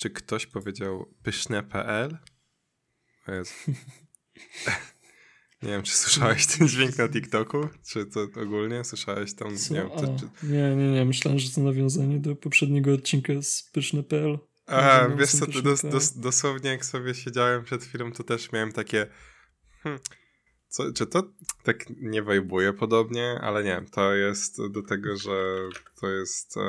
[0.00, 2.18] czy ktoś powiedział pyszne.pl?
[5.62, 7.68] Nie wiem, czy słyszałeś ten dźwięk na TikToku?
[7.88, 9.56] Czy to ogólnie słyszałeś tam?
[9.56, 9.74] Co?
[9.74, 10.46] Nie, wiem, to, czy...
[10.46, 11.04] nie, nie, nie.
[11.04, 14.38] Myślałem, że to nawiązanie do poprzedniego odcinka z pyszne.pl.
[14.66, 18.72] A, wiesz co, to dos, dos, dosłownie jak sobie siedziałem przed chwilą, to też miałem
[18.72, 19.06] takie
[19.82, 20.00] hmm,
[20.68, 21.32] co, czy to
[21.62, 25.56] tak nie wajbuje podobnie, ale nie, to jest do tego, że
[26.00, 26.60] to jest e,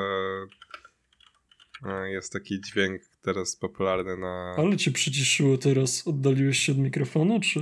[1.90, 4.54] e jest taki dźwięk teraz popularny na...
[4.58, 7.60] Ale cię przyciszyło teraz, oddaliłeś się od mikrofonu, czy...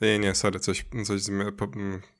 [0.00, 1.22] Nie, nie, sorry, coś, coś,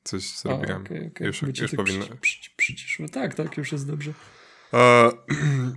[0.03, 0.81] coś zrobiłem.
[0.81, 1.27] A, okay, okay.
[1.27, 2.05] Już, już tak powinno...
[2.21, 3.09] Przy, przyciszyło.
[3.09, 4.13] Tak, tak, już jest dobrze.
[4.73, 5.11] E,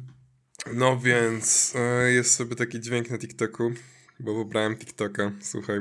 [0.80, 3.72] no więc e, jest sobie taki dźwięk na TikToku,
[4.20, 5.80] bo wybrałem TikToka, słuchaj.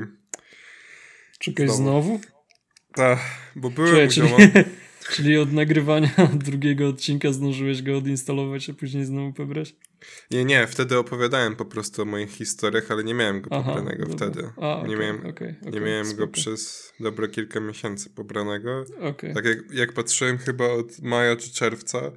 [1.38, 1.82] Czekaj, znowu?
[1.82, 2.20] znowu?
[2.94, 3.18] Tak,
[3.56, 4.28] bo byłem czyli,
[5.14, 6.10] czyli od nagrywania
[6.44, 9.74] drugiego odcinka zdążyłeś go odinstalować, a później znowu pobrać?
[10.30, 14.06] Nie, nie, wtedy opowiadałem po prostu o moich historiach, ale nie miałem go Aha, pobranego
[14.06, 14.16] dobra.
[14.16, 14.50] wtedy.
[14.56, 18.84] A, okay, nie miałem, okay, okay, nie miałem go przez dobre kilka miesięcy pobranego.
[19.34, 22.12] Tak jak, jak patrzyłem chyba od maja czy czerwca,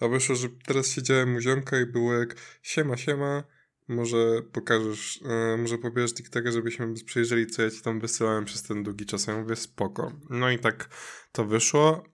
[0.00, 3.44] a wyszło, że teraz siedziałem u ziomka i było jak siema, siema,
[3.88, 8.82] może pokażesz, yy, może pobierzesz TikToka, żebyśmy przejrzeli, co ja ci tam wysyłałem przez ten
[8.82, 9.26] długi czas.
[9.26, 10.12] Ja mówię, spoko.
[10.30, 10.88] No i tak
[11.32, 12.04] to wyszło.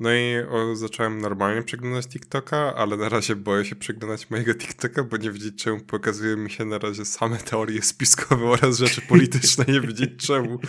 [0.00, 5.04] No i o, zacząłem normalnie przeglądać TikToka, ale na razie boję się przeglądać mojego TikToka,
[5.04, 9.64] bo nie wiedzieć czemu pokazuje mi się na razie same teorie spiskowe oraz rzeczy polityczne,
[9.68, 10.58] nie wiedzieć czemu.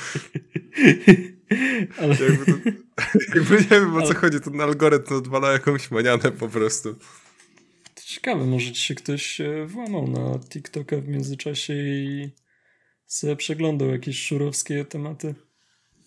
[2.01, 2.09] Ale...
[2.09, 2.51] Jakby, to,
[3.35, 4.15] jakby nie wiem o co ale...
[4.15, 6.95] chodzi, ten algorytm odwala jakąś manianę po prostu.
[7.95, 12.29] To ciekawe, może ci się ktoś włamał na TikToka w międzyczasie i
[13.05, 15.35] sobie przeglądał jakieś szurowskie tematy.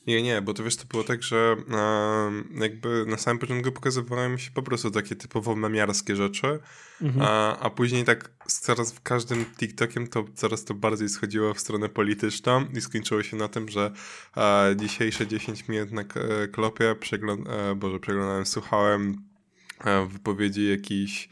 [0.06, 4.28] Nie, nie, bo to wiesz, to było tak, że e, jakby na samym początku pokazywały
[4.28, 6.58] mi się po prostu takie typowo memiarskie rzeczy,
[7.02, 7.26] mhm.
[7.28, 11.88] a, a później tak coraz w każdym TikTokiem to coraz to bardziej schodziło w stronę
[11.88, 13.92] polityczną i skończyło się na tym, że
[14.36, 16.04] e, dzisiejsze 10 minut na
[16.52, 19.16] klopie przegląd e, Boże, przeglądałem, słuchałem
[19.84, 21.28] e, wypowiedzi jakichś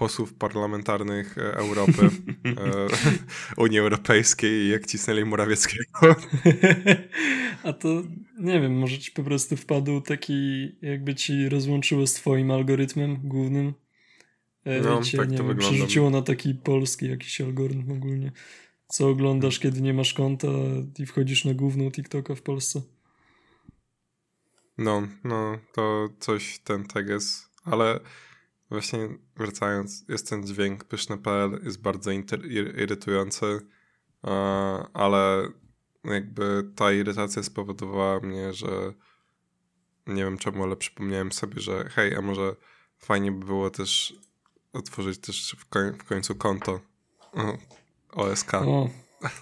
[0.00, 2.10] posłów parlamentarnych e, Europy,
[2.46, 2.86] e,
[3.64, 6.16] Unii Europejskiej, jak cisnęli Morawieckiego.
[7.64, 8.02] A to
[8.38, 13.74] nie wiem, może ci po prostu wpadł taki, jakby ci rozłączyło z twoim algorytmem głównym.
[14.64, 15.76] E, no, cię, tak nie to wiem, wygląda.
[15.76, 18.32] przerzuciło na taki polski jakiś algorytm ogólnie.
[18.88, 20.48] Co oglądasz, kiedy nie masz konta
[20.98, 22.82] i wchodzisz na główną TikToka w Polsce.
[24.78, 28.00] No, no, to coś ten tak jest, ale
[28.70, 32.10] Właśnie wracając, jest ten dźwięk pyszny.pl, jest bardzo
[32.76, 33.60] irytujący,
[34.94, 35.48] ale
[36.04, 38.92] jakby ta irytacja spowodowała mnie, że
[40.06, 42.56] nie wiem czemu, ale przypomniałem sobie, że hej, a może
[42.98, 44.14] fajnie by było też
[44.72, 46.80] otworzyć też w, koń w końcu konto
[48.12, 48.90] OSK o,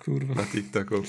[0.05, 0.35] kurwa.
[0.35, 1.03] na TikToku,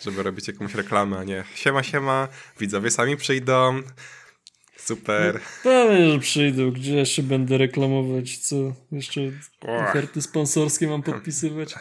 [0.00, 2.28] żeby robić jakąś reklamę, a nie siema, siema,
[2.58, 3.82] widzowie sami przyjdą,
[4.78, 5.34] Super.
[5.34, 6.70] No, pewnie, że przyjdą.
[6.70, 8.38] Gdzie jeszcze będę reklamować?
[8.38, 8.56] Co?
[8.92, 9.20] Jeszcze
[9.62, 11.74] oferty sponsorskie mam podpisywać?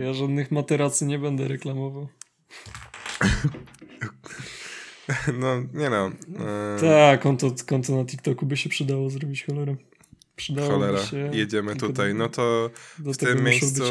[0.00, 2.08] Ja żadnych materacy nie będę reklamował.
[5.38, 6.12] No, nie no.
[6.38, 6.80] E...
[6.80, 9.76] Tak, konto, konto na TikToku by się przydało zrobić cholerę.
[10.36, 11.30] Przydałoby Cholera, się.
[11.32, 12.14] jedziemy tutaj.
[12.14, 13.84] No to w tym miejscu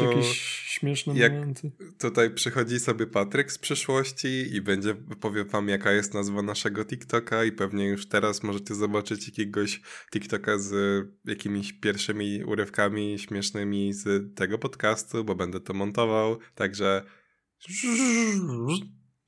[0.76, 1.72] śmieszne jak momenty.
[1.98, 7.44] Tutaj przychodzi sobie Patryk z przyszłości i będzie powie wam jaka jest nazwa naszego TikToka
[7.44, 9.80] i pewnie już teraz możecie zobaczyć jakiegoś
[10.12, 10.74] TikToka z
[11.24, 16.38] jakimiś pierwszymi urywkami śmiesznymi z tego podcastu, bo będę to montował.
[16.54, 17.02] Także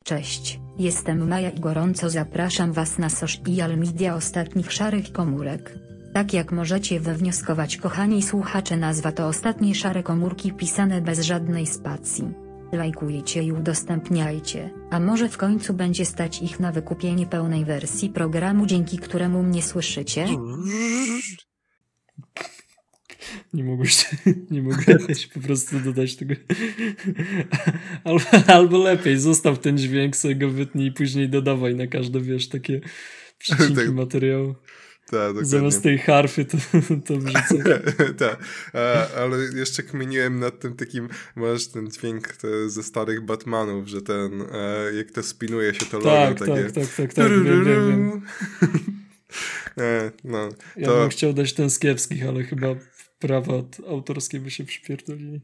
[0.05, 5.88] Cześć, jestem Maja i gorąco zapraszam Was na social media ostatnich szarych komórek.
[6.19, 12.25] Tak jak możecie wywnioskować kochani słuchacze nazwa to ostatnie szare komórki pisane bez żadnej spacji.
[12.73, 18.67] Lajkujcie i udostępniajcie, a może w końcu będzie stać ich na wykupienie pełnej wersji programu
[18.67, 20.27] dzięki któremu mnie słyszycie?
[23.55, 24.07] Nie mogłeś,
[24.51, 26.35] nie mogłeś po prostu dodać tego.
[28.05, 32.49] Albo, albo lepiej, zostaw ten dźwięk, sobie go wytnij i później dodawaj na każde, wiesz,
[32.49, 32.81] takie
[33.39, 33.95] przecinki tak.
[33.95, 34.55] materiału.
[35.11, 36.57] Tak, Zamiast tej harfy to,
[37.07, 37.81] to wrzucę.
[38.19, 38.39] tak,
[39.17, 44.43] ale jeszcze kminiłem nad tym takim, masz ten dźwięk te, ze starych Batmanów, że ten,
[44.53, 46.11] e, jak to spinuje się to logo.
[46.11, 46.65] Tak, takie...
[46.65, 48.21] tak, tak, tak, tak, wiem, wiem.
[49.79, 50.81] E, no, to...
[50.81, 52.67] Ja bym chciał dać ten z kiepskich, ale chyba
[53.19, 53.53] prawa
[53.89, 55.41] autorskie by się przypierdolili.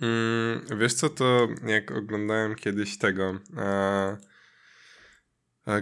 [0.00, 3.40] Mm, wiesz co, to jak oglądałem kiedyś tego...
[3.56, 4.33] E,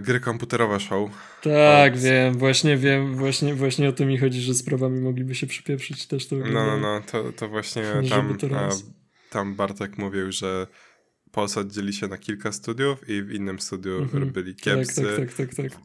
[0.01, 1.11] gry komputerowe show.
[1.41, 5.47] Tak, wiem, właśnie wiem, właśnie, właśnie o to mi chodzi, że z prawami mogliby się
[5.47, 6.35] przypieprzyć też to.
[6.35, 8.69] No, no, no, to, to właśnie tam, a,
[9.29, 10.67] tam Bartek mówił, że
[11.31, 14.33] Polsat dzieli się na kilka studiów i w innym studiu mhm.
[14.61, 15.03] kiepscy.
[15.03, 15.81] Tak, tak, tak, tak, tak.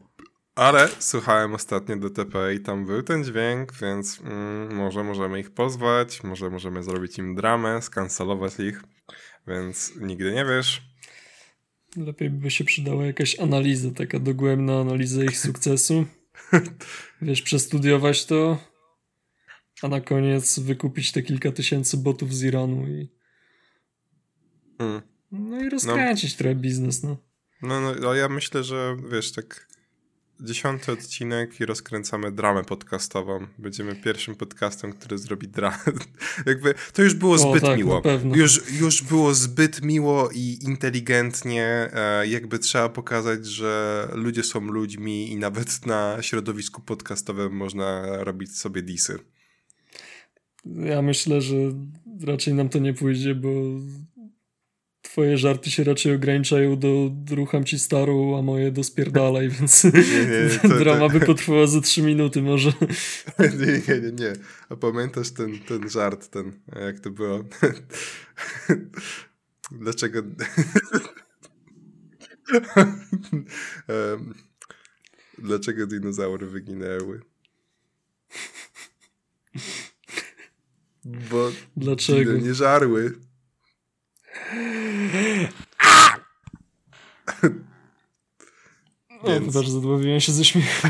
[0.55, 6.23] Ale słuchałem ostatnio DTP i tam był ten dźwięk, więc mm, może możemy ich pozwać,
[6.23, 8.83] może możemy zrobić im dramę, skancelować ich,
[9.47, 10.88] więc nigdy nie wiesz.
[11.97, 16.05] Lepiej by się przydała jakaś analiza, taka dogłębna analiza ich sukcesu.
[17.21, 18.57] Wiesz, przestudiować to,
[19.81, 23.09] a na koniec wykupić te kilka tysięcy botów z Iranu i.
[24.77, 25.01] Hmm.
[25.31, 26.37] No i rozkręcić no.
[26.37, 27.17] trochę biznes, no.
[27.61, 29.68] No, no, no ja myślę, że wiesz, tak
[30.41, 33.47] dziesiąty odcinek i rozkręcamy dramę podcastową.
[33.57, 35.77] Będziemy pierwszym podcastem, który zrobi dramę.
[36.45, 38.01] Jakby to już było zbyt tak, miło.
[38.35, 41.89] Już, już było zbyt miło i inteligentnie.
[41.93, 48.57] E, jakby trzeba pokazać, że ludzie są ludźmi i nawet na środowisku podcastowym można robić
[48.57, 49.19] sobie disy.
[50.65, 51.55] Ja myślę, że
[52.21, 53.49] raczej nam to nie pójdzie, bo
[55.09, 59.91] twoje żarty się raczej ograniczają do rucham ci starą, a moje do spierdalaj, więc nie,
[59.91, 61.19] nie, to, drama to...
[61.19, 62.73] by potrwała za trzy minuty może.
[63.59, 64.33] Nie, nie, nie, nie.
[64.69, 66.51] A pamiętasz ten, ten żart, ten,
[66.85, 67.43] jak to było?
[69.71, 70.21] Dlaczego...
[75.37, 77.21] Dlaczego dinozaury wyginęły?
[81.05, 82.33] Bo Dlaczego?
[82.33, 83.28] nie żarły.
[89.27, 89.55] Więc...
[89.55, 90.87] O, zadławiłem się ze śmiechu.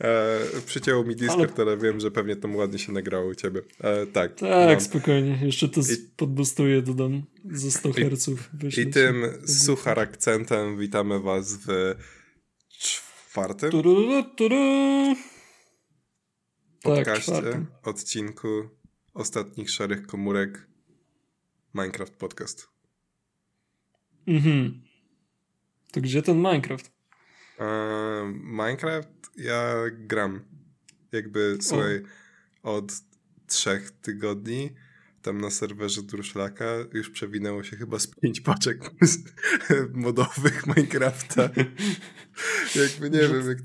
[0.00, 1.72] E, przycięło mi Discord, ale...
[1.72, 1.80] ale...
[1.80, 3.60] wiem, że pewnie tam ładnie się nagrało u ciebie.
[3.80, 4.34] E, tak.
[4.34, 4.80] Tak, no.
[4.80, 5.38] spokojnie.
[5.42, 5.84] Jeszcze to I...
[6.16, 8.28] podbustuję, dodam ze 100 Hz.
[8.76, 11.94] I, I tym suchar akcentem witamy was w
[12.78, 14.56] czwartym turu, turu.
[16.82, 18.68] podcaście, tak, odcinku
[19.14, 20.66] ostatnich szarych komórek
[21.76, 22.68] Minecraft Podcast.
[24.26, 24.82] Mhm.
[25.92, 26.90] To gdzie ten Minecraft?
[27.58, 30.44] Eee, Minecraft ja gram.
[31.12, 32.02] Jakby, słuchaj,
[32.62, 32.92] od
[33.46, 34.70] trzech tygodni
[35.22, 38.90] tam na serwerze Druszlaka już przewinęło się chyba z pięć paczek
[40.04, 41.42] modowych Minecrafta.
[42.82, 43.58] jakby nie wiem, jak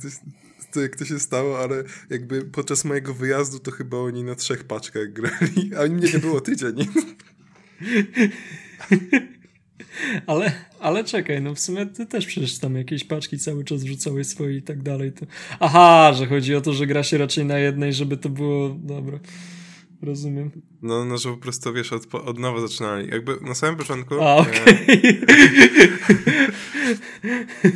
[0.73, 4.63] to, jak to się stało, ale jakby podczas mojego wyjazdu to chyba oni na trzech
[4.63, 6.75] paczkach grali, a mnie nie było tydzień.
[10.27, 14.27] Ale, ale czekaj, no w sumie ty też przecież tam jakieś paczki cały czas wrzucałeś
[14.27, 15.11] swoje i tak dalej.
[15.11, 15.25] To...
[15.59, 19.19] Aha, że chodzi o to, że gra się raczej na jednej, żeby to było dobra.
[20.01, 20.51] Rozumiem.
[20.81, 23.09] No, no, że po prostu, wiesz, od, od nowa zaczynali.
[23.09, 24.23] Jakby na samym początku...
[24.23, 25.23] A, okej.
[25.23, 25.51] Okay.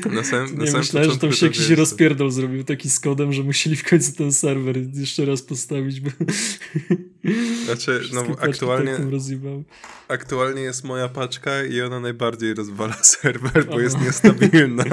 [0.16, 3.00] na samym, nie na samym myślałem, że tam się jakiś wiesz, rozpierdol zrobił taki z
[3.00, 6.10] kodem, że musieli w końcu ten serwer jeszcze raz postawić, bo...
[7.66, 8.98] Znaczy, no aktualnie...
[10.08, 13.82] Aktualnie jest moja paczka i ona najbardziej rozwala serwer, bo Aha.
[13.82, 14.84] jest niestabilna.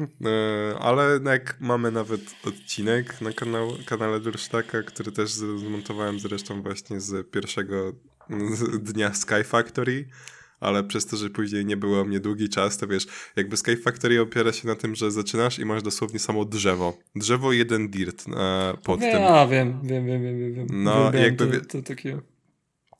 [0.00, 7.00] E, ale jak mamy nawet odcinek na kanał, kanale Dursztaka, który też zmontowałem zresztą właśnie
[7.00, 7.92] z pierwszego
[8.80, 10.08] dnia Sky Factory,
[10.60, 13.06] ale przez to, że później nie było mnie długi czas, to wiesz,
[13.36, 16.98] jakby Sky Factory opiera się na tym, że zaczynasz i masz dosłownie samo drzewo.
[17.16, 19.22] Drzewo jeden dirt e, pod ja, tym.
[19.22, 20.66] Ja wiem, wiem, wiem, wiem, wiem.
[20.70, 21.60] No, jakby...
[21.60, 22.20] To, to takie...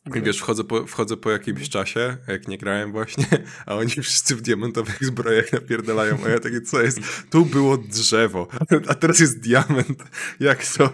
[0.07, 3.26] I wiesz, wchodzę po, wchodzę po jakimś czasie, jak nie grałem właśnie,
[3.66, 7.00] a oni wszyscy w diamentowych zbrojach napierdalają, a ja takie, co jest?
[7.30, 8.49] Tu było drzewo,
[8.88, 10.04] a teraz jest diament.
[10.40, 10.92] Jak to?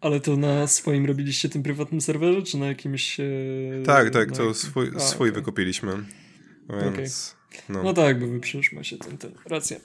[0.00, 3.20] Ale to na swoim robiliście tym prywatnym serwerze, czy na jakimś...
[3.20, 3.24] E,
[3.86, 5.40] tak, tak, to swój, a, swój okay.
[5.40, 5.92] wykupiliśmy.
[6.82, 7.62] Więc, okay.
[7.68, 7.82] no.
[7.82, 7.92] no.
[7.94, 8.40] tak, bo wy
[8.72, 9.80] macie ten, ten, rację.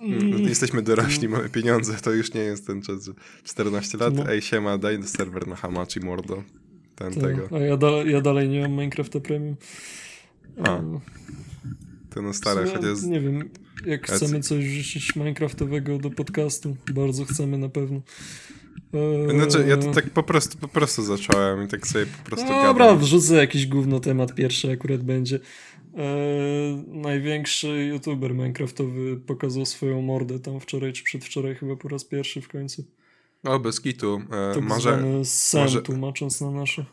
[0.00, 0.48] Mm.
[0.48, 3.10] Jesteśmy dorośli, mamy pieniądze, to już nie jest ten czas,
[3.44, 4.32] 14 lat, no.
[4.32, 6.42] ej siema, daj serwer na Hamachi mordo.
[6.94, 7.48] Ten to, tego.
[7.56, 7.78] A ja,
[8.10, 9.56] ja dalej nie mam Minecrafta Premium.
[10.64, 10.80] A.
[12.10, 13.02] To no stare, chociaż...
[13.02, 13.50] Nie wiem,
[13.86, 18.00] jak chcemy coś rzucić Minecraftowego do podcastu, bardzo chcemy na pewno.
[18.94, 19.30] Eee...
[19.30, 22.62] Znaczy, ja to tak po prostu, po prostu zacząłem i tak sobie po prostu no,
[22.62, 25.40] Dobra, wrzucę jakiś gówno temat pierwszy akurat będzie.
[25.96, 32.40] Eee, największy youtuber minecraftowy pokazał swoją mordę tam wczoraj czy przedwczoraj chyba po raz pierwszy
[32.40, 32.84] w końcu.
[33.44, 34.22] O, bez kitu.
[34.30, 36.84] E, tak może, sen może, tłumacząc na nasze.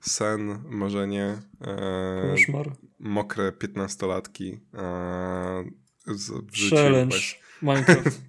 [0.00, 1.38] Sen, marzenie.
[1.60, 2.72] E, Koszmar.
[2.98, 4.60] Mokre piętnastolatki.
[4.74, 5.64] E,
[6.06, 7.16] z, w Challenge.
[7.62, 8.20] Minecraft.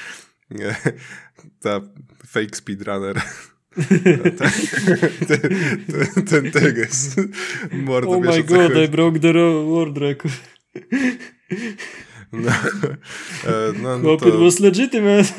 [0.50, 0.76] Nie,
[1.60, 1.80] ta
[2.26, 3.22] fake speedrunner.
[3.76, 4.40] Ten,
[5.26, 7.16] ten, ten teges.
[7.72, 9.32] Mordo, oh my god, I broke the
[9.64, 10.32] world record.
[12.32, 12.50] No,
[13.82, 14.38] no, no to...
[14.38, 15.32] was legitimate.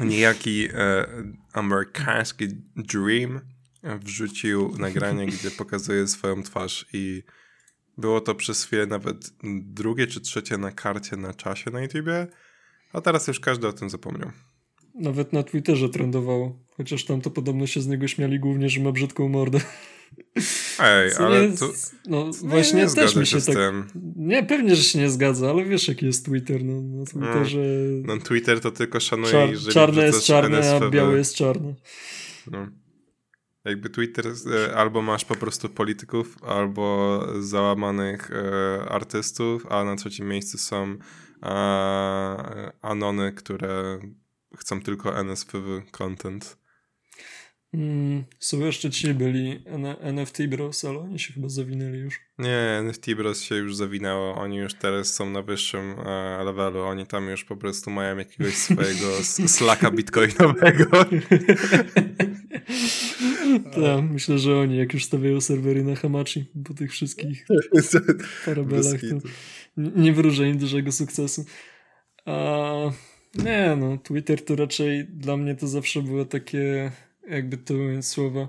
[0.00, 1.06] Niejaki e,
[1.52, 3.40] amerykański Dream
[3.82, 7.22] wrzucił nagranie, gdzie pokazuje swoją twarz i
[7.98, 9.30] było to przez chwilę nawet
[9.62, 12.26] drugie czy trzecie na karcie na czasie na YouTubie,
[12.92, 14.30] a teraz już każdy o tym zapomniał.
[14.98, 18.92] Nawet na Twitterze trendowało, chociaż tam to podobno się z niego śmiali głównie, że ma
[18.92, 19.60] brzydką mordę.
[20.80, 21.72] Ej, Co ale to...
[22.06, 23.56] No właśnie nie też mi się, tak...
[24.16, 27.60] Nie, pewnie, że się nie zgadza, ale wiesz jaki jest Twitter, no na Twitterze...
[28.02, 31.74] No, no Twitter to tylko szanuje, Czar jeżeli Czarne jest czarne, a białe jest czarne.
[32.50, 32.66] No.
[33.64, 40.28] Jakby Twitter, e, albo masz po prostu polityków, albo załamanych e, artystów, a na trzecim
[40.28, 40.96] miejscu są
[41.42, 41.48] e,
[42.82, 43.98] anony, które
[44.56, 46.58] chcą tylko NSFW content.
[47.74, 49.64] Mm, są jeszcze ci byli
[50.00, 52.20] NFT Bros, ale oni się chyba zawinęli już.
[52.38, 54.34] Nie, NFT Bros się już zawinęło.
[54.34, 56.82] Oni już teraz są na wyższym e, levelu.
[56.82, 59.06] Oni tam już po prostu mają jakiegoś swojego
[59.56, 60.86] slaka bitcoinowego.
[63.74, 67.46] tak, myślę, że oni jak już stawiają serwery na Hamachi po tych wszystkich
[68.44, 69.28] parabelach, to
[69.76, 71.44] nie wróżę im dużego sukcesu.
[72.24, 72.74] A,
[73.44, 76.92] nie no, Twitter to raczej dla mnie to zawsze było takie
[77.28, 78.48] jakby to mówiąc słowa,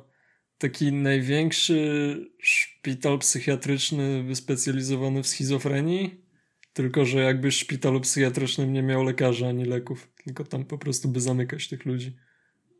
[0.57, 6.25] taki największy szpital psychiatryczny wyspecjalizowany w schizofrenii,
[6.73, 11.07] tylko że jakby w szpitalu psychiatrycznym nie miał lekarza ani leków, tylko tam po prostu
[11.07, 12.17] by zamykać tych ludzi.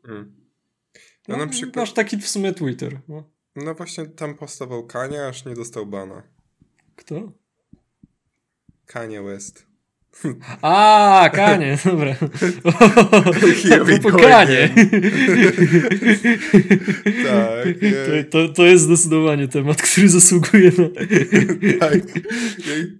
[0.06, 0.36] Hmm.
[1.28, 1.76] No, no, na przykład...
[1.76, 3.00] Masz taki w sumie Twitter.
[3.08, 3.30] No.
[3.56, 6.22] no właśnie tam postawał Kania, aż nie dostał bana.
[6.96, 7.32] Kto?
[8.86, 9.69] Kanye West.
[10.62, 12.14] A, Kanie, dobra.
[14.02, 14.74] Po Kanie.
[17.24, 17.66] tak.
[18.30, 20.88] To, to, to jest zdecydowanie temat, który zasługuje na...
[21.88, 22.00] tak.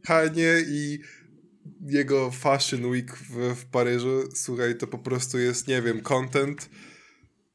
[0.05, 0.99] Kanie i
[1.87, 6.71] jego Fashion Week w, w Paryżu, słuchaj, to po prostu jest, nie wiem, content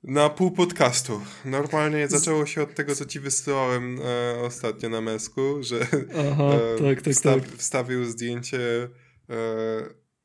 [0.04, 1.22] na pół podcastu.
[1.46, 5.88] Normalnie zaczęło się od tego, co ci wysyłałem e, ostatnio na mesku, że
[6.32, 7.50] Aha, e, tak, tak, wsta tak.
[7.58, 8.60] wstawił zdjęcie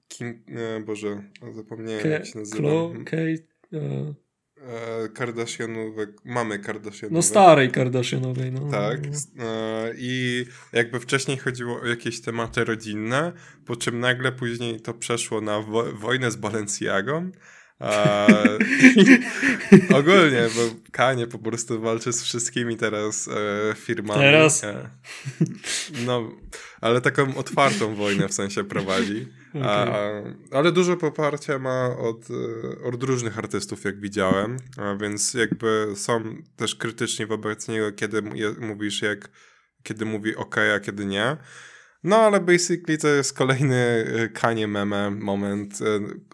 [0.09, 2.59] Kim, e, Boże, zapomniałem Ke jak się nazywa.
[2.59, 3.05] Klo, mhm.
[3.05, 3.43] Kate,
[3.73, 4.15] e...
[4.67, 7.15] E, Kardashianowe, mamy Kardashianowe.
[7.15, 8.71] No starej Kardashianowej, no.
[8.71, 9.01] Tak.
[9.39, 13.33] E, I jakby wcześniej chodziło o jakieś tematy rodzinne,
[13.67, 17.31] po czym nagle później to przeszło na wo wojnę z Balenciagą,
[19.99, 20.61] ogólnie, bo
[20.93, 24.21] Kanie po prostu walczy z wszystkimi teraz e, firmami.
[24.21, 24.65] Teraz?
[24.65, 24.91] E,
[26.07, 26.31] no,
[26.81, 29.29] ale taką otwartą wojnę w sensie prowadzi.
[29.55, 29.69] Okay.
[29.69, 30.11] A,
[30.51, 36.37] ale dużo poparcia ma od, e, od różnych artystów, jak widziałem, a więc jakby są
[36.57, 38.23] też krytyczni wobec niego, kiedy
[38.61, 39.31] mówisz, jak
[39.83, 41.37] kiedy mówi ok, a kiedy nie.
[42.03, 45.81] No ale basically to jest kolejny y, kanie meme moment.
[45.81, 45.85] Y,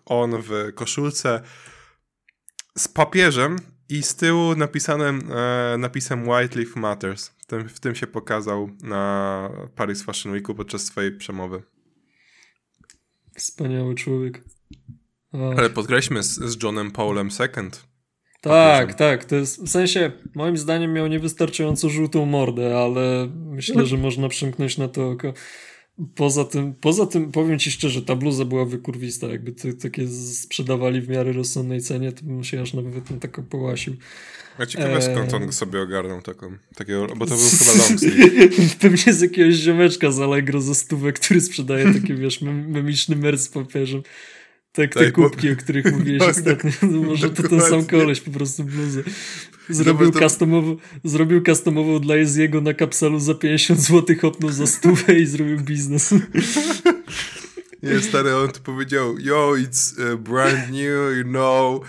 [0.04, 1.42] on w koszulce
[2.78, 3.58] z papieżem
[3.88, 7.28] i z tyłu napisanym e, napisem White Leaf Matters.
[7.28, 11.62] W tym, w tym się pokazał na Paris Fashion Weeku podczas swojej przemowy.
[13.36, 14.44] Wspaniały człowiek.
[15.32, 17.70] Ale podkreślmy z, z Johnem Paulem II.
[18.40, 19.24] Tak, tak.
[19.24, 24.78] To jest, w sensie, moim zdaniem miał niewystarczająco żółtą mordę, ale myślę, że można przymknąć
[24.78, 25.32] na to oko.
[26.14, 29.26] Poza tym, poza tym powiem ci szczerze, ta bluza była wykurwista.
[29.26, 33.42] Jakby to, takie sprzedawali w miarę rozsądnej cenie, to bym się aż nawet tym taką
[33.42, 33.96] połasił.
[34.58, 38.00] Ja ciekawe skąd on sobie ogarnął taką, takiego, bo to był chyba long.
[38.80, 43.48] Pewnie z jakiegoś ziomeczka z Allegro za stówę, który sprzedaje takie, wiesz, memiczny mer z
[43.48, 44.02] papieżem.
[44.76, 45.52] Tak, te tak, kubki, bo...
[45.52, 46.70] o których mówiłeś tak, ostatnio.
[46.82, 49.02] No może to ten sam koleś po prostu bluzę.
[49.68, 50.18] Zrobił, to...
[50.18, 55.60] customową, zrobił customową dla Jeziego na kapselu za 50 zł, hopnął za stówę i zrobił
[55.60, 56.14] biznes.
[57.82, 61.80] Nie, stary, on to powiedział, yo, it's uh, brand new, you know,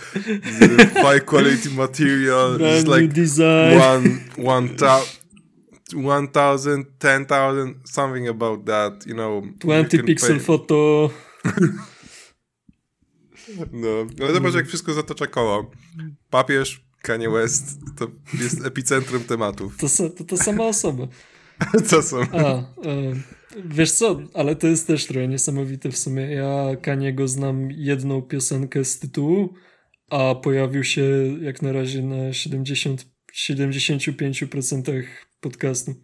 [0.94, 3.79] high quality material, brand it's like design.
[4.46, 4.70] one,
[5.96, 9.44] one, thousand, ten thousand, something about that, you know.
[9.60, 10.39] 20 pixel pay.
[10.39, 11.10] photo.
[13.72, 13.88] No,
[14.22, 15.72] ale zobacz jak wszystko zatacza koło.
[16.30, 18.08] Papież, Kanye West, to
[18.42, 19.77] jest epicentrum tematów.
[19.77, 21.08] To, to, to sama osoba.
[21.89, 22.22] Co są?
[22.22, 22.66] A, e,
[23.66, 26.22] wiesz co, ale to jest też trochę niesamowite w sumie.
[26.22, 29.54] Ja Kaniego znam jedną piosenkę z tytułu,
[30.10, 31.04] a pojawił się
[31.42, 35.04] jak na razie na 70, 75%
[35.39, 35.96] podcastu.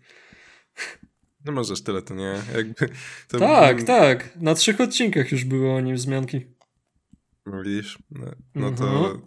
[1.46, 2.36] No możesz tyle, to nie.
[2.56, 2.90] Jakby,
[3.28, 4.36] to tak, tak.
[4.36, 6.42] Na trzech odcinkach już były o nim wzmianki.
[7.46, 8.00] No widzisz?
[8.12, 8.86] No, no to...
[8.86, 9.22] Mhm.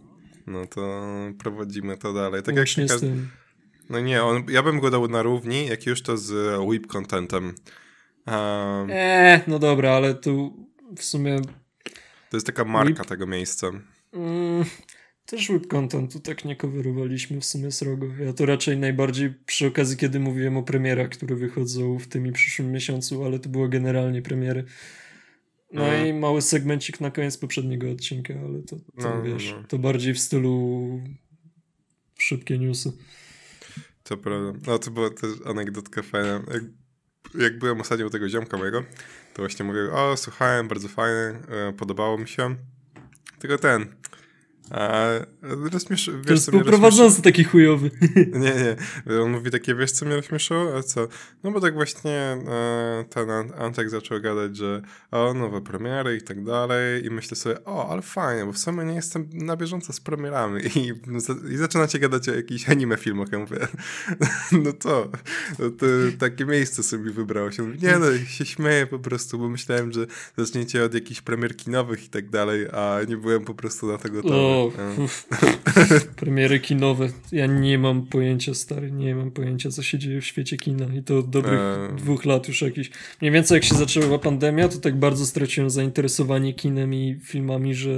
[0.46, 1.02] no to
[1.38, 2.42] prowadzimy to dalej.
[2.42, 3.28] Tak jak z tym.
[3.90, 7.54] No nie, on, ja bym go dał na równi, jak już to z whip contentem.
[8.26, 11.40] Um, eee, no dobra, ale tu w sumie...
[12.30, 13.08] To jest taka marka whip...
[13.08, 13.66] tego miejsca.
[14.12, 14.64] Mm,
[15.26, 18.06] też whip contentu tak nie coverowaliśmy w sumie srogo.
[18.20, 22.32] Ja to raczej najbardziej przy okazji, kiedy mówiłem o premierach, które wychodzą w tym i
[22.32, 24.64] przyszłym miesiącu, ale to było generalnie premiery.
[25.72, 26.06] No mm.
[26.06, 29.68] i mały segmencik na koniec poprzedniego odcinka, ale to, to no, wiesz, no.
[29.68, 31.00] to bardziej w stylu
[32.18, 32.92] szybkie newsy.
[34.02, 34.58] To prawda.
[34.66, 36.42] No to była też anegdotka fajna.
[36.52, 36.62] Jak,
[37.38, 38.82] jak byłem ostatnio u tego ziomka mojego,
[39.34, 41.42] to właśnie mówił, o słuchałem, bardzo fajne,
[41.78, 42.56] podobało mi się.
[43.38, 43.94] Tylko ten,
[44.70, 45.04] a
[45.72, 46.10] rozśmiesz...
[46.26, 47.90] To jest prowadzący taki chujowy.
[48.32, 48.76] Nie, nie.
[49.22, 50.76] On mówi takie, wiesz co mnie rozśmieszyło?
[50.76, 51.08] A co?
[51.44, 56.44] No bo tak właśnie e, ten Antek zaczął gadać, że o, nowe premiery i tak
[56.44, 60.00] dalej i myślę sobie, o, ale fajnie, bo w sumie nie jestem na bieżąco z
[60.00, 60.92] premierami i,
[61.52, 63.28] i zaczynacie gadać o jakichś anime filmach.
[63.32, 63.58] Ja mówię,
[64.64, 65.10] no to,
[65.58, 65.86] no to
[66.18, 67.62] takie miejsce sobie wybrało się.
[67.62, 70.06] Mówi, nie no, się śmieję po prostu, bo myślałem, że
[70.36, 74.22] zaczniecie od jakichś premier kinowych i tak dalej, a nie byłem po prostu na tego.
[74.56, 74.72] O,
[76.16, 77.08] premiery kinowe.
[77.32, 81.02] Ja nie mam pojęcia, stary, nie mam pojęcia, co się dzieje w świecie kina i
[81.02, 81.96] to od dobrych eee.
[81.96, 82.90] dwóch lat już jakiś.
[83.20, 87.94] Mniej więcej jak się zaczęła pandemia, to tak bardzo straciłem zainteresowanie kinem i filmami, że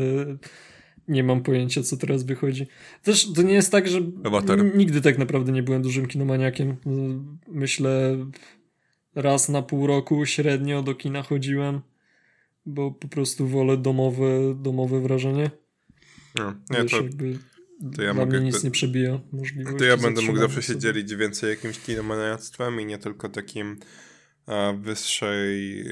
[1.08, 2.66] nie mam pojęcia, co teraz wychodzi.
[3.02, 4.00] Też to nie jest tak, że
[4.74, 6.76] nigdy tak naprawdę nie byłem dużym kinomaniakiem.
[7.48, 8.16] Myślę,
[9.14, 11.80] raz na pół roku średnio do kina chodziłem,
[12.66, 15.50] bo po prostu wolę domowe, domowe wrażenie.
[16.34, 16.96] No, nie, to,
[17.96, 19.78] to ja mogę, nic nie przebija możliwości.
[19.78, 23.76] To ja będę mógł zawsze się dzielić więcej jakimś kinomaniactwem i nie tylko takim
[24.78, 25.84] wyższej,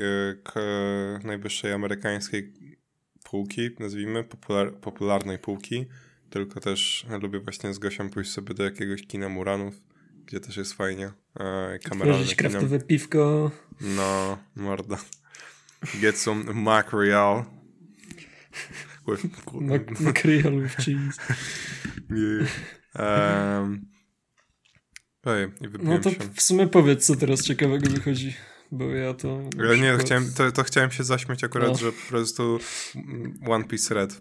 [0.44, 0.60] k,
[1.24, 2.52] najwyższej amerykańskiej
[3.24, 5.86] półki, nazwijmy, popular, popularnej półki,
[6.30, 9.74] tylko też lubię właśnie z Gosią pójść sobie do jakiegoś kina Muranów,
[10.26, 11.12] gdzie też jest fajnie.
[11.40, 13.50] E, kameralne kraftowe piwko.
[13.80, 14.98] No, morda.
[16.00, 16.86] Get some Mac
[20.00, 21.18] Macreal with cheese.
[22.10, 22.46] Nie.
[25.24, 28.34] Oj, no to w sumie powiedz, co teraz ciekawego wychodzi.
[28.72, 29.40] Bo ja to.
[29.70, 31.76] Ja nie, chciałem, to, to, chciałem się zaśmiać akurat, no.
[31.78, 32.58] że po prostu
[33.46, 34.20] One Piece Red.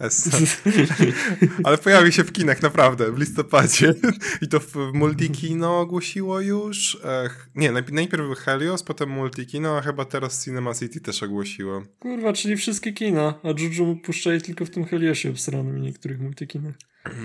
[1.64, 3.94] Ale pojawi się w kinach naprawdę w listopadzie.
[4.42, 6.98] I to w Multikino ogłosiło już.
[7.04, 11.82] Ech, nie, najpierw Helios, potem Multikino, a chyba teraz Cinema City też ogłosiło.
[11.98, 13.40] Kurwa, czyli wszystkie kina.
[13.42, 16.74] A Juju puszczaje tylko w tym Heliosie obsranym i niektórych multikinach.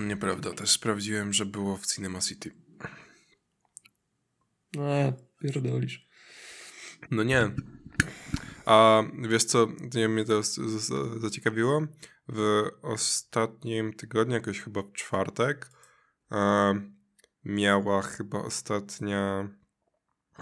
[0.07, 2.51] Nieprawda, też sprawdziłem, że było w Cinema City.
[4.75, 6.06] No, pierdolisz.
[7.11, 7.51] No nie.
[8.65, 10.41] A wiesz co, nie, mnie to
[11.19, 11.81] zaciekawiło?
[12.29, 15.69] W ostatnim tygodniu, jakoś chyba w czwartek,
[17.45, 19.49] miała chyba ostatnia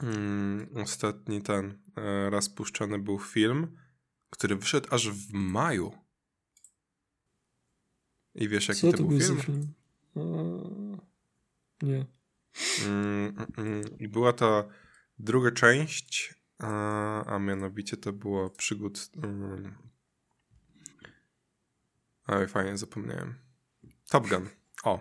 [0.04, 3.78] mm, ostatni ten e, raz puszczany był film,
[4.30, 5.92] który wyszedł aż w maju.
[8.36, 9.42] I wiesz, jaki Co to, to był film?
[9.42, 9.74] film?
[11.82, 12.06] nie.
[12.86, 14.70] Mm, mm, I była to
[15.20, 19.10] druga część a, a mianowicie to było przygód.
[19.24, 19.74] Um...
[22.28, 23.36] Oj, fajnie, zapomniałem.
[24.10, 24.50] Top Gun.
[24.84, 25.00] O.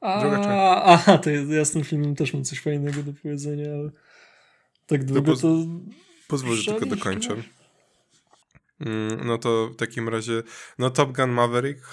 [0.00, 3.90] A, aha, to jest, ja z tym filmem też mam coś fajnego do powiedzenia, ale
[4.86, 5.42] tak długo to...
[5.42, 5.66] to...
[6.28, 7.42] Pozwól, że tylko dokończę.
[8.80, 10.42] Mm, no to w takim razie,
[10.78, 11.92] no Top Gun Maverick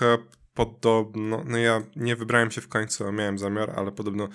[0.54, 4.30] podobno, no ja nie wybrałem się w końcu, a miałem zamiar, ale podobno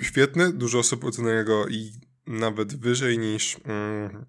[0.00, 1.92] świetny, dużo osób ocenia go i
[2.28, 4.26] nawet wyżej niż mm,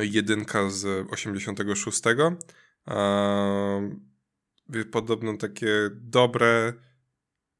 [0.00, 2.02] jedynka z 86.
[4.90, 6.72] podobno takie dobre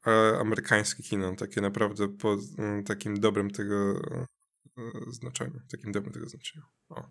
[0.07, 4.27] e, amerykańskie kino, takie naprawdę po mm, takim dobrym tego e,
[5.11, 6.65] znaczeniu, takim dobrym tego znaczeniu.
[6.89, 7.09] O.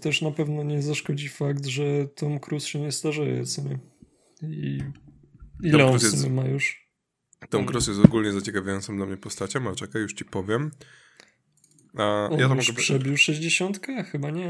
[0.00, 3.78] Też na pewno nie zaszkodzi fakt, że Tom Cruise się nie starzeje, co nie?
[4.42, 4.78] I
[5.62, 6.90] ile on jest, ma już?
[7.50, 10.70] Tom Cruise jest ogólnie zaciekawiającą dla mnie postacią, ale czekaj, już ci powiem.
[11.98, 12.80] A, On ja to już mogę...
[12.80, 13.80] przebił 60?
[14.12, 14.48] Chyba nie.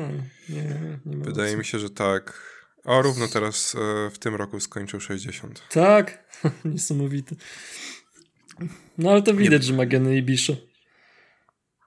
[0.48, 2.54] nie, nie Wydaje mi się, że tak.
[2.84, 5.62] O, równo teraz e, w tym roku skończył 60.
[5.68, 6.24] Tak?
[6.64, 7.36] Niesamowite.
[8.98, 9.68] No ale to widać, nie.
[9.68, 10.52] że ma geny Ibisza.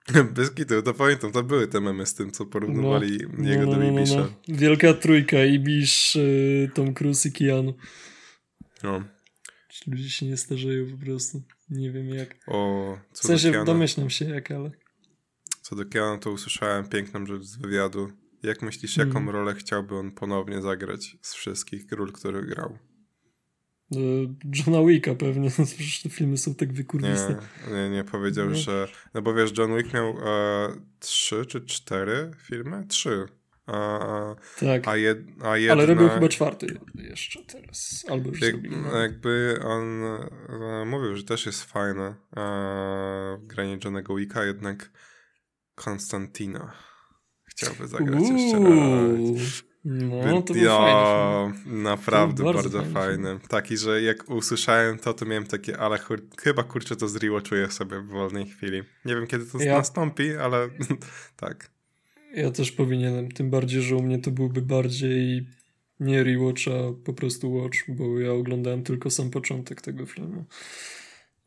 [0.35, 3.71] Bez kitu, to pamiętam, to były te memy z tym, co porównywali no, jego no,
[3.71, 4.27] do no, no, Ibisza.
[4.47, 7.73] No, Wielka trójka, Ibisz, y, Tom Cruise i Keanu.
[8.83, 9.03] No.
[9.87, 11.41] Ludzie się nie starzeją po prostu.
[11.69, 12.35] Nie wiem jak.
[12.47, 14.71] O, co w sensie domyślam się jak, ale...
[15.69, 18.11] Co do Keanu, to usłyszałem piękną rzecz z wywiadu.
[18.43, 19.29] Jak myślisz, jaką mm.
[19.29, 22.77] rolę chciałby on ponownie zagrać z wszystkich ról, które grał?
[24.55, 27.37] Johna Wicka pewnie, no przecież te filmy są tak wykurwiste.
[27.67, 28.55] Nie, nie, nie powiedział, no.
[28.55, 28.87] że...
[29.13, 30.67] No bo wiesz, John Wick miał e,
[30.99, 32.85] trzy czy cztery filmy?
[32.87, 33.25] Trzy.
[33.65, 35.73] A, tak, a, jed, a jedna...
[35.73, 38.55] ale robił chyba czwarty jeszcze teraz, albo już Jak.
[38.69, 38.97] No.
[38.97, 44.91] Jakby on e, mówił, że też jest fajne e, granie Johnego Wicka, jednak
[45.77, 46.73] Konstantina
[47.45, 48.37] chciałby zagrać Uuu.
[48.37, 49.63] jeszcze raz.
[49.85, 52.93] No, to był ja, Naprawdę bardzo, bardzo fajny.
[52.93, 53.39] fajny.
[53.49, 56.21] Taki, że jak usłyszałem to, to miałem takie, ale kur...
[56.41, 58.83] chyba kurczę to zrewatchuję sobie w wolnej chwili.
[59.05, 59.77] Nie wiem, kiedy to ja...
[59.77, 60.69] nastąpi, ale
[61.35, 61.71] tak.
[62.33, 65.47] Ja też powinienem, tym bardziej, że u mnie to byłby bardziej
[65.99, 70.45] nie rewatch, a po prostu watch, bo ja oglądałem tylko sam początek tego filmu.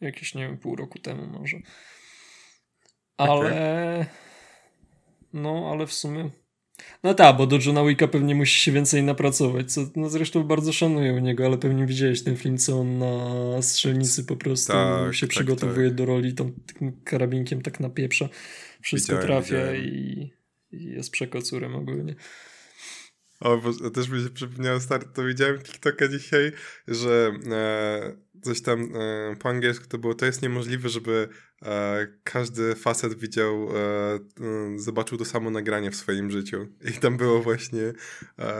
[0.00, 1.56] Jakieś, nie wiem, pół roku temu może.
[3.20, 3.48] Ale...
[3.48, 4.06] Okay.
[5.32, 6.30] No, ale w sumie
[7.02, 10.72] no tak, bo do Johna Wicka pewnie musi się więcej napracować, co no zresztą bardzo
[10.72, 15.14] szanuję u niego, ale pewnie widziałeś ten film, co on na strzelnicy po prostu tak,
[15.14, 15.96] się tak, przygotowuje tak.
[15.96, 18.28] do roli, tą tym karabinkiem tak napieprza,
[18.80, 19.76] wszystko widziałem, trafia widziałem.
[19.84, 20.32] I,
[20.72, 22.14] i jest przekocurem ogólnie.
[23.40, 26.52] O, bo też mi się przypomniało stary, to widziałem TikToka dzisiaj,
[26.88, 31.28] że e, coś tam e, po angielsku to było, to jest niemożliwe, żeby
[31.62, 34.18] e, każdy facet widział, e, e,
[34.78, 36.66] zobaczył to samo nagranie w swoim życiu.
[36.90, 37.82] I tam było właśnie
[38.38, 38.56] e,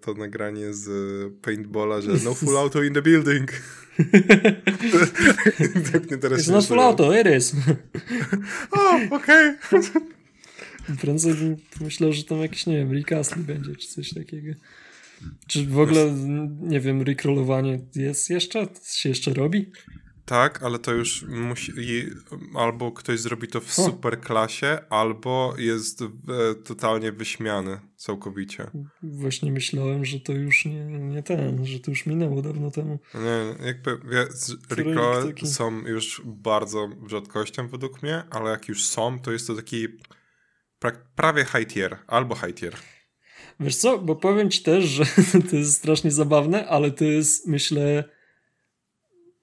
[0.00, 0.88] to nagranie z
[1.42, 3.52] paintballa, że no full auto in the building.
[5.92, 7.52] tak mnie teraz It's not full auto, it is.
[8.78, 9.54] o, okej.
[11.00, 11.34] Prędzej
[11.80, 14.52] myślał, że tam jakiś, nie wiem, recasting będzie, czy coś takiego.
[15.46, 16.12] Czy w ogóle,
[16.60, 18.66] nie wiem, recrollowanie jest jeszcze?
[18.84, 19.72] Się jeszcze robi?
[20.24, 21.72] Tak, ale to już musi
[22.54, 23.84] albo ktoś zrobi to w o.
[23.84, 26.06] super klasie, albo jest e,
[26.64, 28.70] totalnie wyśmiany całkowicie.
[29.02, 32.98] Właśnie myślałem, że to już nie, nie ten, że to już minęło dawno temu.
[33.14, 34.26] Nie, jakby wie,
[35.46, 39.88] są już bardzo rzadkością według mnie, ale jak już są, to jest to taki
[40.78, 42.76] pra prawie high tier, albo high tier.
[43.60, 45.04] Wiesz co, bo powiem ci też, że
[45.50, 48.04] to jest strasznie zabawne, ale to jest, myślę,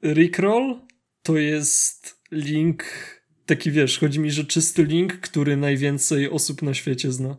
[0.04, 0.76] Rickroll
[1.24, 2.84] to jest link,
[3.46, 7.38] taki wiesz, chodzi mi, że czysty link, który najwięcej osób na świecie zna.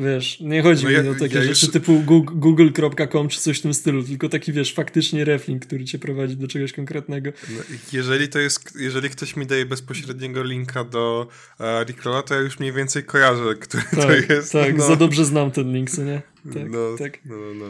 [0.00, 1.72] Wiesz, nie chodzi no mi ja, o takie ja rzeczy już...
[1.72, 6.36] typu google.com czy coś w tym stylu, tylko taki, wiesz, faktycznie reflink, który cię prowadzi
[6.36, 7.30] do czegoś konkretnego.
[7.50, 11.28] No, jeżeli to jest, jeżeli ktoś mi daje bezpośredniego linka do
[11.60, 14.52] uh, to ja już mniej więcej kojarzę, który tak, to jest.
[14.52, 14.86] Tak, no.
[14.86, 16.22] za dobrze znam ten link, co nie?
[16.54, 17.18] Tak, no, tak.
[17.24, 17.66] No, no, no.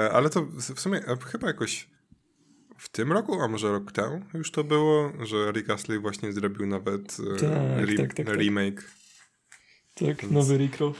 [0.00, 1.88] E, ale to w sumie e, chyba jakoś
[2.78, 6.66] w tym roku, a może rok temu już to było, że Rick Astley właśnie zrobił
[6.66, 8.36] nawet tak, re tak, tak, tak.
[8.36, 9.01] remake
[9.94, 10.94] tak, nowy Rickroll.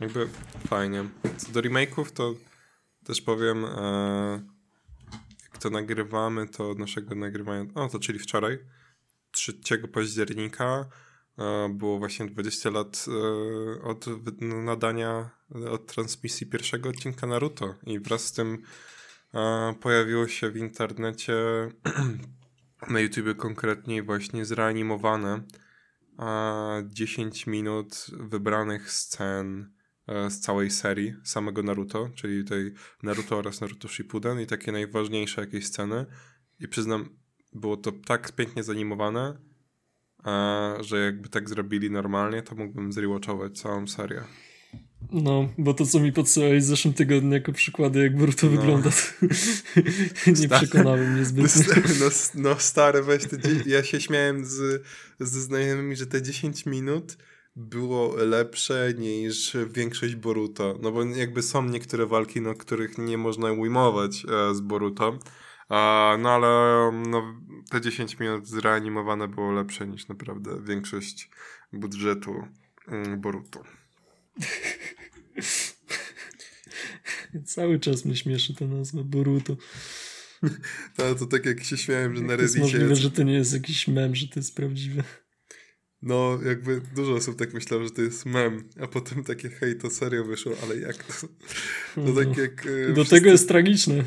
[0.00, 0.28] Jakby
[0.66, 1.04] fajnie.
[1.36, 2.34] Co do remake'ów, to
[3.04, 4.42] też powiem, e,
[5.42, 8.58] jak to nagrywamy, to od naszego nagrywania, o to czyli wczoraj,
[9.30, 10.88] 3 października,
[11.38, 14.06] e, było właśnie 20 lat e, od
[14.40, 15.30] nadania,
[15.70, 18.62] od transmisji pierwszego odcinka Naruto i wraz z tym
[19.34, 21.34] e, pojawiło się w internecie,
[22.90, 25.42] na YouTube konkretniej właśnie zreanimowane
[26.88, 29.74] 10 minut wybranych scen
[30.06, 35.40] e, z całej serii samego Naruto, czyli tej Naruto oraz Naruto Shippuden i takie najważniejsze
[35.40, 36.06] jakieś sceny.
[36.60, 37.18] I przyznam,
[37.52, 39.38] było to tak pięknie zanimowane,
[40.80, 44.24] że jakby tak zrobili normalnie, to mógłbym zrewatchować całą serię.
[45.12, 48.52] No, bo to co mi podsyłałeś w zeszłym tygodniu jako przykłady, jak Boruto no.
[48.52, 48.90] wygląda,
[50.40, 51.66] nie przekonały mnie zbyt.
[52.00, 54.82] No, no stare, weź te, ja się śmiałem z,
[55.20, 57.16] ze znajomymi, że te 10 minut
[57.56, 60.78] było lepsze niż większość Boruto.
[60.82, 65.18] No bo jakby są niektóre walki, no których nie można ujmować e, z Boruto.
[65.68, 66.48] A, no ale
[67.08, 71.30] no, te 10 minut zreanimowane było lepsze niż naprawdę większość
[71.72, 72.34] budżetu
[72.88, 73.77] mm, Boruto.
[77.44, 79.56] Cały czas mnie śmieszy ta nazwa Boruto.
[80.98, 82.60] No to tak jak się śmiałem, że na Reddicie...
[82.60, 85.04] Jest możliwe, że to nie jest jakiś mem, że to jest prawdziwe.
[86.02, 89.90] No, jakby dużo osób tak myślało, że to jest mem, a potem takie hej, to
[89.90, 91.28] serio wyszło, ale jak to?
[91.94, 92.66] To tak jak...
[92.66, 93.16] E, Do wszyscy...
[93.16, 94.04] tego jest tragiczne.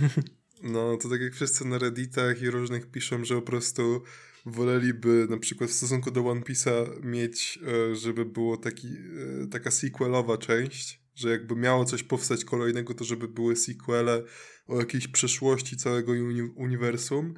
[0.63, 4.03] No, to tak jak wszyscy na redditach i różnych piszą, że po prostu
[4.45, 7.59] woleliby na przykład w stosunku do One Piece'a mieć,
[7.91, 13.03] e, żeby było taki, e, taka sequelowa część, że jakby miało coś powstać kolejnego, to
[13.03, 14.23] żeby były sequele
[14.67, 17.33] o jakiejś przeszłości całego uni uniwersum,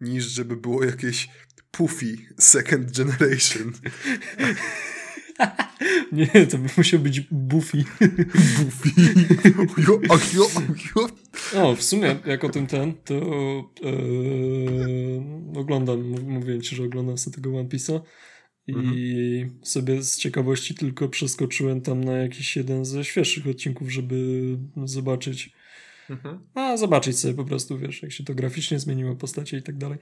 [0.00, 1.28] niż żeby było jakieś
[1.70, 3.72] Puffy Second Generation.
[6.12, 7.84] Nie, to by musiał być Buffy.
[8.58, 8.90] Buffy.
[11.54, 13.14] o, w sumie, jak o tym ten, to
[13.82, 18.00] yy, oglądam, mówię ci, że oglądam sobie tego One Piece'a
[18.66, 19.60] i mhm.
[19.62, 24.42] sobie z ciekawości tylko przeskoczyłem tam na jakiś jeden ze świeższych odcinków, żeby
[24.84, 25.54] zobaczyć
[26.10, 26.46] Mhm.
[26.54, 29.98] A zobaczyć sobie po prostu, wiesz, jak się to graficznie zmieniło, postacie i tak dalej.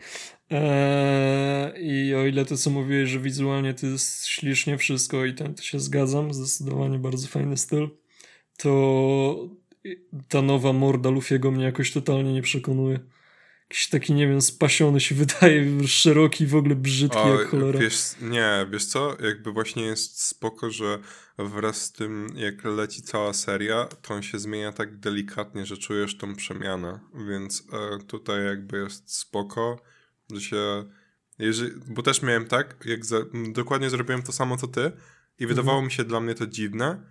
[0.51, 5.55] Eee, I o ile to, co mówiłeś, że wizualnie to jest ślicznie wszystko i ten,
[5.55, 7.89] to się zgadzam, zdecydowanie bardzo fajny styl,
[8.57, 9.49] to
[10.29, 13.01] ta nowa morda Lufiego mnie jakoś totalnie nie przekonuje.
[13.73, 17.81] Jakiś taki, nie wiem, spasiony się wydaje, szeroki, w ogóle brzydki o, jak cholera.
[17.81, 20.99] Wiesz, nie, wiesz co, jakby właśnie jest spoko, że
[21.39, 26.19] wraz z tym, jak leci cała seria, to on się zmienia tak delikatnie, że czujesz
[26.19, 29.83] tą przemianę, więc e, tutaj jakby jest spoko,
[30.33, 30.85] że się,
[31.39, 33.17] jeżeli, bo też miałem tak, jak za,
[33.53, 34.93] dokładnie zrobiłem to samo co ty
[35.39, 35.85] i wydawało mhm.
[35.85, 37.03] mi się dla mnie to dziwne,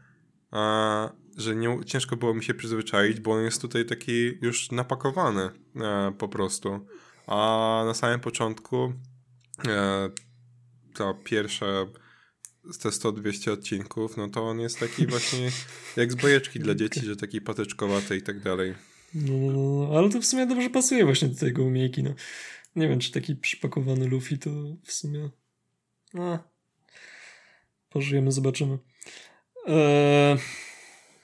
[0.51, 5.49] a, że nie, ciężko było mi się przyzwyczaić, bo on jest tutaj taki już napakowany
[5.75, 6.85] e, po prostu,
[7.27, 8.93] a na samym początku
[9.67, 10.09] e,
[10.93, 11.65] ta pierwsza
[12.81, 15.49] te 100-200 odcinków, no to on jest taki właśnie
[15.97, 18.75] jak z bajeczki dla dzieci, że taki patyczkowaty i tak dalej.
[19.15, 22.13] No, no, no, no, ale to w sumie dobrze pasuje właśnie do tego umiejki, no.
[22.75, 24.49] Nie wiem, czy taki przypakowany Luffy to
[24.83, 25.29] w sumie...
[26.13, 26.39] No.
[27.89, 28.77] Pożyjemy, zobaczymy.
[29.67, 30.37] Eee,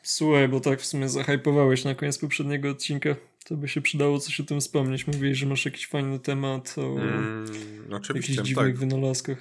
[0.07, 3.15] słuchaj, bo tak w sumie zahypowałeś na koniec poprzedniego odcinka.
[3.45, 5.07] To by się przydało coś o tym wspomnieć.
[5.07, 7.45] Mówiłeś, że masz jakiś fajny temat o mm,
[7.91, 8.77] jakichś dziwnych tak.
[8.77, 9.37] wynalazkach.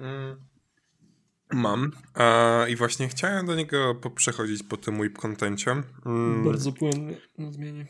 [0.00, 0.36] Mm.
[1.52, 1.92] Mam.
[2.14, 5.70] A, I właśnie chciałem do niego przechodzić po tym mój kontencie.
[6.06, 6.44] Mm.
[6.44, 7.86] Bardzo płynny nadmienię.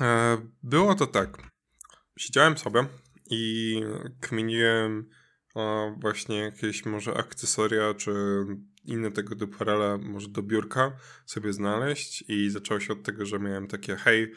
[0.00, 1.38] E, było to tak.
[2.18, 2.84] Siedziałem sobie
[3.30, 3.80] i
[4.20, 5.10] kminiłem
[6.00, 8.14] właśnie jakieś może akcesoria, czy
[8.84, 10.92] inne tego typu rele, może do biurka
[11.26, 14.34] sobie znaleźć i zaczęło się od tego, że miałem takie hej,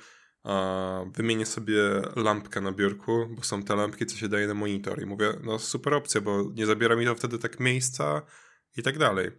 [1.16, 1.82] wymienię sobie
[2.16, 5.02] lampkę na biurku, bo są te lampki, co się daje na monitor.
[5.02, 8.22] I mówię, no super opcja, bo nie zabiera mi to wtedy tak miejsca
[8.78, 9.32] i tak dalej.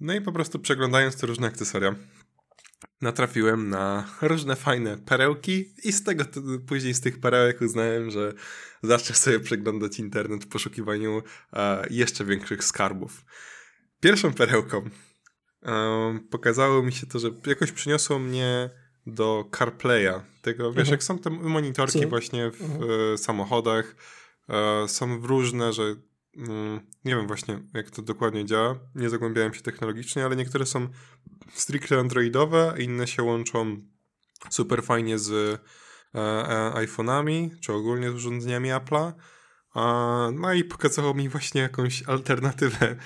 [0.00, 1.94] No i po prostu przeglądając te różne akcesoria,
[3.00, 6.24] natrafiłem na różne fajne perełki i z tego
[6.68, 8.32] później z tych perełek uznałem, że
[8.82, 13.24] zacznę sobie przeglądać internet w poszukiwaniu e, jeszcze większych skarbów.
[14.02, 14.82] Pierwszą perełką
[15.62, 18.70] e, pokazało mi się to, że jakoś przyniosło mnie
[19.06, 20.20] do CarPlaya.
[20.42, 20.90] Tego, wiesz, mhm.
[20.90, 22.90] jak są te monitorki właśnie w mhm.
[23.14, 23.96] e, samochodach,
[24.48, 25.82] e, są w różne, że
[26.36, 28.78] mm, nie wiem właśnie, jak to dokładnie działa.
[28.94, 30.88] Nie zagłębiałem się technologicznie, ale niektóre są
[31.54, 33.76] stricte androidowe, inne się łączą
[34.50, 35.58] super fajnie z e,
[36.14, 39.12] e, iPhone'ami, czy ogólnie z urządzeniami Apple'a.
[40.32, 42.96] No i pokazało mi właśnie jakąś alternatywę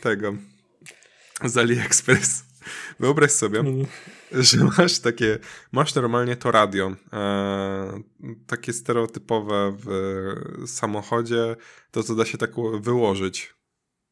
[0.00, 0.34] tego
[1.44, 2.44] z AliExpress.
[3.00, 3.86] Wyobraź sobie, mhm
[4.34, 5.38] że masz takie,
[5.72, 8.02] masz normalnie to radio, e,
[8.46, 9.88] takie stereotypowe w
[10.66, 11.56] samochodzie,
[11.90, 13.54] to co da się tak wyłożyć,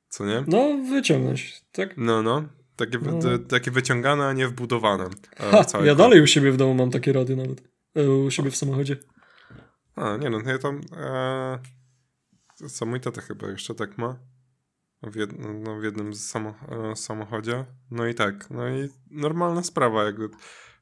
[0.09, 0.45] co nie?
[0.47, 1.97] No, wyciągnąć, tak?
[1.97, 3.39] No, no, takie, no.
[3.39, 5.05] takie wyciągane, a nie wbudowane.
[5.05, 7.63] E, ha, ja dalej u siebie w domu mam takie radio nawet,
[7.95, 8.97] e, u siebie w samochodzie.
[9.97, 11.59] A, nie no, ja tam, e,
[12.69, 14.32] co mój tata chyba jeszcze tak ma
[15.03, 16.55] w, jed, no, w jednym samo,
[16.93, 17.65] e, samochodzie.
[17.91, 20.29] No i tak, no i normalna sprawa, jakby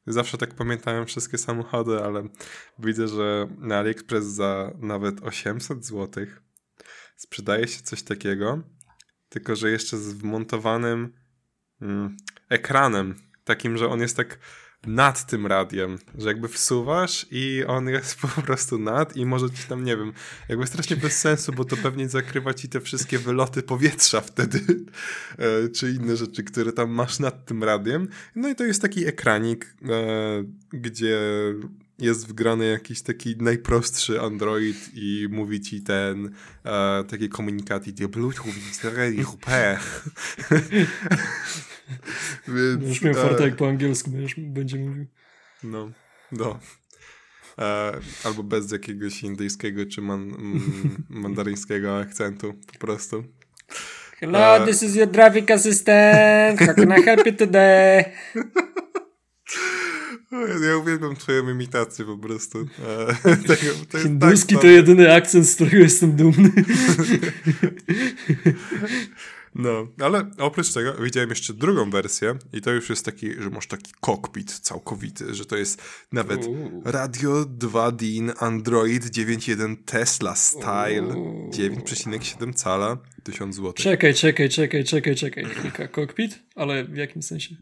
[0.06, 2.28] zawsze tak pamiętałem wszystkie samochody, ale
[2.78, 6.26] widzę, że na AliExpress za nawet 800 zł
[7.16, 8.62] sprzedaje się coś takiego,
[9.28, 11.12] tylko że jeszcze z wmontowanym
[11.80, 12.16] mm,
[12.48, 14.38] ekranem, takim, że on jest tak
[14.86, 19.62] nad tym radiem, że jakby wsuwasz i on jest po prostu nad i może ci
[19.68, 20.12] tam, nie wiem,
[20.48, 24.60] jakby strasznie bez sensu, bo to pewnie zakrywa ci te wszystkie wyloty powietrza wtedy,
[25.38, 28.08] e, czy inne rzeczy, które tam masz nad tym radiem.
[28.36, 31.18] No i to jest taki ekranik, e, gdzie
[32.00, 36.34] jest wgrany jakiś taki najprostszy Android i mówi ci ten
[36.64, 38.44] e, taki komunikat i Bluetooth,
[42.48, 45.06] Więc, Już miał farta jak po angielsku będziesz, będzie mówił.
[45.62, 45.90] No,
[46.32, 46.58] no.
[47.58, 47.92] E,
[48.24, 50.32] albo bez jakiegoś indyjskiego czy man,
[51.08, 53.24] mandaryńskiego akcentu po prostu.
[54.20, 56.60] Hello, e, this is your traffic assistant.
[56.60, 58.04] How can I help you today?
[60.46, 62.58] Ja uwielbiam twoją imitację po prostu.
[62.58, 66.50] E, tego, to Hinduski tak to jedyny akcent, z którego jestem dumny.
[69.54, 73.66] No, ale oprócz tego widziałem jeszcze drugą wersję i to już jest taki, że masz
[73.66, 76.82] taki kokpit całkowity, że to jest nawet Uuu.
[76.84, 81.14] radio 2 DIN Android 9.1 Tesla Style
[81.48, 83.72] 9,7 cala 1000 zł.
[83.72, 85.44] Czekaj, czekaj, czekaj, czekaj, czekaj.
[85.44, 86.42] Chwilka, kokpit?
[86.54, 87.56] Ale w jakim sensie?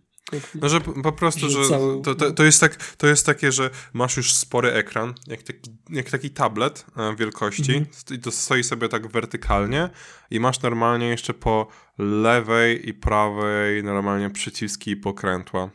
[0.54, 2.02] No, że po prostu, że, że cały...
[2.02, 5.70] to, to, to, jest tak, to jest takie, że masz już spory ekran, jak taki,
[5.90, 7.86] jak taki tablet e, wielkości, mhm.
[8.10, 9.90] i to stoi sobie tak wertykalnie
[10.30, 15.70] i masz normalnie jeszcze po lewej i prawej normalnie przyciski i pokrętła.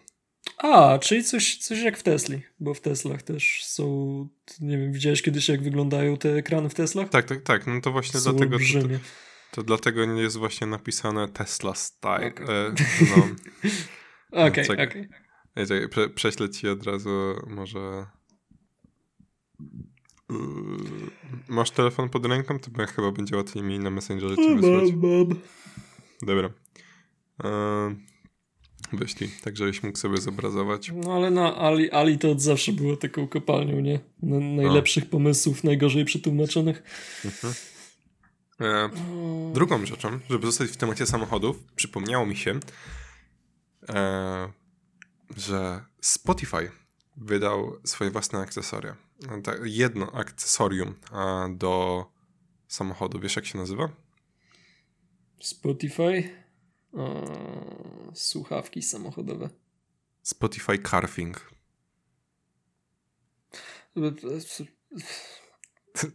[0.58, 4.28] A, czyli coś, coś jak w Tesli, bo w Teslach też są,
[4.60, 7.10] nie wiem, widziałeś kiedyś jak wyglądają te ekrany w Teslach?
[7.10, 8.58] Tak, tak, tak, no to właśnie są dlatego...
[8.58, 8.88] To,
[9.52, 12.28] to, dlatego nie jest właśnie napisane Tesla Style.
[12.28, 12.48] Okay.
[12.50, 12.74] E,
[13.18, 13.28] no.
[14.34, 15.08] Okej, okay, okej.
[15.56, 15.88] Okay.
[15.89, 17.10] Prze prześlę ci od razu
[17.48, 18.06] może...
[20.30, 20.38] Yy,
[21.48, 22.60] masz telefon pod ręką?
[22.60, 24.91] To chyba będzie łatwiej mi na Messengerze ci wysłać.
[24.91, 25.39] Mam, mam.
[26.22, 26.50] Dobra.
[27.43, 27.96] Yy,
[28.98, 30.91] wyślij, tak żebyś mógł sobie zobrazować.
[30.96, 34.00] No ale na Ali, Ali to od zawsze było taką kopalnią, nie?
[34.24, 35.08] Na, najlepszych A.
[35.08, 36.84] pomysłów, najgorzej przetłumaczonych.
[37.26, 37.54] Mhm.
[38.62, 38.89] E,
[39.54, 42.60] drugą rzeczą, żeby zostać w temacie samochodów, przypomniało mi się,
[45.36, 46.72] że Spotify
[47.17, 48.96] wydał swoje własne akcesoria.
[49.63, 50.96] Jedno akcesorium
[51.50, 52.06] do
[52.67, 53.19] samochodu.
[53.19, 53.89] Wiesz, jak się nazywa?
[55.41, 56.43] Spotify?
[56.93, 59.50] O, słuchawki samochodowe.
[60.22, 61.52] Spotify Carfing.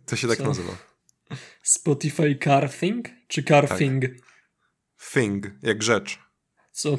[0.07, 0.44] To się tak Co?
[0.44, 0.76] nazywa.
[1.62, 3.09] Spotify Carfing?
[3.28, 4.04] Czy Carfing?
[4.04, 4.12] Tak.
[5.12, 6.18] Thing, jak rzecz.
[6.78, 6.98] Co?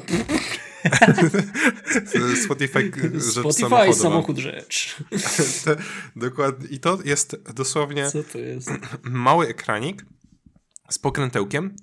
[2.44, 4.96] Spotify rzecz Spotify samochód rzecz.
[6.16, 6.68] dokładnie.
[6.68, 8.70] I to jest dosłownie Co to jest?
[9.02, 10.04] mały ekranik
[10.90, 11.76] z pokrętełkiem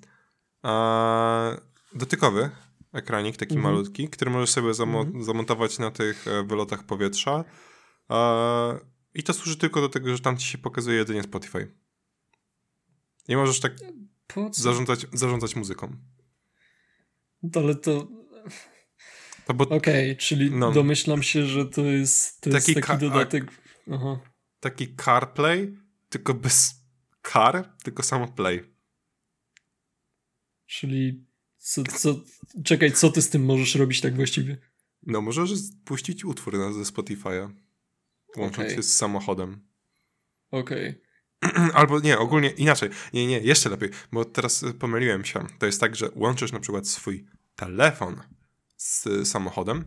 [1.94, 2.50] dotykowy
[2.92, 3.74] ekranik, taki mhm.
[3.74, 5.24] malutki, który możesz sobie zamo mhm.
[5.24, 7.44] zamontować na tych e, wylotach powietrza
[9.14, 11.74] i to służy tylko do tego, że tam ci się pokazuje jedynie Spotify.
[13.28, 13.72] Nie możesz tak
[14.52, 15.96] zarządzać, zarządzać muzyką.
[17.54, 18.08] Ale to
[19.48, 23.44] no Okej, okay, czyli no, domyślam się, że to jest, to taki, jest taki dodatek.
[23.92, 24.20] Aha.
[24.60, 25.76] Taki CarPlay,
[26.08, 26.74] tylko bez
[27.32, 28.74] car, tylko samo play.
[30.66, 31.24] Czyli
[31.58, 32.20] co, co,
[32.64, 34.58] czekaj, co ty z tym możesz robić tak właściwie?
[35.02, 35.50] No możesz
[35.84, 37.50] puścić utwór na, ze Spotify'a,
[38.36, 38.76] łącząc okay.
[38.76, 39.68] się z samochodem.
[40.50, 40.88] Okej.
[40.88, 41.07] Okay.
[41.74, 42.90] Albo nie, ogólnie inaczej.
[43.12, 45.46] Nie, nie, jeszcze lepiej, bo teraz pomyliłem się.
[45.58, 48.20] To jest tak, że łączysz na przykład swój telefon
[48.76, 49.84] z samochodem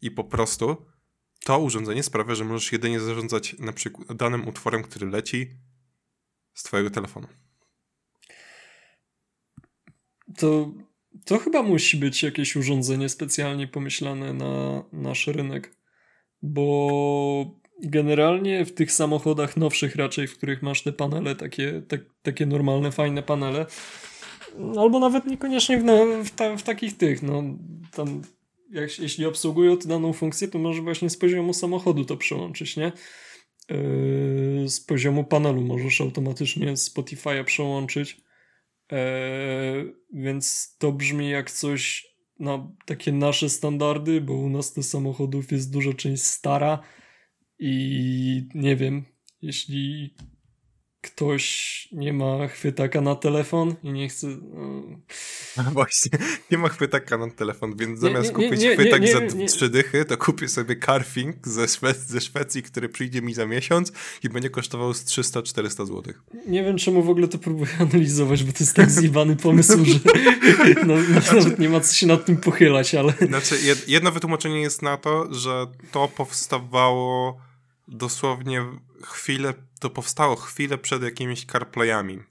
[0.00, 0.86] i po prostu
[1.44, 5.50] to urządzenie sprawia, że możesz jedynie zarządzać na przykład danym utworem, który leci
[6.54, 7.28] z twojego telefonu.
[10.38, 10.72] To,
[11.24, 15.76] to chyba musi być jakieś urządzenie specjalnie pomyślane na nasz rynek,
[16.42, 22.46] bo generalnie w tych samochodach nowszych raczej, w których masz te panele, takie, tak, takie
[22.46, 23.66] normalne, fajne panele,
[24.78, 27.42] albo nawet niekoniecznie w, no, w, w takich tych, no
[27.92, 28.22] tam
[28.70, 32.92] jak, jeśli obsługują tę daną funkcję, to może właśnie z poziomu samochodu to przełączyć, nie?
[33.70, 38.20] Yy, z poziomu panelu możesz automatycznie Spotify'a przełączyć.
[38.92, 38.98] Yy,
[40.12, 45.72] więc to brzmi jak coś na takie nasze standardy, bo u nas tych samochodów jest
[45.72, 46.78] duża część stara
[47.60, 49.04] i nie wiem,
[49.42, 50.14] jeśli
[51.00, 54.26] ktoś nie ma chwytaka na telefon i nie chce.
[55.56, 55.62] No...
[55.72, 56.18] Właśnie,
[56.50, 60.04] nie ma chwytaka na telefon, więc nie, zamiast nie, kupić nie, chwytak za trzy dychy,
[60.04, 63.92] to kupię sobie Carfing ze, Szwe ze Szwecji, który przyjdzie mi za miesiąc
[64.22, 66.14] i będzie kosztował z 300-400 zł.
[66.46, 69.98] Nie wiem, czemu w ogóle to próbuję analizować, bo to jest tak zjebany pomysł, że
[70.86, 73.14] no, no, znaczy, nawet nie ma co się nad tym pochylać, ale.
[73.26, 77.49] Znaczy, jedno wytłumaczenie jest na to, że to powstawało
[77.90, 78.64] dosłownie
[79.04, 82.22] chwilę, to powstało chwilę przed jakimiś CarPlayami.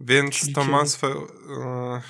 [0.00, 1.14] Więc Czyli to ma swoje...
[1.14, 2.02] E,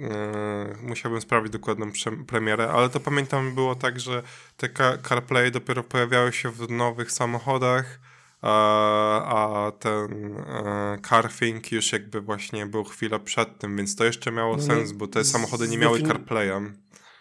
[0.00, 1.86] e, musiałbym sprawdzić dokładną
[2.26, 4.22] premierę, ale to pamiętam było tak, że
[4.56, 4.68] te
[5.08, 8.00] CarPlay dopiero pojawiały się w nowych samochodach,
[8.42, 14.32] a, a ten e, CarThing już jakby właśnie był chwilę przed tym, więc to jeszcze
[14.32, 16.72] miało no, sens, bo te samochody nie miały CarPlaya.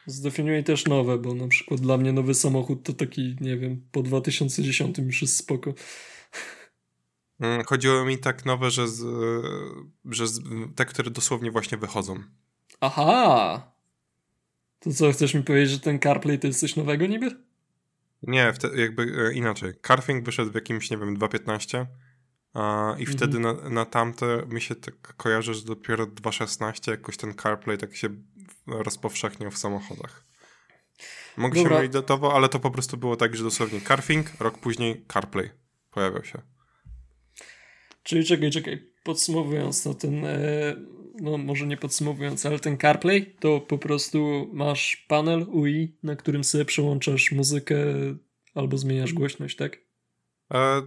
[0.06, 4.04] Zdefiniuj też nowe, bo na przykład dla mnie nowy samochód to taki, nie wiem, po
[4.04, 5.74] 2010 już jest spoko.
[7.39, 9.04] Mm, chodziło mi tak nowe, że, z,
[10.06, 10.42] że z,
[10.75, 12.23] te, które dosłownie właśnie wychodzą.
[12.82, 13.71] Aha!
[14.79, 17.46] To co, chcesz mi powiedzieć, że ten CarPlay to jest coś nowego niby?
[18.23, 19.73] Nie, jakby e, inaczej.
[19.82, 21.86] CarThing wyszedł w jakimś, nie wiem, 2.15,
[22.56, 23.17] I mhm.
[23.17, 27.96] wtedy na, na tamte mi się tak kojarzy, że dopiero 2.16 jakoś ten CarPlay tak
[27.96, 28.10] się
[28.67, 30.23] rozpowszechniał w samochodach.
[31.37, 31.71] Mogę Dobra.
[31.71, 35.50] się mylić datowo, ale to po prostu było tak, że dosłownie CarThing, rok później CarPlay
[35.91, 36.41] pojawiał się.
[38.04, 40.75] Czyli czekaj, czekaj, podsumowując, no ten, e,
[41.21, 46.43] no może nie podsumowując, ale ten CarPlay to po prostu masz panel UI, na którym
[46.43, 47.75] sobie przełączasz muzykę
[48.56, 49.77] albo zmieniasz głośność, tak?
[50.54, 50.81] E,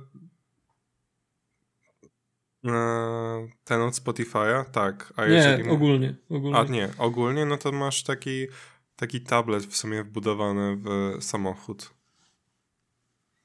[3.65, 4.65] ten od Spotify'a?
[4.65, 5.13] Tak.
[5.17, 6.57] A nie, ogólnie, ogólnie.
[6.59, 8.47] A nie, ogólnie no to masz taki,
[8.97, 11.91] taki tablet w sumie wbudowany w samochód.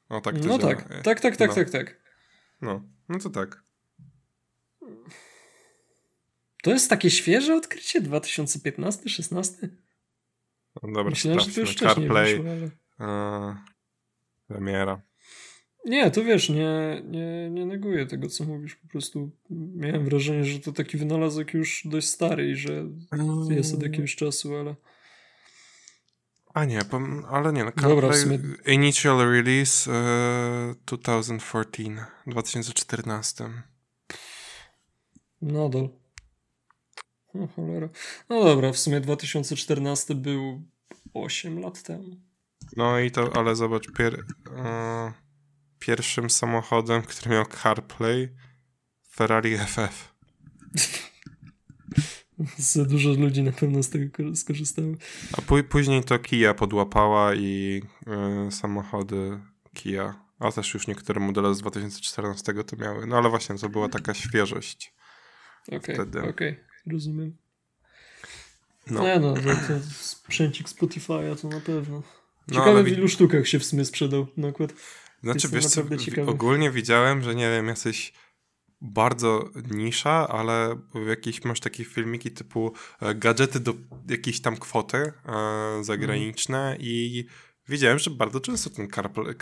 [0.09, 0.75] O tak to No działa.
[0.75, 1.55] tak, tak, tak, tak, no.
[1.55, 1.99] tak, tak.
[2.61, 3.63] No, no to tak.
[6.63, 8.01] To jest takie świeże odkrycie?
[8.01, 9.67] 2015-16?
[10.83, 12.69] No dobra, Myślałem, że to już wcześniej CarPlay, wyszło,
[12.99, 13.49] ale...
[13.49, 13.55] uh,
[14.47, 15.01] premiera.
[15.85, 18.75] Nie, to wiesz, nie, nie, nie neguję tego, co mówisz.
[18.75, 19.31] Po prostu
[19.75, 22.85] miałem wrażenie, że to taki wynalazek już dość stary i że
[23.49, 24.75] jest od jakiegoś czasu, ale...
[26.53, 26.79] A nie,
[27.29, 28.39] ale nie, no, Dobra, w sumie...
[28.65, 33.49] Initial release uh, 2014, 2014.
[35.41, 35.89] Nadal.
[37.33, 37.89] No cholera.
[38.29, 40.61] No dobra, w sumie 2014 był
[41.13, 42.15] 8 lat temu.
[42.77, 45.22] No i to, ale zobacz, pier, uh,
[45.85, 48.29] pierwszym samochodem, który miał CarPlay,
[49.15, 50.13] Ferrari FF.
[52.57, 54.93] Za dużo ludzi na pewno z tego skorzystało.
[55.37, 57.81] A później to Kia podłapała i
[58.47, 59.39] y, samochody
[59.73, 63.07] Kia, a też już niektóre modele z 2014 to miały.
[63.07, 64.93] No ale właśnie to była taka świeżość.
[65.67, 67.37] Okej, okay, okej, okay, rozumiem.
[68.87, 69.03] No.
[69.03, 72.03] Nie no, że to sprzęcik Spotify'a to na pewno.
[72.47, 74.73] No, ciekawe no, w ilu sztukach się w sumie sprzedał nakład.
[75.23, 75.81] Znaczy wiesz co,
[76.25, 78.13] ogólnie widziałem, że nie wiem, jacyś
[78.81, 80.75] bardzo nisza, ale
[81.07, 83.73] jakieś masz takie filmiki typu e, gadżety do
[84.09, 85.13] jakiejś tam kwoty e,
[85.83, 86.77] zagraniczne mm.
[86.81, 87.25] i
[87.69, 88.87] widziałem, że bardzo często ten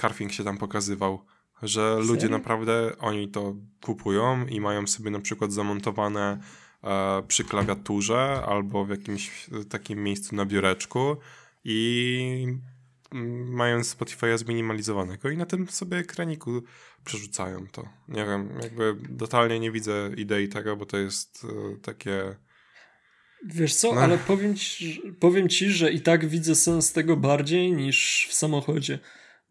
[0.01, 1.25] carfing się tam pokazywał,
[1.61, 2.07] że Serio?
[2.07, 6.39] ludzie naprawdę oni to kupują i mają sobie na przykład zamontowane
[6.83, 11.17] e, przy klawiaturze albo w jakimś takim miejscu na biureczku
[11.63, 12.47] i
[13.45, 16.63] mając Spotify'a zminimalizowanego i na tym sobie ekraniku
[17.05, 17.89] przerzucają to.
[18.07, 22.35] Nie wiem, jakby totalnie nie widzę idei tego, bo to jest e, takie...
[23.45, 24.01] Wiesz co, no.
[24.01, 28.99] ale powiem ci, powiem ci, że i tak widzę sens tego bardziej niż w samochodzie.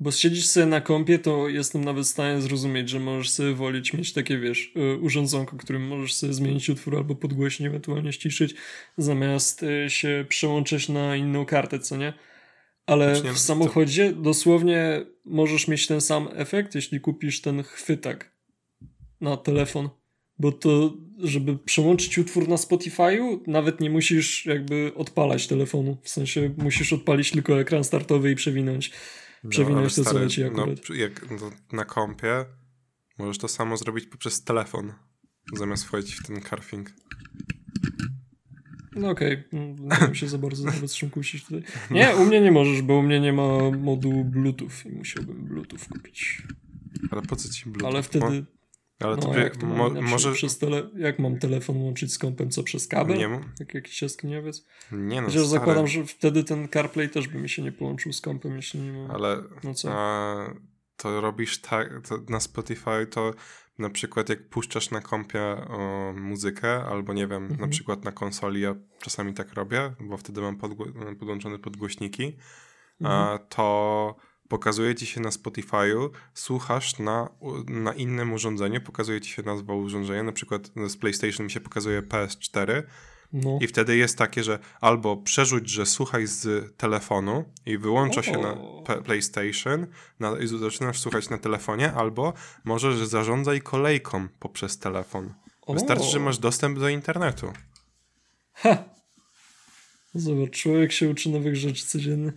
[0.00, 3.92] Bo siedzisz sobie na kompie, to jestem nawet w stanie zrozumieć, że możesz sobie wolić
[3.92, 8.54] mieć takie, wiesz, e, urządzonko, którym możesz sobie zmienić utwór albo podgłośnie, ewentualnie ściszyć,
[8.96, 12.12] zamiast e, się przełączyć na inną kartę, co nie?
[12.86, 14.16] Ale w samochodzie to...
[14.16, 18.36] dosłownie możesz mieć ten sam efekt, jeśli kupisz ten chwytak
[19.20, 19.88] na telefon.
[20.38, 25.96] Bo to, żeby przełączyć utwór na Spotify'u, nawet nie musisz jakby odpalać telefonu.
[26.02, 28.92] W sensie musisz odpalić tylko ekran startowy i przewinąć,
[29.44, 30.88] no, przewinąć to, stary, co leci akurat.
[30.88, 32.44] No, jak no, na kompie
[33.18, 34.92] możesz to samo zrobić poprzez telefon,
[35.54, 36.92] zamiast wchodzić w ten carfing.
[38.96, 39.76] No okej, okay.
[39.80, 41.62] nie wiem się za bardzo nawet czym kusić tutaj.
[41.90, 45.78] Nie, u mnie nie możesz, bo u mnie nie ma modułu Bluetooth i musiałbym Bluetooth
[45.92, 46.42] kupić.
[47.10, 47.88] Ale po co ci Bluetooth?
[47.88, 48.44] Ale wtedy...
[49.00, 50.32] Ale no, to wie, to mo, może...
[50.32, 50.90] Przez tele...
[50.96, 53.18] Jak mam telefon łączyć z kompem, co przez kabel?
[53.18, 53.52] Nie mam.
[53.60, 54.66] Jak jakiś jaskiniowiec?
[54.92, 58.20] Nie no, Chociaż zakładam, że wtedy ten CarPlay też by mi się nie połączył z
[58.20, 59.10] kompem, jeśli nie mam...
[59.10, 59.88] Ale no co?
[59.92, 60.54] A,
[60.96, 63.34] to robisz tak, to na Spotify to
[63.80, 67.60] na przykład jak puszczasz na kompie o, muzykę, albo nie wiem, mhm.
[67.60, 72.36] na przykład na konsoli, ja czasami tak robię, bo wtedy mam podgło- podłączone podgłośniki,
[73.00, 73.38] mhm.
[73.48, 74.16] to
[74.48, 77.28] pokazuje ci się na Spotify'u, słuchasz na,
[77.66, 82.02] na innym urządzeniu, pokazuje ci się nazwa urządzenia, na przykład z PlayStation mi się pokazuje
[82.02, 82.82] PS4,
[83.32, 83.58] no.
[83.60, 88.56] I wtedy jest takie, że albo przerzuć, że słuchaj z telefonu i wyłącza się na
[89.04, 89.86] PlayStation
[90.20, 92.32] na, i zaczynasz słuchać na telefonie, albo
[92.64, 95.34] możesz zarządzaj kolejką poprzez telefon.
[95.68, 97.52] Wystarczy, że masz dostęp do internetu.
[98.52, 98.84] Ha!
[100.14, 102.32] Zobacz, człowiek się uczy nowych rzeczy codziennie.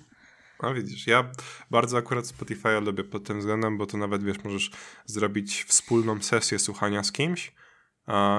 [0.64, 1.32] No widzisz, ja
[1.72, 4.72] bardzo akurat Spotify lubię pod tym względem, bo to nawet, wiesz, możesz
[5.06, 7.63] zrobić wspólną sesję słuchania z kimś, a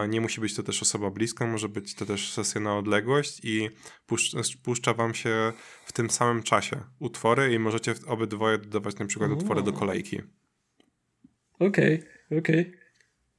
[0.09, 3.71] nie musi być to też osoba bliska, może być to też sesja na odległość i
[4.07, 5.53] puszcza, puszcza wam się
[5.87, 9.35] w tym samym czasie utwory i możecie obydwoje dodawać na przykład o.
[9.35, 10.21] utwory do kolejki.
[11.59, 12.61] Okej, okay, okej.
[12.61, 12.85] Okay.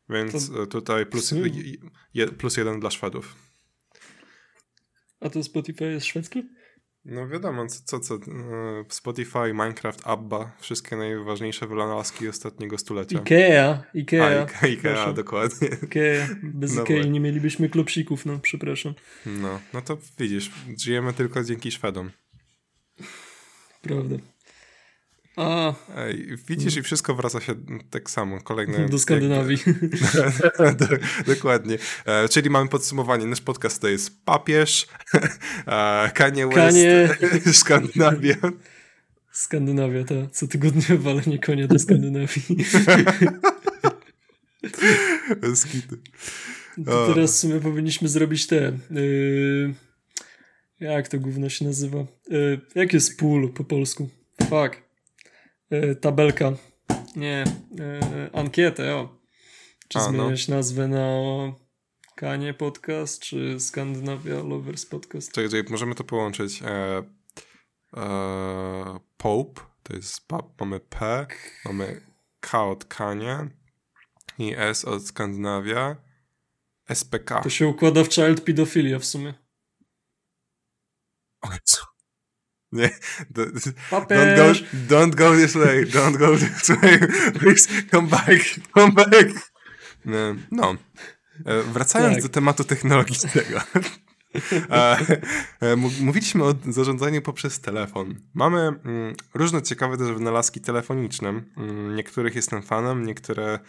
[0.10, 0.68] Więc to...
[0.68, 1.34] tutaj plus,
[2.38, 3.36] plus jeden dla Szwedów.
[5.20, 6.44] A to Spotify jest szwedzki?
[7.06, 8.20] No wiadomo, co, co, co e,
[8.89, 13.20] Spotify, Minecraft, Abba, wszystkie najważniejsze wynalazki ostatniego stulecia.
[13.20, 14.26] Ikea, Ikea.
[14.26, 15.68] A, Ikea, Ikea dokładnie.
[15.84, 16.28] Ikea.
[16.43, 18.93] Bez no Ikei nie mielibyśmy klopsików, no przepraszam.
[19.26, 22.12] No, no to widzisz, żyjemy tylko dzięki Szwedom.
[23.82, 24.16] Prawda.
[25.36, 25.74] A.
[26.48, 27.56] Widzisz, i wszystko wraca się
[27.90, 28.42] tak samo.
[28.42, 28.90] Kolejne.
[28.90, 29.58] Do Skandynawii.
[31.36, 31.78] Dokładnie.
[32.06, 33.26] E, czyli mamy podsumowanie.
[33.26, 34.88] Nasz podcast to jest papież,
[35.68, 37.10] e, Kanye West, Kanie...
[37.54, 38.36] Skandynawia.
[39.32, 42.66] Skandynawia, to co tygodnie walenie konia do Skandynawii.
[45.56, 45.98] Skity.
[46.86, 48.78] To teraz w sumie powinniśmy zrobić te.
[48.92, 49.74] Yy,
[50.80, 52.06] jak to gówno się nazywa?
[52.30, 54.10] Yy, jak jest pool po polsku?
[54.50, 54.85] Fuck.
[55.82, 56.52] E, tabelka.
[57.16, 57.44] Nie,
[57.80, 59.20] e, ankietę, o.
[59.88, 60.56] Czy A, zmieniać no.
[60.56, 61.08] nazwę na
[62.16, 65.32] Kanie Podcast, czy Skandynawia Lovers Podcast?
[65.32, 66.62] Czekaj, czekaj możemy to połączyć.
[66.62, 67.04] E,
[67.98, 70.22] e, Pope, to jest
[70.60, 71.28] mamy P,
[71.66, 72.02] mamy
[72.40, 73.50] K od Kanie
[74.40, 75.96] i S od Skandynawia.
[76.94, 77.42] SPK.
[77.42, 79.34] To się układa w Child Pedophilia w sumie.
[81.42, 81.95] O co?
[82.76, 82.90] Nie.
[83.34, 85.86] Don't go, don't go this way.
[85.86, 87.00] Don't go this way.
[87.40, 88.60] Please come back.
[88.74, 89.52] Come back.
[90.52, 90.76] No.
[91.46, 92.24] E, wracając tak.
[92.24, 93.60] do tematu technologicznego.
[94.70, 94.98] E,
[95.62, 98.16] e, mówiliśmy o zarządzaniu poprzez telefon.
[98.34, 101.30] Mamy mm, różne ciekawe też wynalazki telefoniczne.
[101.30, 103.60] Mm, niektórych jestem fanem, niektóre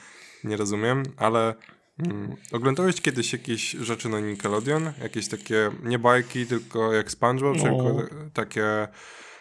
[0.44, 1.54] nie rozumiem, ale
[1.98, 4.92] mm, oglądałeś kiedyś jakieś rzeczy na Nickelodeon?
[5.02, 7.62] Jakieś takie, nie bajki, tylko jak SpongeBob, no.
[7.62, 8.88] tylko takie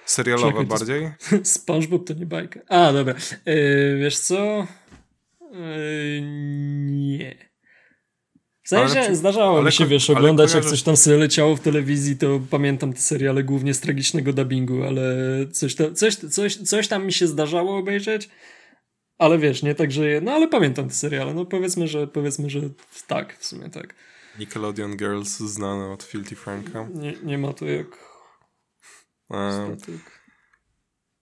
[0.05, 1.11] Serialowe Czekaj, bardziej?
[1.43, 2.59] SpongeBob to nie bajka.
[2.67, 3.15] A, dobra.
[3.45, 4.67] Yy, wiesz co?
[5.41, 7.35] Yy, nie.
[8.63, 12.17] W sensie ale, zdarzało mi się, wiesz, oglądać jak coś tam sobie leciało w telewizji,
[12.17, 15.01] to pamiętam te seriale głównie z tragicznego dubbingu, ale
[15.51, 18.29] coś, tam, coś, coś, coś tam mi się zdarzało obejrzeć,
[19.17, 20.21] ale wiesz, nie tak, że...
[20.21, 22.61] No ale pamiętam te seriale, no powiedzmy, że powiedzmy, że
[23.07, 23.95] tak, w sumie tak.
[24.39, 26.87] Nickelodeon Girls znane od Filthy Franka.
[26.93, 27.87] Nie, nie ma to jak
[29.27, 30.21] Statyk.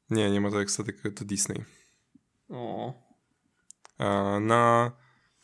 [0.10, 1.64] Nie, nie ma to jak statyk, to Disney.
[2.50, 2.94] O.
[4.40, 4.92] na,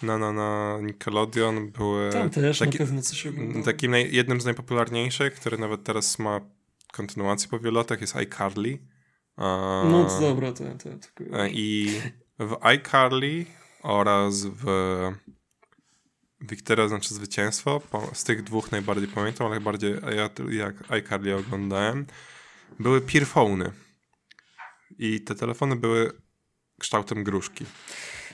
[0.02, 2.10] na, na, na Nickelodeon były...
[2.10, 3.66] Tam też taki, na pewno coś oglądało.
[3.66, 6.42] Takim naj, jednym z najpopularniejszych, który nawet teraz ma
[6.94, 8.78] kontynuację po wielu latach jest iCarly.
[9.38, 11.46] no to dobra, to, to, to...
[11.48, 12.02] I
[12.40, 13.46] w iCarly
[13.84, 14.66] oraz w
[16.42, 17.82] Wiktoria znaczy zwycięstwo.
[18.14, 22.06] Z tych dwóch najbardziej pamiętam, ale bardziej ja jak iCarly oglądałem
[22.80, 23.72] były peerfony.
[25.00, 26.12] I te telefony były
[26.80, 27.66] kształtem gruszki.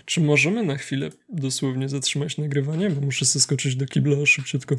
[0.05, 2.89] Czy możemy na chwilę dosłownie zatrzymać nagrywanie?
[2.89, 4.75] Bo muszę skoczyć do kibla szybciutko.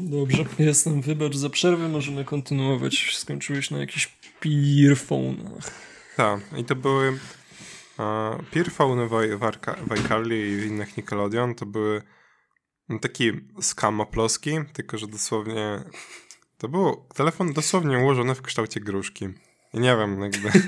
[0.00, 1.02] Dobrze, jestem.
[1.02, 3.16] Wybacz za przerwę, możemy kontynuować.
[3.16, 4.06] Skończyłeś na jakichś
[4.40, 5.70] peerfonach.
[6.16, 7.18] Tak, i to były
[8.00, 9.10] uh, peerfony w,
[9.86, 11.54] w iCarly i innych Nickelodeon.
[11.54, 12.02] To były
[13.00, 15.84] taki skam oploski, tylko że dosłownie
[16.58, 19.28] to był telefon dosłownie ułożony w kształcie gruszki.
[19.74, 20.48] Nie wiem, jakby...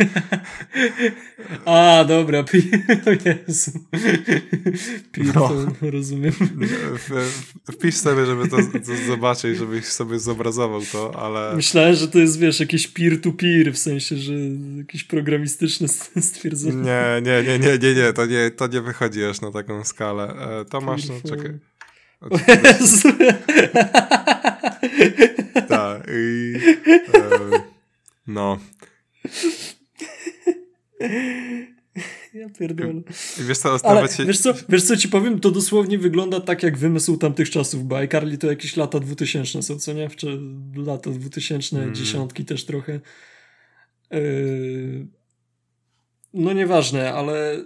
[1.65, 2.71] A, dobra, pi...
[3.25, 3.71] Jezu.
[5.13, 5.91] Pirfon, no.
[5.91, 6.33] rozumiem.
[7.73, 11.57] Wpisz sobie, żeby to, to, zobaczyć, żebyś sobie zobrazował to, ale...
[11.57, 14.35] Myślałem, że to jest, wiesz, jakieś peer-to-peer, -peer, w sensie, że
[14.77, 15.89] jakieś programistyczne
[16.21, 16.83] stwierdzenie.
[16.83, 20.35] Nie, nie, nie, nie, nie, nie, to nie, to nie wychodzi aż na taką skalę.
[20.61, 21.59] E, to masz, no czekaj.
[25.69, 26.55] Tak, i...
[27.15, 27.63] E,
[28.27, 28.59] no.
[32.35, 33.03] Ja pierdolę.
[33.39, 34.25] Wiesz co, Ale, się...
[34.25, 35.41] wiesz, co, wiesz co ci powiem?
[35.41, 39.79] To dosłownie wygląda tak jak wymysł tamtych czasów, bo iCarly to jakieś lata 2000 są,
[39.79, 40.11] co nie?
[40.11, 40.41] Czy
[40.77, 41.95] lata 2000, mm.
[41.95, 43.01] dziesiątki też trochę.
[44.11, 45.07] Yy...
[46.35, 47.65] No nieważne, ale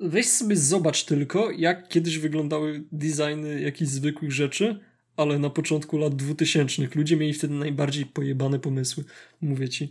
[0.00, 4.80] weź sobie zobacz tylko, jak kiedyś wyglądały designy jakichś zwykłych rzeczy,
[5.16, 9.04] ale na początku lat 2000 ludzie mieli wtedy najbardziej pojebane pomysły.
[9.40, 9.90] Mówię ci.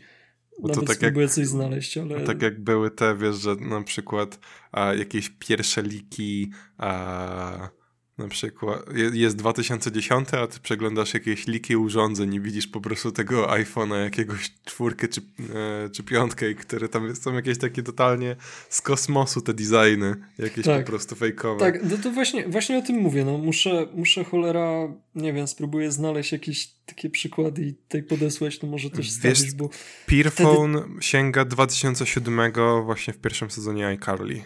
[0.60, 2.22] Bo Nawet to tak spróbuję jak, coś znaleźć, ale...
[2.22, 4.40] Tak jak były te, wiesz, że na przykład
[4.72, 7.70] a, jakieś pierwsze liki a,
[8.18, 8.80] na przykład
[9.14, 14.52] jest 2010, a ty przeglądasz jakieś liki urządzeń i widzisz po prostu tego iPhone'a jakiegoś
[14.66, 15.22] czwórkę czy,
[15.56, 18.36] e, czy piątkę, które tam są jakieś takie totalnie
[18.70, 21.60] z kosmosu te designy, jakieś tak, po prostu fejkowe.
[21.60, 25.92] Tak, no to właśnie, właśnie o tym mówię, no muszę, muszę cholera, nie wiem, spróbuję
[25.92, 29.70] znaleźć jakieś takie przykłady i tutaj podesłać, to może też stawisz, bo...
[30.06, 31.02] Peerphone wtedy...
[31.02, 32.52] sięga 2007
[32.84, 34.42] właśnie w pierwszym sezonie iCarly.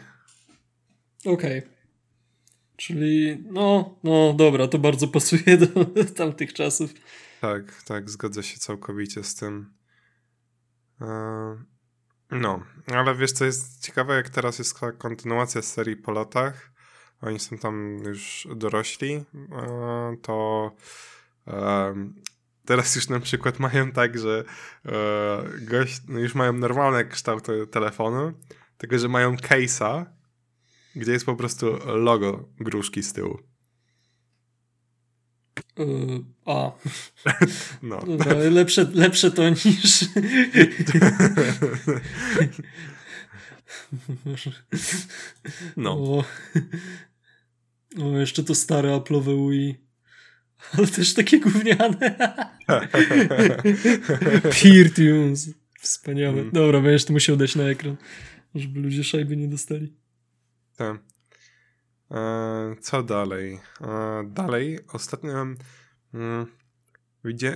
[1.25, 1.59] Okej.
[1.59, 1.78] Okay.
[2.79, 5.85] Czyli no, no dobra, to bardzo pasuje do
[6.17, 6.93] tamtych czasów.
[7.41, 9.73] Tak, tak, zgodzę się całkowicie z tym.
[11.01, 11.07] E,
[12.31, 16.71] no, ale wiesz co jest ciekawe, jak teraz jest kontynuacja serii po latach,
[17.21, 20.71] oni są tam już dorośli, e, to
[22.65, 24.43] teraz już na przykład mają tak, że
[25.61, 28.33] gość, no już mają normalne kształty telefonu,
[28.77, 30.05] tylko że mają case'a,
[30.99, 33.39] gdzie jest po prostu logo gruszki z tyłu.
[35.77, 36.71] Yy, a.
[37.83, 37.99] No.
[37.99, 40.05] Dobra, lepsze, lepsze to niż.
[45.77, 45.91] no.
[45.91, 46.23] O,
[48.01, 49.89] o, jeszcze to stare Apple'owe Wii.
[50.77, 52.15] Ale też takie gówniane.
[54.61, 55.49] Peer Tunes.
[55.79, 56.39] Wspaniałe.
[56.39, 56.51] Mm.
[56.51, 57.97] Dobra, będziesz to musiał dać na ekran,
[58.55, 59.98] żeby ludzie szajby nie dostali.
[60.79, 60.97] Tak.
[62.81, 63.59] Co dalej?
[63.81, 65.45] E, dalej, ostatnio
[66.13, 66.45] mm,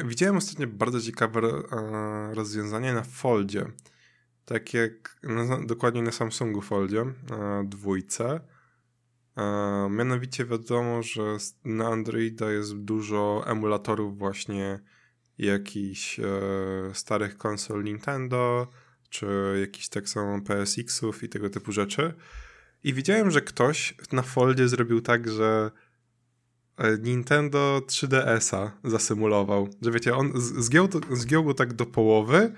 [0.06, 3.66] widziałem, ostatnio bardzo ciekawe e, rozwiązanie na Foldzie.
[4.46, 5.22] Tak jak
[5.66, 7.06] dokładnie na Samsungu Foldzie
[7.66, 8.40] dwójce.
[9.90, 14.80] Mianowicie wiadomo, że na Androida jest dużo emulatorów właśnie
[15.38, 16.20] jakichś
[16.94, 18.68] starych konsol Nintendo,
[19.10, 19.28] czy
[19.62, 22.14] jakichś tak samo PSX-ów i tego typu rzeczy.
[22.84, 25.72] I widziałem, że ktoś na foldzie zrobił tak, że
[26.78, 29.70] e, Nintendo 3DS-a zasymulował.
[29.82, 32.54] Że wiecie, on zgiął, zgiął go tak do połowy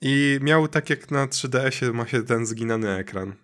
[0.00, 3.34] i miał tak jak na 3DS-ie ma się ten zginany ekran.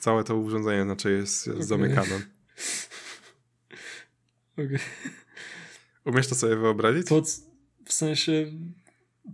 [0.00, 1.62] Całe to urządzenie znaczy jest okay.
[1.62, 2.20] zamykane.
[4.52, 4.78] Okay.
[6.04, 7.08] Umiesz to sobie wyobrazić?
[7.08, 7.22] Po,
[7.84, 8.52] w sensie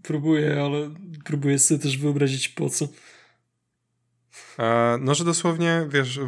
[0.03, 0.95] próbuję, ale
[1.25, 2.89] próbuję sobie też wyobrazić po co.
[4.59, 6.20] E, no, że dosłownie, wiesz,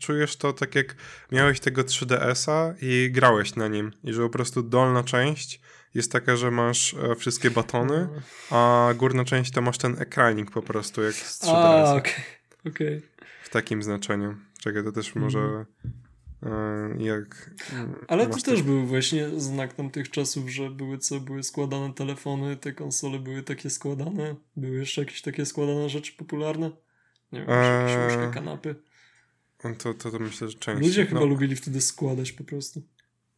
[0.00, 0.96] czujesz to tak jak
[1.32, 3.92] miałeś tego 3DS-a i grałeś na nim.
[4.04, 5.60] I że po prostu dolna część
[5.94, 8.08] jest taka, że masz e, wszystkie batony,
[8.50, 11.52] a górna część to masz ten ekranik po prostu, jak z 3DS.
[11.54, 12.12] A, okej.
[12.64, 12.72] Okay.
[12.72, 13.02] okay.
[13.42, 14.34] W takim znaczeniu.
[14.60, 15.38] Czekaj, to też może...
[16.42, 17.00] Mm.
[17.00, 17.50] Jak,
[18.08, 22.72] Ale to też był właśnie znak tamtych czasów, że były co, były składane telefony, te
[22.72, 26.70] konsole były takie składane, były jeszcze jakieś takie składane rzeczy popularne.
[27.34, 28.10] Nie wiem, eee...
[28.10, 28.74] jakieś kanapy.
[29.78, 30.82] To, to, to myślę, że część.
[30.82, 31.26] Ludzie chyba no.
[31.26, 32.82] lubili wtedy składać po prostu.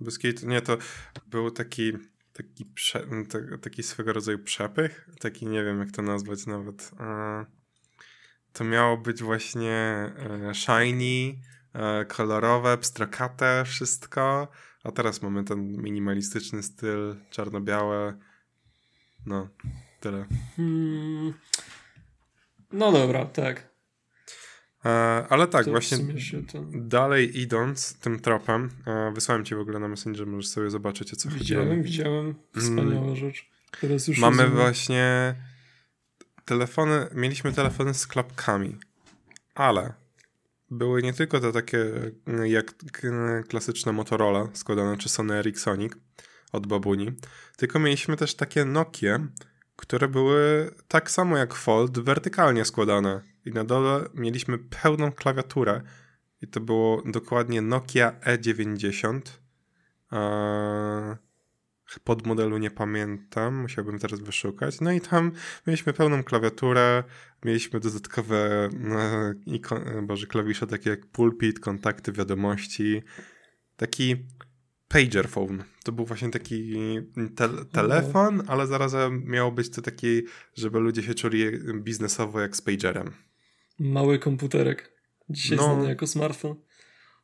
[0.00, 0.78] Bez nie, to
[1.26, 1.92] był taki
[2.36, 3.06] taki, prze,
[3.62, 6.90] taki swego rodzaju przepych, taki nie wiem jak to nazwać nawet.
[8.52, 11.40] To miało być właśnie e, shiny,
[11.72, 14.48] e, kolorowe, pstrokate wszystko,
[14.84, 18.18] a teraz mamy ten minimalistyczny styl, czarno-białe.
[19.26, 19.48] No,
[20.00, 20.26] tyle.
[20.56, 21.34] Hmm.
[22.72, 23.75] No dobra, tak.
[24.86, 25.98] E, ale tak, to właśnie
[26.72, 31.16] dalej idąc tym tropem, e, wysłałem ci w ogóle na Messenger, możesz sobie zobaczyć o
[31.16, 31.40] co chodzi.
[31.40, 32.34] Widziałem, widziałem.
[32.56, 33.16] Wspaniała mm.
[33.16, 33.50] rzecz.
[33.80, 35.34] Teraz już Mamy właśnie
[36.44, 38.76] telefony, mieliśmy telefony z klapkami,
[39.54, 39.92] ale
[40.70, 41.86] były nie tylko te takie
[42.44, 42.74] jak
[43.48, 45.92] klasyczne Motorola składane, czy Sony Ericssonic
[46.52, 47.12] od babuni,
[47.56, 49.26] tylko mieliśmy też takie Nokie,
[49.76, 55.82] które były tak samo jak Fold, wertykalnie składane i na dole mieliśmy pełną klawiaturę
[56.42, 59.20] i to było dokładnie Nokia E90.
[62.04, 64.80] Pod modelu nie pamiętam, musiałbym teraz wyszukać.
[64.80, 65.32] No i tam
[65.66, 67.04] mieliśmy pełną klawiaturę,
[67.44, 68.68] mieliśmy dodatkowe
[69.46, 73.02] ikon, boże, klawisze takie jak pulpit, kontakty, wiadomości.
[73.76, 74.16] Taki
[74.88, 75.64] pager phone.
[75.84, 76.74] To był właśnie taki
[77.36, 80.22] te telefon, ale zarazem miało być to taki,
[80.54, 81.44] żeby ludzie się czuli
[81.74, 83.10] biznesowo jak z pagerem.
[83.78, 84.92] Mały komputerek.
[85.30, 86.56] Dzisiaj no, znany jako smartfon.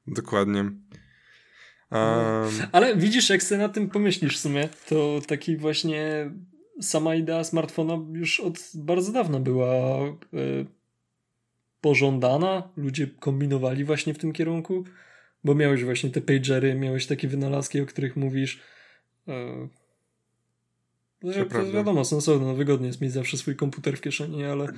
[0.07, 0.61] Dokładnie.
[0.61, 2.50] Um...
[2.72, 6.30] Ale widzisz, jak sobie na tym pomyślisz w sumie, to taki właśnie
[6.80, 10.66] sama idea smartfona już od bardzo dawna była y,
[11.80, 12.68] pożądana.
[12.76, 14.84] Ludzie kombinowali właśnie w tym kierunku,
[15.44, 18.61] bo miałeś właśnie te pagery, miałeś takie wynalazki, o których mówisz.
[19.28, 19.32] Y,
[21.20, 24.72] to, to wiadomo, sensowne, no, wygodnie jest mieć zawsze swój komputer w kieszeni, ale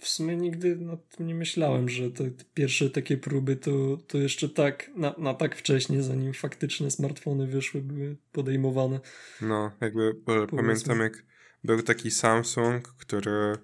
[0.00, 4.18] w sumie nigdy nad tym nie myślałem, że te, te pierwsze takie próby to, to
[4.18, 9.00] jeszcze tak, na, na, tak wcześnie, zanim faktyczne smartfony wyszły, były podejmowane.
[9.40, 10.14] No, jakby
[10.56, 11.24] pamiętam jak
[11.64, 13.56] był taki Samsung, który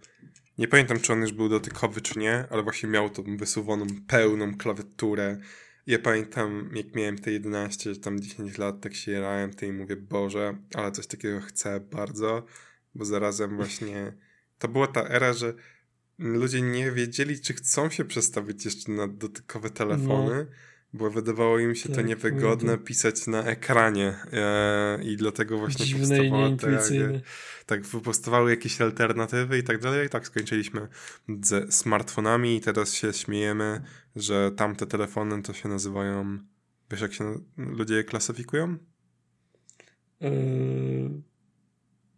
[0.58, 4.56] nie pamiętam czy on już był dotykowy czy nie, ale właśnie miał tą wysuwaną pełną
[4.56, 5.38] klawiaturę.
[5.86, 9.72] Ja pamiętam jak miałem te 11 czy tam 10 lat, tak się jarałem tej i
[9.72, 12.46] mówię, Boże, ale coś takiego chcę bardzo,
[12.94, 14.12] bo zarazem właśnie
[14.58, 15.54] to była ta era, że
[16.18, 20.50] ludzie nie wiedzieli, czy chcą się przestawić jeszcze na dotykowe telefony, no.
[20.92, 26.16] bo wydawało im się tak, to niewygodne pisać na ekranie e, i dlatego właśnie Dziwne
[26.16, 27.20] powstawały
[27.66, 30.06] tak wypostowały jakieś alternatywy i tak dalej.
[30.06, 30.88] I tak skończyliśmy
[31.42, 33.82] ze smartfonami i teraz się śmiejemy,
[34.16, 36.38] że tamte telefony to się nazywają
[36.90, 38.76] wiesz jak się ludzie je klasyfikują?
[40.20, 40.30] Yy...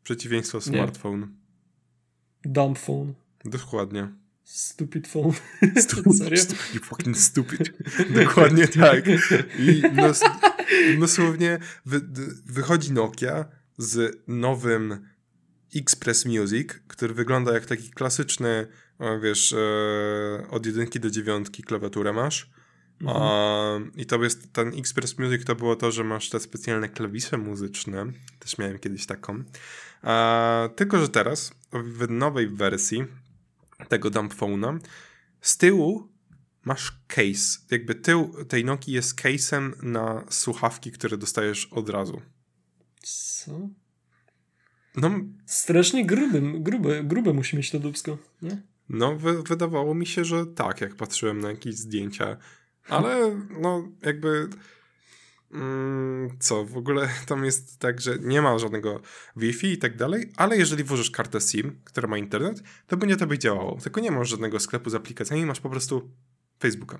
[0.02, 1.28] Przeciwieństwo smartphone.
[2.44, 3.14] Dumb phone.
[3.44, 4.08] Dokładnie.
[4.44, 5.32] Stupid phone.
[5.82, 6.42] Stupid, Serio?
[6.42, 7.72] Stupid, fucking stupid.
[8.24, 9.04] Dokładnie tak.
[9.58, 10.20] I nos,
[11.00, 12.00] dosłownie wy,
[12.46, 13.44] wychodzi Nokia
[13.78, 15.08] z nowym
[15.76, 18.66] Express Music, który wygląda jak taki klasyczny,
[19.22, 22.50] wiesz, e, od jedynki do dziewiątki klawiaturę masz.
[23.00, 23.92] Mhm.
[23.96, 28.06] I to jest ten Express Music to było to, że masz te specjalne klawisze muzyczne.
[28.38, 29.44] Też miałem kiedyś taką.
[30.76, 33.04] tylko, że teraz w nowej wersji
[33.88, 34.78] tego dumbphone'a
[35.40, 36.08] z tyłu
[36.64, 37.58] masz case.
[37.70, 42.22] Jakby tył tej Nokii jest case'em na słuchawki, które dostajesz od razu.
[43.02, 43.68] Co?
[44.96, 45.10] No,
[45.46, 48.62] Strasznie grubym, grube, grube musi mieć to dubsko, nie?
[48.88, 52.36] No, wy, wydawało mi się, że tak, jak patrzyłem na jakieś zdjęcia.
[52.88, 54.48] Ale, no, jakby...
[55.52, 59.00] Mm, co, w ogóle tam jest tak, że nie ma żadnego
[59.36, 63.26] Wi-Fi i tak dalej, ale jeżeli włożysz kartę SIM, która ma internet, to będzie to
[63.26, 63.78] by działało.
[63.82, 66.10] Tylko nie masz żadnego sklepu z aplikacjami, masz po prostu
[66.60, 66.98] Facebooka.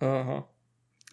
[0.00, 0.42] Aha.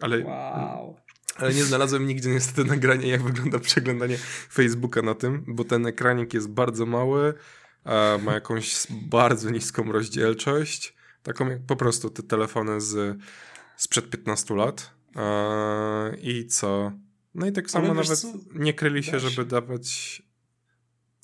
[0.00, 0.96] Ale, wow.
[1.36, 4.18] ale nie znalazłem nigdzie niestety nagrania, jak wygląda przeglądanie
[4.52, 7.34] Facebooka na tym, bo ten ekranik jest bardzo mały,
[8.22, 13.18] ma jakąś bardzo niską rozdzielczość, taką jak po prostu te telefony z,
[13.76, 14.99] sprzed 15 lat.
[16.22, 16.92] I co?
[17.34, 18.28] No i tak samo nawet co?
[18.54, 20.22] nie kryli się, żeby dawać.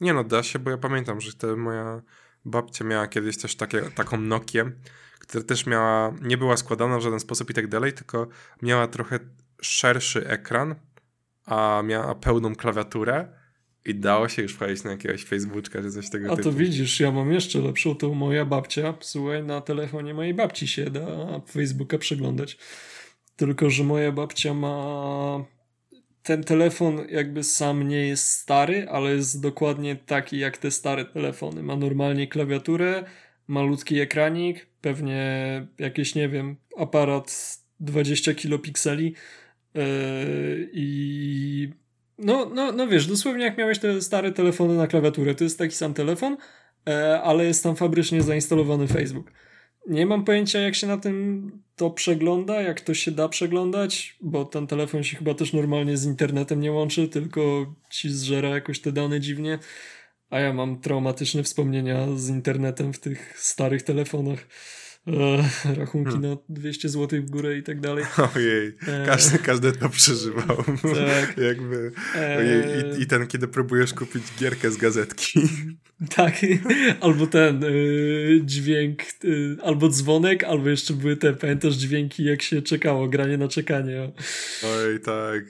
[0.00, 2.02] Nie no, da się, bo ja pamiętam, że te moja
[2.44, 4.72] babcia miała kiedyś też takie, taką Nokię,
[5.18, 8.28] która też miała, nie była składana w żaden sposób i tak dalej, tylko
[8.62, 9.18] miała trochę
[9.62, 10.74] szerszy ekran,
[11.44, 13.28] a miała pełną klawiaturę
[13.84, 16.48] i dało się już wchodzić na jakiegoś Facebooka czy coś tego a typu.
[16.48, 20.68] A to widzisz, ja mam jeszcze lepszą, to moja babcia, słuchaj, na telefonie mojej babci
[20.68, 21.06] się da
[21.50, 22.58] Facebooka przeglądać.
[23.36, 25.44] Tylko, że moja babcia ma
[26.22, 31.62] ten telefon jakby sam nie jest stary, ale jest dokładnie taki jak te stare telefony.
[31.62, 33.04] Ma normalnie klawiaturę,
[33.46, 39.14] malutki ekranik, pewnie jakieś, nie wiem, aparat 20 kilopikseli
[39.74, 39.82] yy,
[40.72, 41.68] i
[42.18, 45.74] no, no, no wiesz, dosłownie jak miałeś te stare telefony na klawiaturę, to jest taki
[45.74, 46.36] sam telefon,
[46.86, 49.32] yy, ale jest tam fabrycznie zainstalowany Facebook.
[49.88, 54.44] Nie mam pojęcia, jak się na tym to przegląda, jak to się da przeglądać, bo
[54.44, 58.92] ten telefon się chyba też normalnie z internetem nie łączy, tylko ci zżera jakoś te
[58.92, 59.58] dane dziwnie.
[60.30, 64.46] A ja mam traumatyczne wspomnienia z internetem w tych starych telefonach.
[65.06, 68.04] E, rachunki na 200 zł w górę i tak dalej.
[68.36, 70.56] Ojej, e, każdy, każdy to przeżywał.
[70.82, 71.36] Tak.
[71.38, 71.92] Jakby,
[72.38, 72.64] ojej,
[72.98, 75.40] i, I ten, kiedy próbujesz kupić gierkę z gazetki.
[76.16, 76.34] Tak,
[77.00, 82.62] albo ten y, dźwięk, y, albo dzwonek, albo jeszcze były te, pamiętasz dźwięki, jak się
[82.62, 84.12] czekało, granie na czekanie.
[84.62, 85.44] Oj, tak.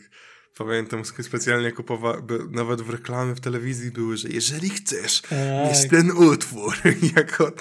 [0.58, 5.38] Pamiętam, specjalnie kupowałem, nawet w reklamy w telewizji były, że jeżeli chcesz tak.
[5.68, 6.74] mieć ten utwór
[7.16, 7.52] jako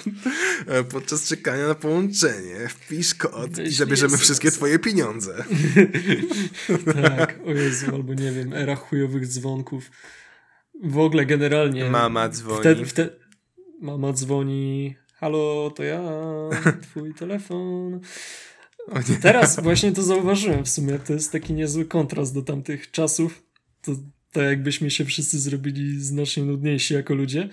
[0.66, 5.44] e, podczas czekania na połączenie, wpisz kod Weź i zabierzemy wszystkie twoje pieniądze.
[7.02, 9.90] tak, o Jezu, albo nie wiem, era chujowych dzwonków.
[10.84, 11.90] W ogóle generalnie.
[11.90, 12.60] Mama dzwoni.
[12.60, 13.16] Wtedy, wtedy,
[13.80, 14.96] mama dzwoni.
[15.14, 16.00] Halo, to ja,
[16.82, 18.00] twój telefon.
[19.22, 20.98] Teraz właśnie to zauważyłem w sumie.
[20.98, 23.42] To jest taki niezły kontrast do tamtych czasów.
[23.82, 23.92] To,
[24.32, 27.48] to jakbyśmy się wszyscy zrobili znacznie nudniejsi jako ludzie.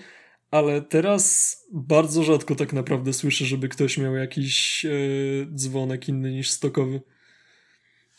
[0.50, 6.50] Ale teraz bardzo rzadko tak naprawdę słyszę, żeby ktoś miał jakiś yy, dzwonek inny niż
[6.50, 7.00] stokowy.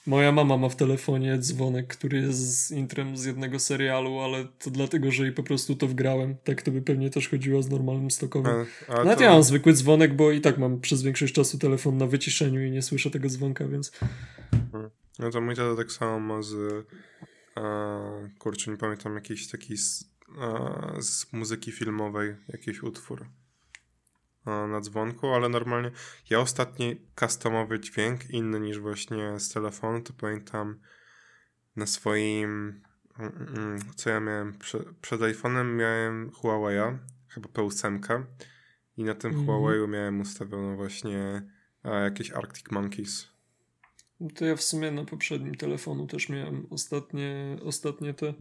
[0.07, 4.71] Moja mama ma w telefonie dzwonek, który jest z intrem z jednego serialu, ale to
[4.71, 6.35] dlatego, że jej po prostu to wgrałem.
[6.43, 8.65] Tak to by pewnie też chodziło z normalnym stokowym.
[8.89, 9.23] A, a Nawet to...
[9.23, 12.71] ja mam zwykły dzwonek, bo i tak mam przez większość czasu telefon na wyciszeniu i
[12.71, 13.91] nie słyszę tego dzwonka, więc...
[14.71, 14.89] Hmm.
[15.19, 16.53] No to mój tata tak samo ma z...
[17.57, 20.09] E, kurczę, nie pamiętam, jakiś taki z,
[20.99, 23.25] z muzyki filmowej, jakiś utwór
[24.45, 25.91] na dzwonku, ale normalnie
[26.29, 30.79] ja ostatni customowy dźwięk, inny niż właśnie z telefonu, to pamiętam
[31.75, 32.81] na swoim
[33.19, 34.57] mm, mm, co ja miałem
[35.01, 38.23] przed iPhone'em miałem Huawei'a, chyba P8
[38.97, 39.45] i na tym mm.
[39.45, 41.41] Huawei'u miałem ustawiono właśnie
[41.83, 43.27] jakieś Arctic Monkeys.
[44.35, 48.33] To ja w sumie na poprzednim telefonu też miałem ostatnie, ostatnie te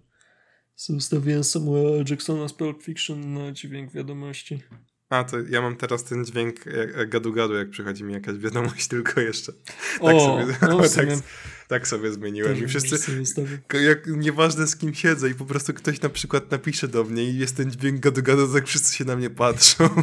[0.97, 4.63] ustawiłem Samuela Jacksona z Pulp Fiction na dźwięk wiadomości.
[5.09, 6.65] A, to ja mam teraz ten dźwięk
[7.09, 9.53] gadu-gadu, jak przychodzi mi jakaś wiadomość, tylko jeszcze.
[9.53, 11.09] Tak, o, sobie, o, tak,
[11.69, 12.65] tak, sobie zmieniłem.
[12.65, 13.13] I wszyscy,
[13.85, 17.39] jak nieważne z kim siedzę i po prostu ktoś na przykład napisze do mnie i
[17.39, 19.89] jest ten dźwięk gadu-gadu, tak wszyscy się na mnie patrzą.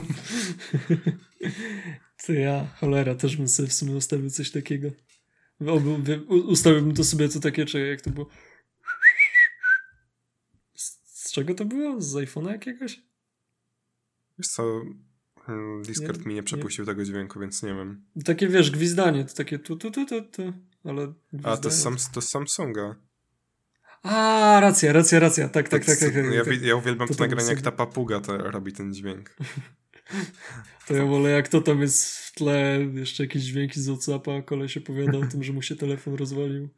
[2.26, 4.90] To ja, cholera, też bym sobie w sumie ustawił coś takiego.
[6.48, 8.30] Ustawiłbym to sobie co takie, czy jak to było.
[10.76, 12.02] Z, z czego to było?
[12.02, 13.02] Z iPhone'a jakiegoś?
[14.42, 14.82] Wiesz co,
[15.46, 16.86] hmm, Discord nie, mi nie przepuścił nie.
[16.86, 18.06] tego dźwięku, więc nie wiem.
[18.26, 21.14] Takie wiesz, gwizdanie, to takie tu, tu, tu, tu, tu ale
[21.44, 22.96] A, to sam, to Samsunga.
[24.04, 25.98] A, racja, racja, racja, tak, tak, tak.
[25.98, 26.62] tak, tak, tak ja, tak.
[26.62, 29.36] ja uwielbiam to, to nagranie, jak ta papuga to robi ten dźwięk.
[30.92, 34.78] To ja wolę jak to tam jest w tle, jeszcze jakieś dźwięki z Whatsappa, koleś
[34.78, 36.70] opowiada o tym, że mu się telefon rozwalił.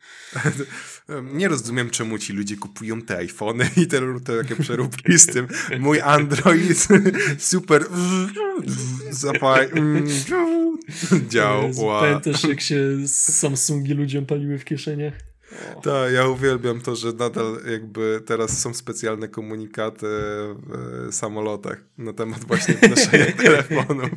[1.34, 5.48] Nie rozumiem, czemu ci ludzie kupują te iPhony i te, te takie przeróbki z tym.
[5.80, 6.88] Mój Android
[7.40, 7.86] super
[9.10, 9.70] zapaj
[11.30, 12.02] działa.
[12.02, 15.33] Pamiętasz, jak się Samsungi ludziom paliły w kieszeniach?
[15.84, 22.44] Tak, ja uwielbiam to, że nadal jakby teraz są specjalne komunikaty w samolotach na temat
[22.44, 24.10] właśnie noszenia telefonów.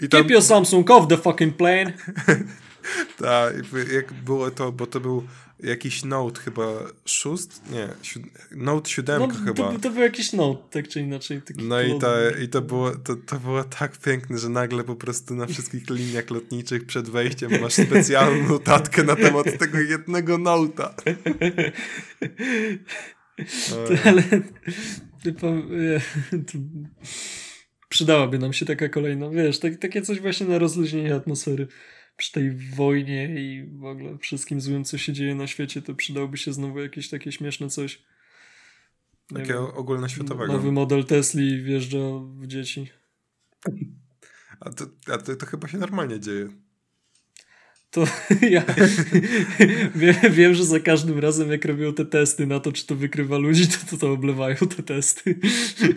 [0.00, 0.20] I tam...
[0.20, 1.92] Keep your Samsung off the fucking plane.
[3.18, 3.54] tak,
[3.92, 5.26] jak było to, bo to był
[5.62, 6.62] jakiś Note chyba
[7.04, 7.62] szóst?
[7.72, 8.22] Nie, siód...
[8.50, 9.72] Note 7 no, chyba.
[9.72, 11.42] To, to, był jakiś Note, tak czy inaczej.
[11.56, 15.34] no i, ta, i to, było, to, to było tak piękne, że nagle po prostu
[15.34, 20.90] na wszystkich liniach lotniczych przed wejściem masz specjalną notatkę na temat tego jednego Note'a.
[24.04, 24.22] ale
[27.88, 31.66] przydałaby nam się taka kolejna, wiesz, tak, takie coś właśnie na rozluźnienie atmosfery
[32.16, 36.36] przy tej wojnie i w ogóle wszystkim złym, co się dzieje na świecie, to przydałoby
[36.36, 38.02] się znowu jakieś takie śmieszne coś.
[39.34, 40.52] Takiego ogólnoświatowego.
[40.52, 41.98] Nowy model Tesli wjeżdża
[42.38, 42.90] w dzieci.
[44.60, 46.48] A to, a to, to chyba się normalnie dzieje
[47.92, 48.04] to
[48.50, 48.64] ja
[50.30, 53.66] wiem, że za każdym razem jak robią te testy na to, czy to wykrywa ludzi,
[53.68, 55.38] to to, to oblewają te testy.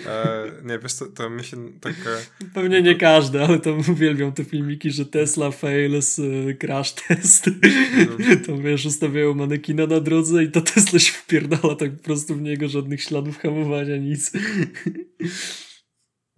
[0.08, 2.10] E, nie, wiesz co, to mi się taka...
[2.54, 6.22] Pewnie nie każdy, ale to uwielbiam te filmiki, że Tesla fails
[6.60, 7.50] crash test.
[7.98, 8.36] No.
[8.48, 12.42] To wiesz, ustawiają manekina na drodze i to Tesla się wpierdala tak po prostu w
[12.42, 14.32] niego, żadnych śladów hamowania, nic.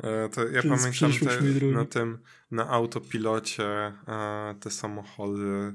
[0.04, 2.20] E, to ja pamiętam te, na tym,
[2.52, 3.68] na autopilocie
[4.08, 5.74] e, te samochody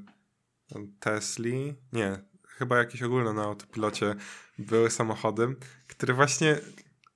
[1.01, 2.19] Tesli, nie,
[2.49, 4.15] chyba jakieś ogólne na autopilocie
[4.59, 5.57] były samochody,
[5.89, 6.59] które właśnie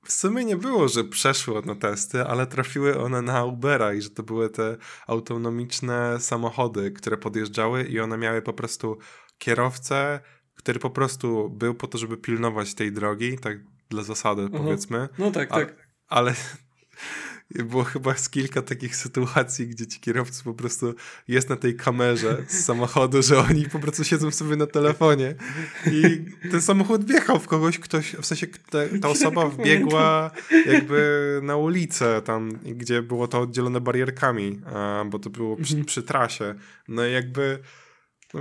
[0.04, 4.10] w sumie nie było, że przeszły na testy, ale trafiły one na Ubera i że
[4.10, 4.76] to były te
[5.06, 8.98] autonomiczne samochody, które podjeżdżały i one miały po prostu
[9.38, 10.20] kierowcę,
[10.54, 13.58] który po prostu był po to, żeby pilnować tej drogi, tak
[13.90, 14.58] dla zasady Aha.
[14.58, 15.08] powiedzmy.
[15.18, 15.88] No tak, tak.
[16.08, 16.34] Ale
[17.50, 20.94] było chyba z kilka takich sytuacji, gdzie ci kierowcy po prostu
[21.28, 25.34] jest na tej kamerze z samochodu, że oni po prostu siedzą sobie na telefonie
[25.92, 28.46] i ten samochód wjechał w kogoś, ktoś, w sensie
[29.00, 30.30] ta, osoba wbiegła
[30.66, 34.60] jakby na ulicę tam, gdzie było to oddzielone barierkami,
[35.06, 35.84] bo to było przy, mhm.
[35.84, 36.54] przy trasie.
[36.88, 37.58] No i jakby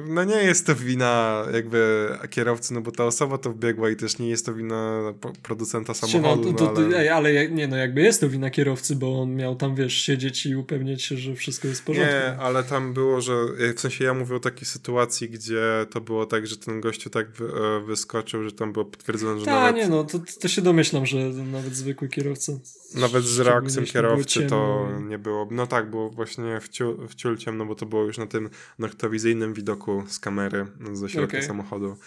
[0.08, 4.20] no nie jest to wina jakby kierowcy, no bo ta osoba to wbiegła i też
[4.20, 6.52] nie jest to wina producenta samochodu.
[6.52, 7.14] No, to, to, no, ale...
[7.14, 10.56] ale nie, no jakby jest to wina kierowcy, bo on miał tam, wiesz, siedzieć i
[10.56, 12.14] upewniać się, że wszystko jest w porządku.
[12.14, 13.34] Nie, ale tam było, że
[13.76, 17.28] w sensie ja mówię o takiej sytuacji, gdzie to było tak, że ten gościu tak
[17.28, 19.76] e, wyskoczył, że tam było potwierdzone, że Ta, nawet...
[19.76, 21.18] nie no, to, to się domyślam, że
[21.52, 22.54] nawet zwykły kierowca...
[22.96, 25.48] Nawet z reakcją kierowcy to nie było...
[25.52, 28.50] No tak, było właśnie w, ciul, w ciul ciemno, bo to było już na tym
[28.80, 31.48] noktowizyjnym widoku z kamery ze środka okay.
[31.48, 31.98] samochodu.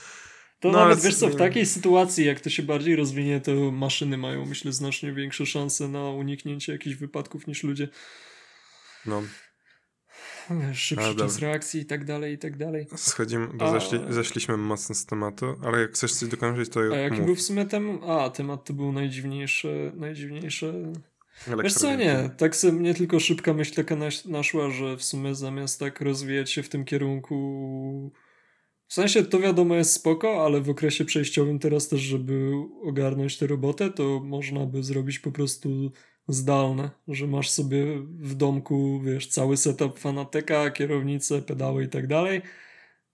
[0.60, 4.16] To no, nawet wiesz co, w takiej sytuacji, jak to się bardziej rozwinie, to maszyny
[4.16, 7.88] mają, myślę, znacznie większe szanse na uniknięcie jakichś wypadków niż ludzie.
[9.06, 9.22] No.
[10.50, 12.86] Wiesz, szybszy czas reakcji i tak dalej, i tak dalej.
[12.96, 13.80] Schodzimy, bo A...
[13.80, 17.26] zeszli, zeszliśmy mocno z tematu, ale jak chcesz coś dokończyć, to A jaki mów.
[17.26, 18.00] był w sumie temat?
[18.08, 20.92] A, temat to był najdziwniejszy, najdziwniejszy
[21.62, 25.80] Wiesz co, nie, tak sobie mnie tylko szybka myśl taka naszła, że w sumie zamiast
[25.80, 28.12] tak rozwijać się w tym kierunku
[28.88, 33.46] w sensie to wiadomo jest spoko, ale w okresie przejściowym teraz też, żeby ogarnąć tę
[33.46, 35.92] robotę, to można by zrobić po prostu
[36.28, 42.42] zdalne, że masz sobie w domku, wiesz, cały setup fanateka, kierownicę, pedały i tak dalej,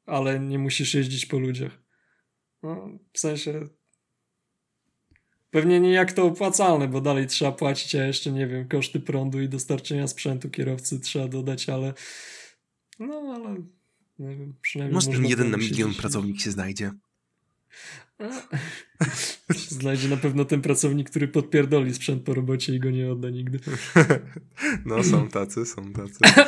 [0.06, 1.78] ale nie musisz jeździć po ludziach.
[2.62, 3.68] No, w sensie
[5.54, 9.40] Pewnie nie jak to opłacalne, bo dalej trzeba płacić, a jeszcze nie wiem, koszty prądu
[9.40, 11.94] i dostarczenia sprzętu kierowcy trzeba dodać, ale
[12.98, 13.54] no ale
[14.18, 16.92] nie wiem, przynajmniej Może ten jeden na milion pracownik się znajdzie.
[19.80, 23.58] Znajdzie na pewno ten pracownik, który podpierdoli sprzęt po robocie i go nie odda nigdy.
[24.86, 26.18] No, są tacy, są tacy.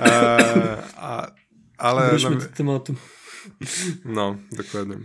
[0.00, 1.34] e, a,
[1.78, 2.08] ale...
[2.08, 2.94] Wróćmy no, do tematu.
[4.04, 4.96] No, dokładnie.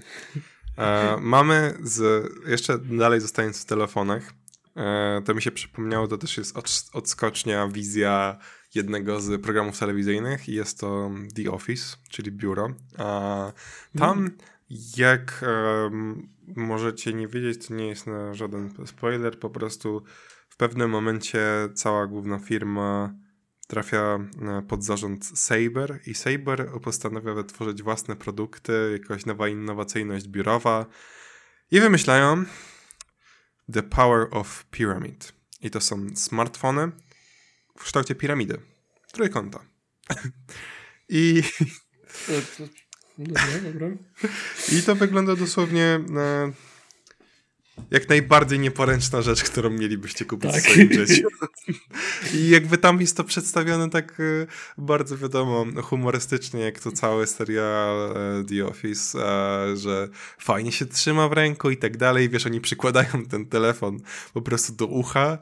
[0.80, 4.34] E, mamy z, jeszcze dalej zostając w telefonach,
[4.76, 8.38] e, to mi się przypomniało, to też jest od, odskocznia, wizja
[8.76, 12.70] jednego z programów telewizyjnych i jest to The Office, czyli biuro.
[12.98, 13.52] A
[13.98, 14.38] tam mm.
[14.98, 15.46] jak
[16.56, 20.04] możecie nie wiedzieć, to nie jest na żaden spoiler, po prostu
[20.50, 21.42] w pewnym momencie
[21.74, 23.14] cała główna firma
[23.70, 30.86] trafia e, pod zarząd Saber i Saber postanawia wytworzyć własne produkty, jakaś nowa innowacyjność biurowa
[31.72, 32.46] i wymyślają
[33.74, 35.34] The Power of Pyramid.
[35.62, 36.92] I to są smartfony
[37.78, 38.60] w kształcie piramidy,
[39.12, 39.60] trójkąta.
[41.10, 41.44] I...
[43.18, 43.88] Dobra, dobra.
[44.78, 46.52] I to wygląda dosłownie na
[47.92, 50.62] jak najbardziej nieporęczna rzecz, którą mielibyście kupić tak.
[50.62, 51.28] w swoim życiu.
[52.36, 58.14] I jakby tam jest to przedstawione tak e, bardzo wiadomo, humorystycznie, jak to cały serial
[58.16, 60.10] e, The Office, e, że
[60.40, 62.30] fajnie się trzyma w ręku i tak dalej.
[62.30, 64.00] Wiesz, oni przykładają ten telefon
[64.34, 65.38] po prostu do ucha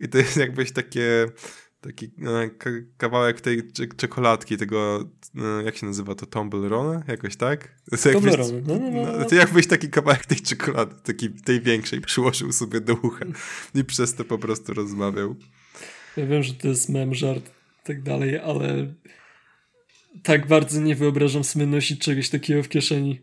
[0.00, 1.26] i to jest jakbyś takie
[1.82, 2.50] taki e,
[2.96, 5.08] kawałek tej czekoladki, tego,
[5.60, 7.02] e, jak się nazywa to, Toblerone?
[7.08, 7.82] Jakoś tak?
[8.12, 9.24] Toblerone, no, no, no, no.
[9.24, 13.24] To jakbyś taki kawałek tej czekolady, taki, tej większej, przyłożył sobie do ucha
[13.74, 15.36] i przez to po prostu rozmawiał.
[16.16, 17.50] Ja wiem, że to jest mem, żart
[17.82, 18.94] i tak dalej, ale
[20.22, 23.20] tak bardzo nie wyobrażam sobie nosić czegoś takiego w kieszeni.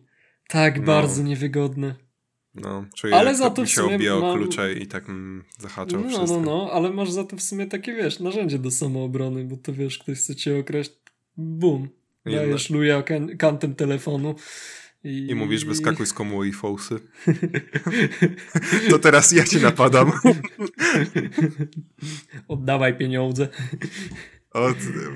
[0.47, 0.85] Tak no.
[0.85, 2.08] bardzo niewygodne.
[2.55, 4.37] No, czuję, ale za to w sumie obijał mam...
[4.37, 6.41] klucze i tak mm, zahaczał no, wszystko.
[6.41, 9.73] No, no, ale masz za to w sumie takie, wiesz, narzędzie do samoobrony, bo to
[9.73, 10.91] wiesz, ktoś chce cię okraść,
[11.37, 11.89] bum,
[12.25, 14.35] dajesz luja kan kantem telefonu.
[15.03, 16.99] I, I mówisz, wyskakuj z komuły i fousy.
[18.89, 20.11] to teraz ja cię napadam.
[22.47, 23.47] Oddawaj pieniądze.
[24.53, 24.73] O,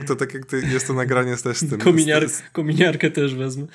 [0.07, 1.79] to, tak jak ty, jest to nagranie też z tym.
[1.79, 3.67] Kominiar, kominiarkę też wezmę.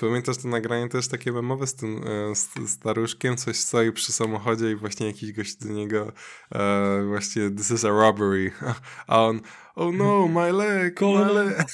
[0.00, 4.70] Pamiętasz to nagranie też takie memowe z tym e, z, staruszkiem, coś stoi przy samochodzie
[4.70, 6.12] i właśnie jakiś gość do niego
[6.54, 8.52] e, właśnie this is a robbery.
[9.06, 9.40] A on
[9.74, 11.66] oh no, my leg, my leg.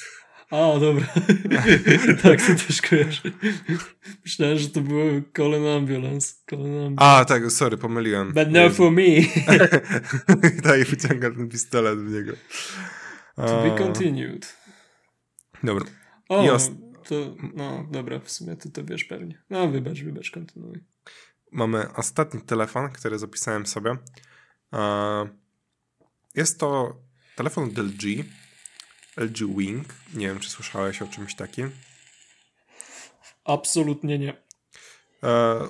[0.51, 1.07] A, dobra.
[2.23, 3.31] tak, to też kojarzę.
[4.25, 5.05] Myślałem, że to było
[5.37, 6.35] Colin Ambulance.
[6.51, 7.03] Colin Ambulance.
[7.03, 8.33] A, tak, sorry, pomyliłem.
[8.33, 9.03] But no for me.
[10.65, 12.33] tak, i wyciąga ten pistolet w niego.
[13.37, 14.57] To be continued.
[15.63, 15.87] Dobra.
[16.29, 16.59] O,
[17.09, 17.15] to,
[17.55, 19.43] no dobra, w sumie ty to wiesz pewnie.
[19.51, 20.85] No wybacz, wybacz, kontynuuj.
[21.53, 23.97] Mamy ostatni telefon, który zapisałem sobie.
[26.35, 26.97] Jest to
[27.37, 28.25] telefon od LG.
[29.17, 29.87] LG Wing.
[30.15, 31.71] Nie wiem, czy słyszałeś o czymś takim.
[33.45, 34.43] Absolutnie nie.
[35.23, 35.61] E,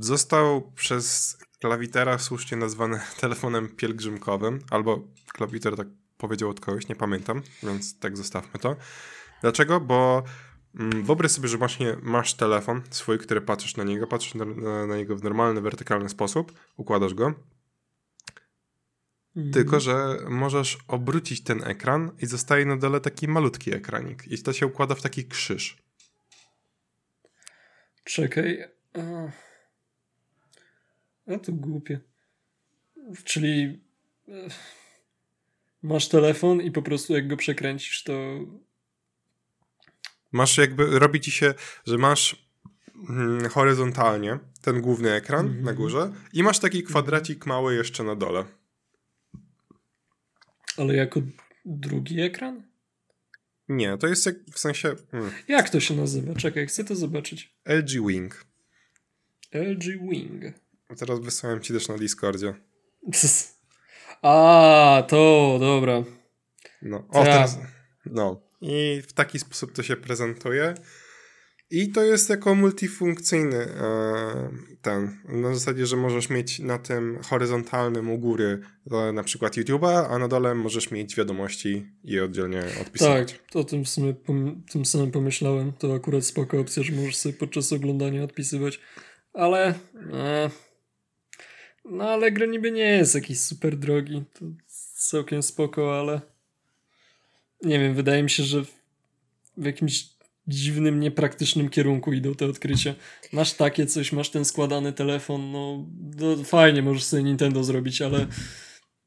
[0.00, 7.42] został przez klawitera słusznie nazwany telefonem pielgrzymkowym, albo klawiter tak powiedział od kogoś, nie pamiętam,
[7.62, 8.76] więc tak zostawmy to.
[9.40, 9.80] Dlaczego?
[9.80, 10.22] Bo
[10.74, 14.96] wyobraź sobie, że właśnie masz telefon swój, który patrzysz na niego, patrzysz na, na, na
[14.96, 17.34] niego w normalny, wertykalny sposób, układasz go.
[19.36, 19.52] Mhm.
[19.52, 24.26] Tylko, że możesz obrócić ten ekran i zostaje na dole taki malutki ekranik.
[24.26, 25.76] I to się układa w taki krzyż.
[28.04, 28.64] Czekaj.
[31.26, 32.00] A to głupie.
[33.24, 33.80] Czyli
[34.28, 34.48] e,
[35.82, 38.12] masz telefon i po prostu jak go przekręcisz, to
[40.32, 41.54] Masz jakby, robi ci się,
[41.86, 42.48] że masz
[43.06, 45.64] hmm, horyzontalnie ten główny ekran mm -hmm.
[45.64, 48.44] na górze i masz taki kwadracik mały jeszcze na dole.
[50.76, 51.20] Ale jako
[51.64, 52.62] drugi ekran?
[53.68, 54.94] Nie, to jest jak, w sensie...
[55.10, 55.30] Hmm.
[55.48, 56.34] Jak to się nazywa?
[56.34, 57.54] Czekaj, chcę to zobaczyć.
[57.64, 58.44] LG Wing.
[59.52, 60.42] LG Wing.
[60.98, 62.54] Teraz wysłałem ci też na Discordzie.
[64.22, 66.04] A, to, dobra.
[66.82, 67.58] No, o, teraz...
[68.06, 68.47] No.
[68.60, 70.74] I w taki sposób to się prezentuje.
[71.70, 74.50] I to jest jako multifunkcyjny e,
[74.82, 78.60] ten, na zasadzie, że możesz mieć na tym horyzontalnym u góry
[79.12, 83.32] na przykład YouTube'a, a na dole możesz mieć wiadomości i oddzielnie odpisywać.
[83.32, 84.14] Tak, o tym, w sumie,
[84.72, 85.72] tym samym pomyślałem.
[85.72, 88.80] To akurat spoko opcja, że możesz sobie podczas oglądania odpisywać.
[89.32, 89.74] Ale
[90.12, 90.50] e,
[91.84, 94.24] no ale gra niby nie jest jakiś super drogi.
[94.38, 94.44] To
[94.94, 96.20] całkiem spoko, ale
[97.62, 98.64] nie wiem, wydaje mi się, że
[99.56, 100.08] w jakimś
[100.48, 102.94] dziwnym, niepraktycznym kierunku idą te odkrycia.
[103.32, 105.86] Masz takie coś, masz ten składany telefon, no,
[106.20, 108.26] no fajnie, możesz sobie Nintendo zrobić, ale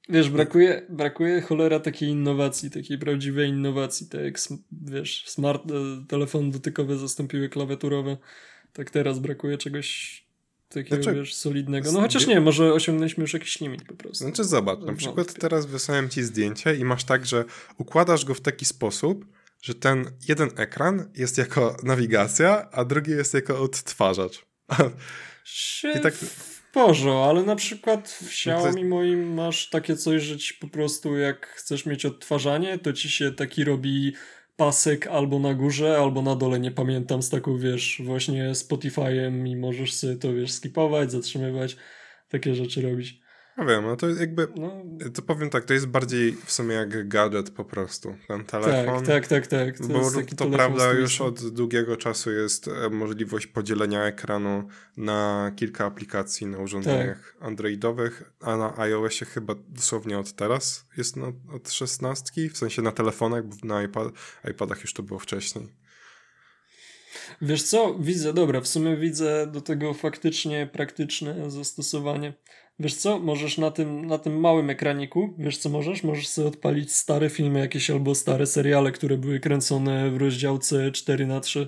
[0.10, 4.39] wiesz, brakuje, brakuje cholera takiej innowacji, takiej prawdziwej innowacji, tak jak,
[4.72, 8.18] wiesz, smart, e, telefon dotykowe zastąpiły klawiaturowe.
[8.74, 10.22] Tak teraz brakuje czegoś
[10.74, 11.91] takiego, znaczy, wiesz, solidnego.
[11.91, 14.24] No chociaż nie, może osiągnęliśmy już jakiś limit po prostu.
[14.24, 17.45] Znaczy zobacz, na przykład teraz wysłałem ci zdjęcie i masz tak, że
[17.78, 19.26] układasz go w taki sposób,
[19.61, 24.45] że ten jeden ekran jest jako nawigacja, a drugi jest jako odtwarzacz.
[25.97, 26.13] I tak...
[26.13, 31.17] W porządku, ale na przykład w Xiaomi moim masz takie coś, że ci po prostu
[31.17, 34.13] jak chcesz mieć odtwarzanie, to ci się taki robi
[34.56, 39.56] pasek albo na górze, albo na dole, nie pamiętam, z taką, wiesz, właśnie Spotify'em i
[39.56, 41.78] możesz sobie to, wiesz, skipować, zatrzymywać,
[42.30, 43.20] takie rzeczy robić.
[43.58, 44.72] Ja wiem, no to jakby, no.
[45.14, 49.06] to powiem tak, to jest bardziej w sumie jak gadżet po prostu, ten telefon.
[49.06, 49.78] Tak, tak, tak, tak.
[49.78, 55.86] To bo to prawda już od długiego czasu jest e, możliwość podzielenia ekranu na kilka
[55.86, 57.47] aplikacji na urządzeniach tak.
[57.47, 62.91] androidowych, a na iOSie chyba dosłownie od teraz jest no, od szesnastki, w sensie na
[62.91, 64.08] telefonach, bo na iPad,
[64.52, 65.82] iPadach już to było wcześniej.
[67.41, 72.34] Wiesz co, widzę, dobra, w sumie widzę do tego faktycznie praktyczne zastosowanie.
[72.82, 76.03] Wiesz co, możesz na tym, na tym małym ekraniku, wiesz co możesz?
[76.03, 81.27] Możesz sobie odpalić stare filmy jakieś albo stare seriale, które były kręcone w rozdziałce 4
[81.27, 81.67] na 3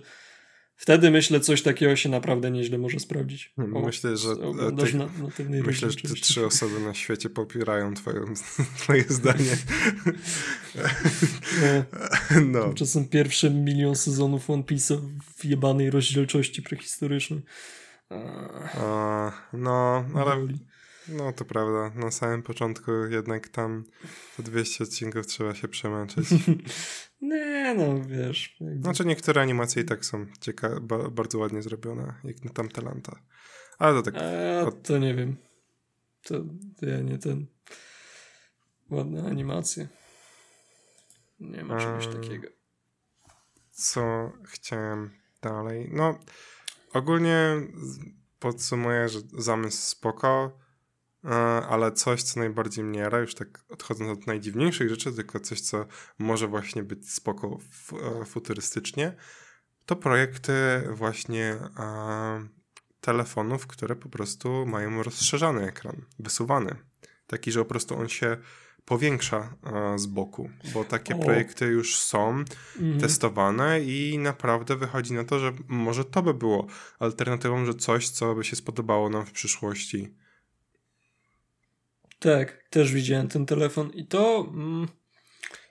[0.75, 3.53] Wtedy myślę, coś takiego się naprawdę nieźle może sprawdzić.
[3.73, 4.35] O, myślę, że
[4.77, 8.25] tych, na, na myślę, że te trzy osoby na świecie popierają twoją,
[8.79, 9.57] twoje zdanie.
[12.51, 12.63] no.
[12.63, 14.97] Tymczasem pierwszy milion sezonów One Piece
[15.37, 17.41] w jebanej rozdzielczości prehistorycznej.
[18.73, 20.47] A, no, ale
[21.07, 23.83] no to prawda, na samym początku jednak tam
[24.37, 26.27] po 200 odcinków trzeba się przemęczyć.
[27.21, 28.55] Nie, no wiesz.
[28.59, 28.81] Jakby...
[28.81, 33.19] Znaczy niektóre animacje i tak są cieka- ba- bardzo ładnie zrobione, jak na tam talenta.
[33.79, 34.21] Ale to tak...
[34.23, 34.83] A, od...
[34.83, 35.37] To nie wiem.
[36.23, 36.43] To,
[36.79, 37.47] to ja nie ten...
[38.89, 39.87] Ładne animacje.
[41.39, 42.47] Nie ma czegoś takiego.
[43.71, 45.89] Co chciałem dalej?
[45.93, 46.19] No,
[46.93, 47.61] ogólnie
[48.39, 50.59] podsumuję, że zamysł spoko
[51.69, 55.85] ale coś, co najbardziej mnie jara, już tak odchodząc od najdziwniejszych rzeczy, tylko coś, co
[56.19, 57.59] może właśnie być spoko
[58.21, 59.15] e, futurystycznie,
[59.85, 60.53] to projekty
[60.91, 62.39] właśnie a,
[63.01, 66.75] telefonów, które po prostu mają rozszerzany ekran, wysuwany.
[67.27, 68.37] Taki, że po prostu on się
[68.85, 69.55] powiększa
[69.95, 71.19] z boku, bo takie o.
[71.19, 72.99] projekty już są mhm.
[72.99, 76.67] testowane i naprawdę wychodzi na to, że może to by było
[76.99, 80.15] alternatywą, że coś, co by się spodobało nam w przyszłości
[82.23, 84.49] tak, też widziałem ten telefon i to.
[84.53, 84.87] Mm,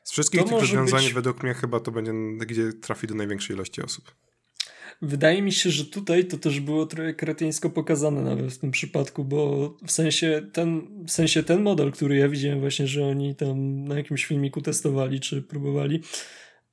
[0.05, 1.13] Z wszystkich to tych rozwiązań, być...
[1.13, 2.13] według mnie, chyba to będzie,
[2.47, 4.15] gdzie trafi do największej ilości osób.
[5.03, 9.25] Wydaje mi się, że tutaj to też było trochę kretyńsko pokazane nawet w tym przypadku,
[9.25, 13.85] bo w sensie ten, w sensie ten model, który ja widziałem właśnie, że oni tam
[13.85, 16.03] na jakimś filmiku testowali czy próbowali,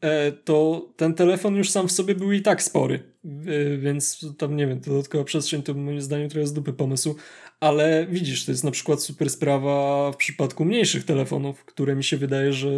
[0.02, 4.56] e, to ten telefon już sam w sobie był i tak spory, e, więc tam
[4.56, 7.16] nie wiem, dodatkowa przestrzeń to moim zdaniem trochę z dupy pomysłu,
[7.60, 12.18] ale widzisz, to jest na przykład super sprawa w przypadku mniejszych telefonów, które mi się
[12.18, 12.70] wydaje, że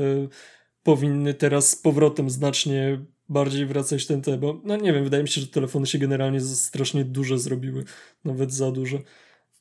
[0.84, 5.30] powinny teraz z powrotem znacznie bardziej wracać ten te, bo no nie wiem, wydaje mi
[5.30, 7.84] się, że telefony się generalnie strasznie duże zrobiły,
[8.26, 9.00] nawet za duże.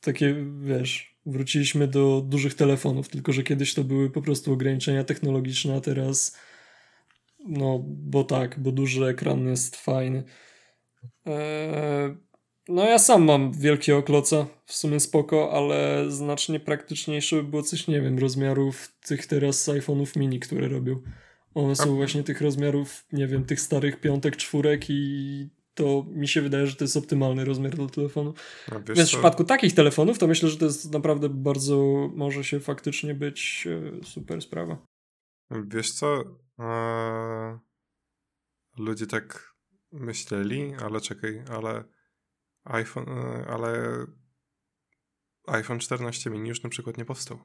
[0.00, 5.74] Takie, wiesz, wróciliśmy do dużych telefonów, tylko że kiedyś to były po prostu ograniczenia technologiczne,
[5.76, 6.36] a teraz
[7.46, 10.24] no, bo tak, bo duży ekran jest fajny.
[11.26, 12.16] Eee,
[12.70, 17.88] no ja sam mam wielkie kloca, w sumie spoko, ale znacznie praktyczniejsze by było coś,
[17.88, 21.02] nie wiem, rozmiarów tych teraz iPhone'ów mini, które robią.
[21.54, 26.42] One są właśnie tych rozmiarów, nie wiem, tych starych piątek, czwórek i to mi się
[26.42, 28.34] wydaje, że to jest optymalny rozmiar dla telefonu.
[28.86, 33.14] Więc w przypadku takich telefonów to myślę, że to jest naprawdę bardzo, może się faktycznie
[33.14, 33.68] być
[34.00, 34.86] e, super sprawa.
[35.50, 36.24] Wiesz co,
[36.58, 37.58] eee,
[38.78, 39.54] ludzie tak
[39.92, 41.84] myśleli, ale czekaj, ale
[42.64, 43.82] iPhone, e, ale
[45.46, 47.38] iPhone 14 mini już na przykład nie powstał.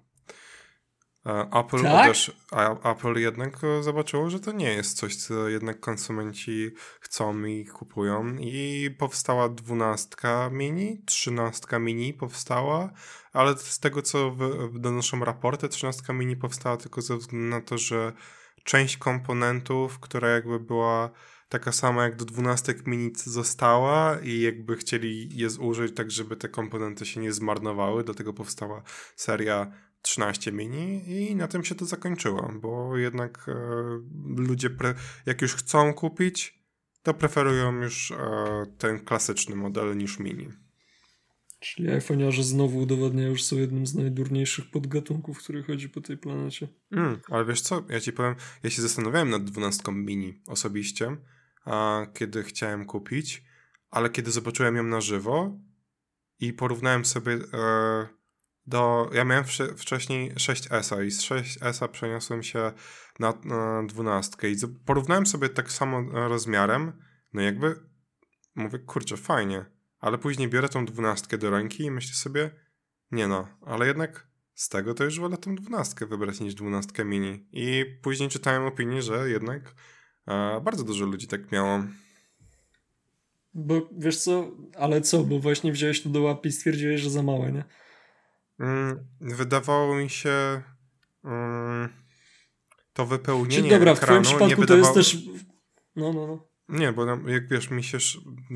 [1.26, 2.08] E, Apple, tak?
[2.08, 2.38] też,
[2.84, 8.36] Apple jednak zobaczyło, że to nie jest coś, co jednak konsumenci chcą i kupują.
[8.40, 10.16] I powstała 12
[10.52, 12.94] mini, 13 mini powstała,
[13.34, 14.36] ale z tego, co
[14.74, 18.14] donoszą raporty, 13 mini powstała tylko ze względu na to, że
[18.64, 21.10] część komponentów, która jakby była
[21.50, 26.50] taka sama jak do 12 minut została i jakby chcieli je zużyć tak, żeby te
[26.50, 28.84] komponenty się nie zmarnowały, dlatego powstała
[29.16, 33.54] seria 13 mini i na tym się to zakończyło, bo jednak e,
[34.38, 34.70] ludzie
[35.26, 36.66] jak już chcą kupić,
[37.04, 38.16] to preferują już e,
[38.78, 40.50] ten klasyczny model niż mini.
[41.60, 46.68] Czyli iPhone'arze znowu udowadniają, że są jednym z najdurniejszych podgatunków, który chodzi po tej planecie.
[46.92, 51.18] Mm, ale wiesz co, ja ci powiem, ja się zastanawiałem nad 12 mini osobiście,
[52.14, 53.44] kiedy chciałem kupić,
[53.90, 55.60] ale kiedy zobaczyłem ją na żywo
[56.40, 58.08] i porównałem sobie e,
[58.66, 59.10] do...
[59.14, 59.46] Ja miałem
[59.78, 62.72] wcześniej 6S i z 6S przeniosłem się
[63.20, 64.56] na, na 12 i
[64.86, 66.94] porównałem sobie tak samo rozmiarem,
[67.34, 67.76] no jakby
[68.56, 69.66] mówię, kurczę, fajnie,
[70.00, 72.52] ale później biorę tą 12 do ręki i myślę sobie,
[73.12, 77.48] nie no, ale jednak z tego to już wolę tą 12 wybrać niż 12 mini.
[77.52, 79.76] I później czytałem opinię, że jednak
[80.28, 81.84] e, bardzo dużo ludzi tak miało.
[83.54, 87.24] Bo wiesz co, ale co, bo właśnie wziąłeś to do łapy i stwierdziłeś, że za
[87.24, 87.64] małe, nie?
[88.60, 90.62] Mm, wydawało mi się
[91.24, 91.90] mm,
[92.94, 94.94] to wypełnienie Czyli dobra, ekranu, w twoim przypadku wydawało...
[94.94, 95.24] to jest też...
[95.96, 96.48] No, no, no.
[96.70, 97.98] Nie, bo jak wiesz, mi się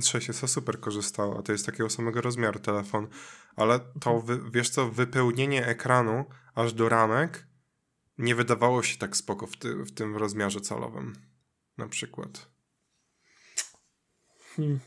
[0.02, 3.08] 6 super korzystało, a to jest takiego samego rozmiaru telefon,
[3.56, 6.26] ale to, wy, wiesz co, wypełnienie ekranu
[6.56, 7.48] aż do ramek
[8.18, 11.14] nie wydawało się tak spoko w, ty, w tym rozmiarze calowym,
[11.80, 12.50] na przykład.
[14.56, 14.80] Hmm.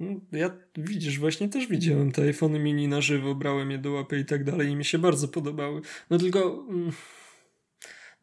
[0.00, 4.18] No, ja widzisz, właśnie też widziałem te iPhony mini na żywo, brałem je do łapy
[4.18, 5.80] i tak dalej i mi się bardzo podobały.
[6.10, 6.66] No tylko...
[6.68, 6.92] Mm,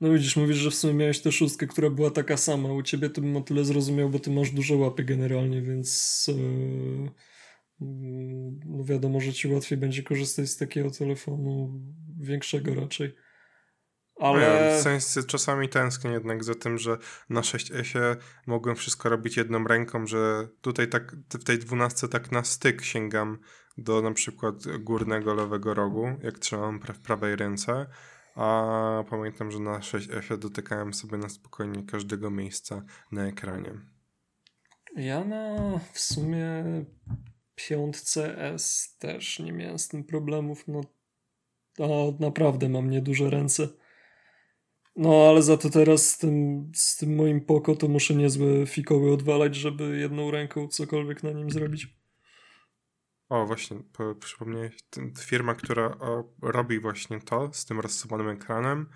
[0.02, 2.74] no widzisz, mówisz, że w sumie miałeś tę szóstkę, która była taka sama.
[2.74, 7.12] U ciebie to bym o tyle zrozumiał, bo ty masz duże łapy generalnie, więc yy,
[8.66, 11.82] no wiadomo, że ci łatwiej będzie korzystać z takiego telefonu
[12.20, 13.16] większego raczej.
[14.22, 14.78] Ale...
[14.80, 16.98] W sensie czasami tęsknię jednak za tym, że
[17.30, 18.16] na 6S
[18.48, 23.38] mogłem wszystko robić jedną ręką, że tutaj tak w tej dwunastce tak na styk sięgam
[23.78, 27.88] do na przykład górnego lewego rogu, jak trzymam w prawej ręce,
[28.36, 33.74] a pamiętam, że na 6F dotykałem sobie na spokojnie każdego miejsca na ekranie.
[34.96, 36.64] Ja na w sumie
[37.56, 40.68] piątce S też nie miałem z tym problemów.
[40.68, 40.82] No,
[41.80, 43.68] a naprawdę mam nieduże ręce.
[44.96, 49.14] No, ale za to teraz z tym, z tym moim poko to muszę niezłe fikoły
[49.14, 51.88] odwalać, żeby jedną ręką cokolwiek na nim zrobić.
[53.30, 53.78] O, właśnie,
[54.20, 54.74] przypomniałeś,
[55.20, 55.98] firma, która
[56.42, 58.90] robi właśnie to z tym rozsuwanym ekranem,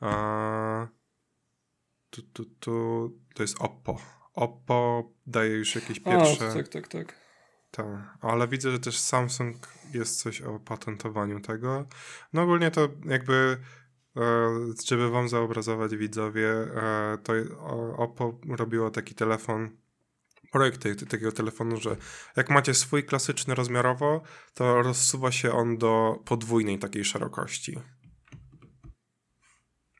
[0.00, 0.88] a,
[2.10, 3.98] tu, tu, tu, to jest Oppo.
[4.34, 6.48] Oppo daje już jakieś pierwsze...
[6.48, 7.22] A, tak, tak, tak.
[7.70, 7.86] Tak,
[8.20, 9.56] ale widzę, że też Samsung
[9.94, 11.86] jest coś o patentowaniu tego.
[12.32, 13.56] No ogólnie to jakby,
[14.86, 17.32] żeby wam zaobrazować widzowie, e, to
[17.96, 19.70] Oppo robiło taki telefon,
[20.52, 21.96] projekt takiego telefonu, że
[22.36, 24.22] jak macie swój klasyczny rozmiarowo,
[24.54, 27.78] to rozsuwa się on do podwójnej takiej szerokości.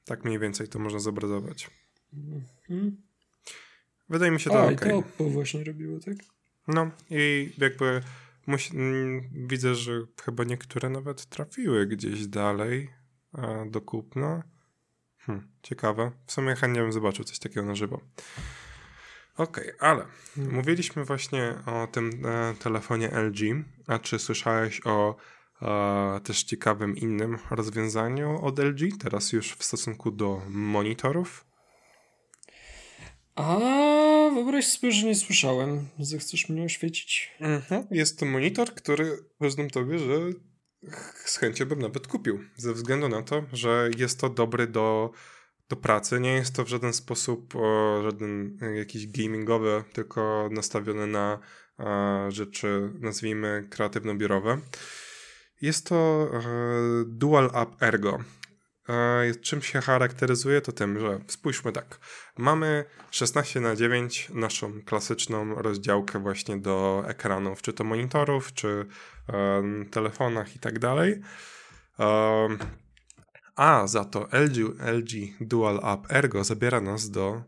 [0.05, 1.70] Tak mniej więcej to można zobrazować.
[2.12, 2.97] Mhm.
[4.09, 4.72] Wydaje mi się to A, ok.
[4.72, 6.16] i to Oppo właśnie robiło, tak?
[6.68, 8.02] No i jakby
[8.47, 9.93] musi, mm, widzę, że
[10.24, 13.01] chyba niektóre nawet trafiły gdzieś dalej
[13.66, 14.42] do kupna.
[15.18, 16.10] Hm, ciekawe.
[16.26, 18.00] W sumie chętnie bym zobaczył coś takiego na żywo.
[19.36, 20.06] Okej, okay, ale
[20.36, 23.64] mówiliśmy właśnie o tym e, telefonie LG.
[23.86, 25.16] A czy słyszałeś o
[25.62, 31.44] e, też ciekawym innym rozwiązaniu od LG, teraz już w stosunku do monitorów?
[33.34, 33.59] A
[34.34, 35.88] wyobraź sobie, że nie słyszałem.
[35.98, 37.30] Zechcesz mnie oświecić?
[37.40, 37.86] Mhm.
[37.90, 40.18] Jest to monitor, który powiedzmy tobie, że
[41.24, 42.44] z chęcią bym nawet kupił.
[42.56, 45.12] Ze względu na to, że jest to dobry do
[45.68, 46.20] do pracy.
[46.20, 51.38] Nie jest to w żaden sposób o, żaden jakiś gamingowy, tylko nastawiony na
[51.78, 54.59] a, rzeczy, nazwijmy, kreatywno-biurowe.
[55.60, 56.40] Jest to e,
[57.06, 58.18] Dual Up Ergo.
[59.42, 60.60] Czym się charakteryzuje?
[60.60, 61.98] To tym, że spójrzmy tak.
[62.38, 68.86] Mamy 16 na 9 naszą klasyczną rozdziałkę właśnie do ekranów, czy to monitorów, czy
[69.28, 71.20] e, telefonach i tak dalej.
[71.98, 72.48] E,
[73.56, 75.10] a za to LG, LG
[75.40, 77.42] Dual Up Ergo zabiera nas do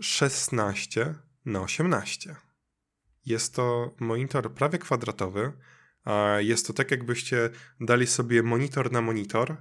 [0.00, 1.14] 16
[1.44, 2.36] na 18.
[3.26, 5.52] Jest to monitor prawie kwadratowy.
[6.38, 7.50] Jest to tak, jakbyście
[7.80, 9.56] dali sobie monitor na monitor.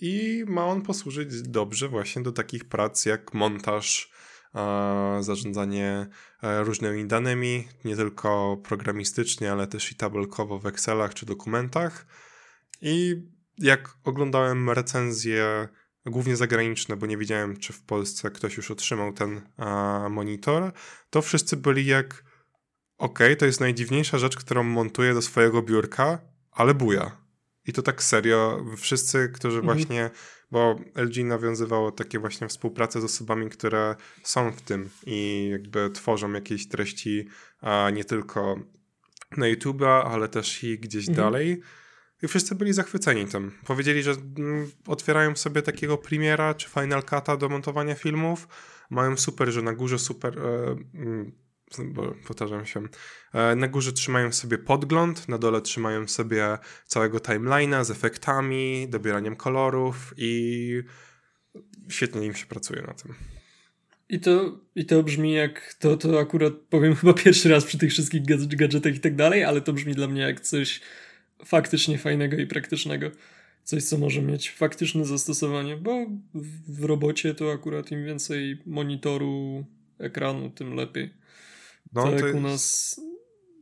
[0.00, 4.10] I ma on posłużyć dobrze właśnie do takich prac jak montaż,
[5.20, 6.06] zarządzanie
[6.42, 12.06] e, różnymi danymi, nie tylko programistycznie, ale też i tabelkowo w Excelach czy dokumentach.
[12.80, 13.16] I
[13.58, 15.68] jak oglądałem recenzje,
[16.06, 20.72] głównie zagraniczne, bo nie wiedziałem, czy w Polsce ktoś już otrzymał ten a, monitor,
[21.10, 22.24] to wszyscy byli jak
[22.98, 26.18] ok, to jest najdziwniejsza rzecz, którą montuję do swojego biurka,
[26.50, 27.19] ale buja.
[27.70, 29.78] I to tak serio, wszyscy, którzy mhm.
[29.78, 30.10] właśnie,
[30.50, 36.32] bo LG nawiązywało takie właśnie współpracę z osobami, które są w tym i jakby tworzą
[36.32, 37.28] jakieś treści,
[37.60, 38.60] a nie tylko
[39.36, 41.26] na YouTube'a, ale też i gdzieś mhm.
[41.26, 41.62] dalej
[42.22, 43.52] i wszyscy byli zachwyceni tym.
[43.66, 48.48] Powiedzieli, że mm, otwierają sobie takiego Premiera czy Final Cut'a do montowania filmów.
[48.90, 51.32] Mają super, że na górze super e, mm,
[51.78, 52.82] bo powtarzam się.
[53.34, 59.36] E, na górze trzymają sobie podgląd, na dole trzymają sobie całego timeline'a z efektami, dobieraniem
[59.36, 60.82] kolorów i
[61.88, 63.14] świetnie im się pracuje na tym.
[64.08, 67.90] I to, I to brzmi jak, to, to akurat powiem chyba pierwszy raz przy tych
[67.90, 68.22] wszystkich
[68.56, 70.80] gadżetach i tak dalej, ale to brzmi dla mnie jak coś
[71.44, 73.10] faktycznie fajnego i praktycznego.
[73.64, 76.06] Coś, co może mieć faktyczne zastosowanie, bo
[76.68, 79.64] w robocie to akurat im więcej monitoru,
[79.98, 81.19] ekranu, tym lepiej.
[81.92, 82.34] No, tak jak jest...
[82.34, 83.00] u nas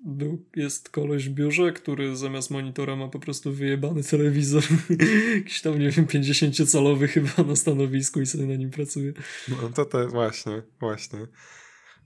[0.05, 4.63] był, jest koleś w biurze, który zamiast monitora ma po prostu wyjebany telewizor.
[5.37, 9.13] Jakiś tam, nie wiem, 50-calowy chyba na stanowisku i sobie na nim pracuje.
[9.49, 11.27] No to to właśnie, właśnie.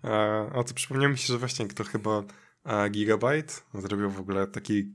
[0.02, 2.24] A, a to przypomniał mi się, że właśnie kto chyba
[2.64, 4.93] a, Gigabyte zrobił w ogóle taki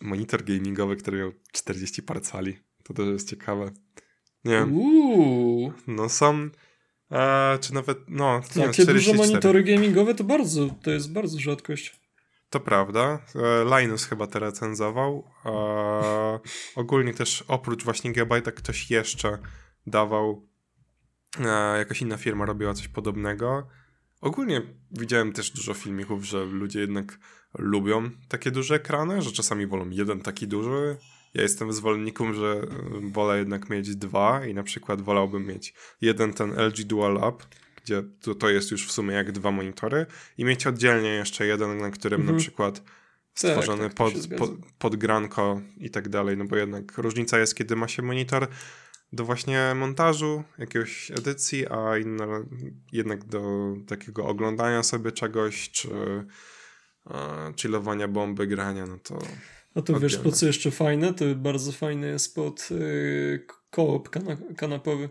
[0.00, 2.58] monitor gamingowy, który miał 40 par cali.
[2.82, 3.70] To też jest ciekawe.
[4.44, 4.72] Nie wiem.
[4.72, 5.72] Uuu.
[5.86, 6.50] No są...
[7.60, 12.00] Czy nawet, no, nie Takie wiem, duże monitory gamingowe to bardzo, to jest bardzo rzadkość.
[12.50, 13.22] To prawda.
[13.34, 15.24] E, Linus chyba to recenzował.
[15.44, 15.50] E,
[16.80, 19.38] ogólnie też oprócz właśnie Gigabyte'a ktoś jeszcze
[19.86, 20.48] dawał,
[21.40, 23.68] e, jakaś inna firma robiła coś podobnego.
[24.20, 27.18] Ogólnie widziałem też dużo filmików, że ludzie jednak
[27.58, 30.96] lubią takie duże ekrany, że czasami wolą jeden taki duży.
[31.34, 32.60] Ja jestem zwolennikiem, że
[33.00, 37.42] wolę jednak mieć dwa i na przykład wolałbym mieć jeden ten LG Dual Lab,
[37.84, 40.06] gdzie to, to jest już w sumie jak dwa monitory
[40.38, 42.36] i mieć oddzielnie jeszcze jeden, na którym mhm.
[42.36, 42.84] na przykład tak,
[43.34, 47.54] stworzony tak, tak, pod, pod, pod granko i tak dalej, no bo jednak różnica jest,
[47.54, 48.48] kiedy ma się monitor
[49.12, 52.26] do właśnie montażu, jakiegoś edycji, a inna
[52.92, 55.88] jednak do takiego oglądania sobie czegoś, czy
[57.04, 57.14] uh,
[57.56, 59.18] chillowania bomby, grania, no to...
[59.74, 61.14] A to wiesz, po co jeszcze fajne?
[61.14, 65.08] To bardzo fajny jest pod yy, koop kana kanapowy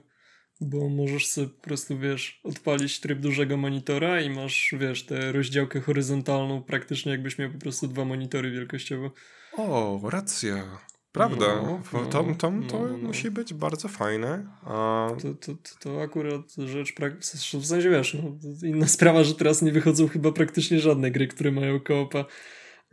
[0.61, 5.81] bo możesz sobie po prostu, wiesz, odpalić tryb dużego monitora i masz, wiesz, tę rozdziałkę
[5.81, 9.11] horyzontalną praktycznie jakbyś miał po prostu dwa monitory wielkościowo.
[9.57, 10.79] O, racja.
[11.11, 11.45] Prawda.
[11.45, 12.97] No, no, to, to, to no, no, no.
[12.97, 14.45] musi być bardzo fajne.
[14.63, 15.09] A...
[15.21, 17.59] To, to, to akurat rzecz praktyczna.
[17.59, 21.51] W sensie wiesz, no, inna sprawa, że teraz nie wychodzą chyba praktycznie żadne gry, które
[21.51, 22.25] mają koopa.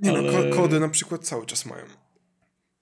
[0.01, 0.49] Nie no, ale...
[0.49, 1.85] no, kody na przykład cały czas mają.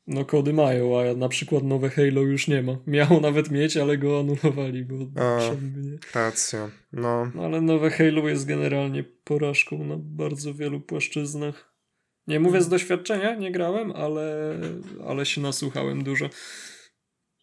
[0.07, 2.79] No kody mają, a na przykład nowe Halo już nie ma.
[2.87, 5.99] Miało nawet mieć, ale go anulowali, bo a, nie.
[6.15, 7.31] Racja, no.
[7.35, 7.45] no.
[7.45, 11.73] Ale nowe Halo jest generalnie porażką na bardzo wielu płaszczyznach.
[12.27, 14.57] Nie mówię z doświadczenia, nie grałem, ale,
[15.07, 16.31] ale się nasłuchałem dużo.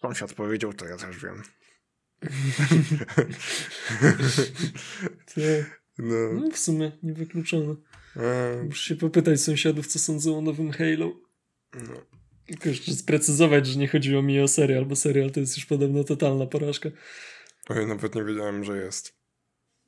[0.02, 1.44] Sąsiad powiedział, to ja też wiem.
[5.98, 6.34] no.
[6.34, 7.76] no w sumie niewykluczone.
[8.66, 11.12] Muszę się popytać sąsiadów, co sądzą o nowym Halo.
[11.74, 12.02] No.
[12.46, 16.04] Tylko jeszcze sprecyzować, że nie chodziło mi o serial, bo serial to jest już podobno
[16.04, 16.90] totalna porażka.
[17.70, 19.20] Oj, nawet nie wiedziałem, że jest.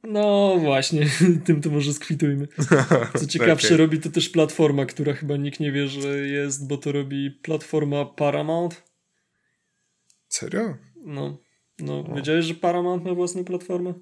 [0.04, 1.10] No właśnie,
[1.46, 2.48] tym to może skwitujmy.
[3.20, 3.78] Co ciekawsze, okay.
[3.78, 8.06] robi to też platforma, która chyba nikt nie wie, że jest, bo to robi platforma
[8.06, 8.84] Paramount.
[10.28, 10.78] Serio?
[11.06, 11.38] No,
[11.80, 12.16] no o.
[12.16, 13.94] wiedziałeś, że Paramount ma własną platformę?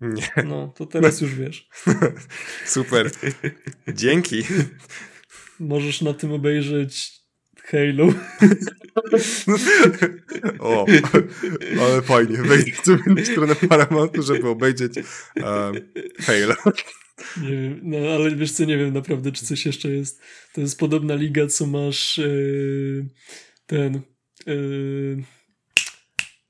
[0.00, 0.44] Nie.
[0.44, 1.68] No, to teraz już wiesz.
[2.66, 3.10] Super.
[3.88, 4.42] Dzięki.
[5.60, 7.24] Możesz na tym obejrzeć
[7.64, 8.08] Halo.
[10.58, 10.86] o,
[11.80, 12.36] ale fajnie.
[12.36, 16.54] Wejdźmy na stronę Paramountu, żeby obejrzeć um, Halo.
[17.42, 20.20] Nie wiem, no ale wiesz co, nie wiem naprawdę, czy coś jeszcze jest.
[20.52, 23.08] To jest podobna liga, co masz yy,
[23.66, 24.00] ten
[24.46, 25.24] yy,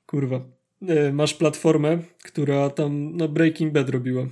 [0.05, 0.54] kurwa.
[0.87, 4.27] Yy, masz platformę, która tam no Breaking Bad robiła.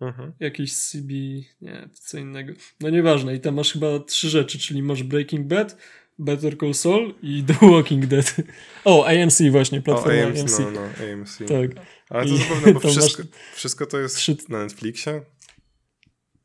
[0.00, 0.32] Mhm.
[0.40, 1.12] Jakiś CB,
[1.60, 2.52] nie, co innego.
[2.80, 3.34] No nieważne.
[3.34, 5.76] I tam masz chyba trzy rzeczy, czyli masz Breaking Bad,
[6.18, 8.36] Better Call Saul i The Walking Dead.
[8.84, 10.58] O, AMC właśnie, platforma o, AMC, AMC.
[10.58, 11.38] No, no, AMC.
[11.38, 11.84] Tak.
[12.08, 13.32] Ale to I zapewne, bo wszystko, masz...
[13.54, 14.36] wszystko to jest Trzy...
[14.48, 15.22] na Netflixie?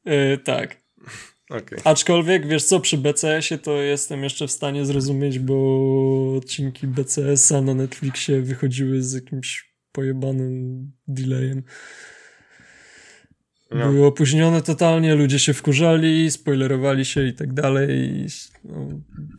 [0.06, 0.78] Yy, tak.
[1.50, 1.80] Okay.
[1.84, 7.74] Aczkolwiek, wiesz co, przy BCS-ie to jestem jeszcze w stanie zrozumieć, bo odcinki BCS-a na
[7.74, 11.64] Netflixie wychodziły z jakimś pojebanym delayem.
[13.72, 13.92] No.
[13.92, 17.90] Były opóźnione totalnie, ludzie się wkurzali, spoilerowali się i tak dalej.
[17.90, 18.28] I,
[18.64, 18.88] no,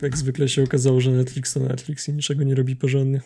[0.01, 3.21] jak zwykle się okazało, że Netflix to Netflix i niczego nie robi porządnie.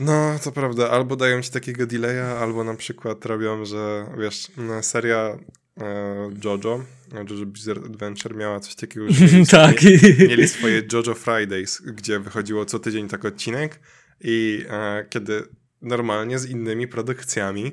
[0.00, 0.90] No, to prawda.
[0.90, 4.48] Albo dają ci takiego delaya, albo na przykład robią, że wiesz,
[4.82, 5.38] seria
[5.80, 6.84] e, JoJo,
[7.14, 9.82] JoJo Bizarre Adventure miała coś takiego, że mieli, tak.
[9.82, 13.80] mieli, mieli swoje JoJo Fridays, gdzie wychodziło co tydzień tak odcinek
[14.20, 15.42] i e, kiedy
[15.82, 17.72] normalnie z innymi produkcjami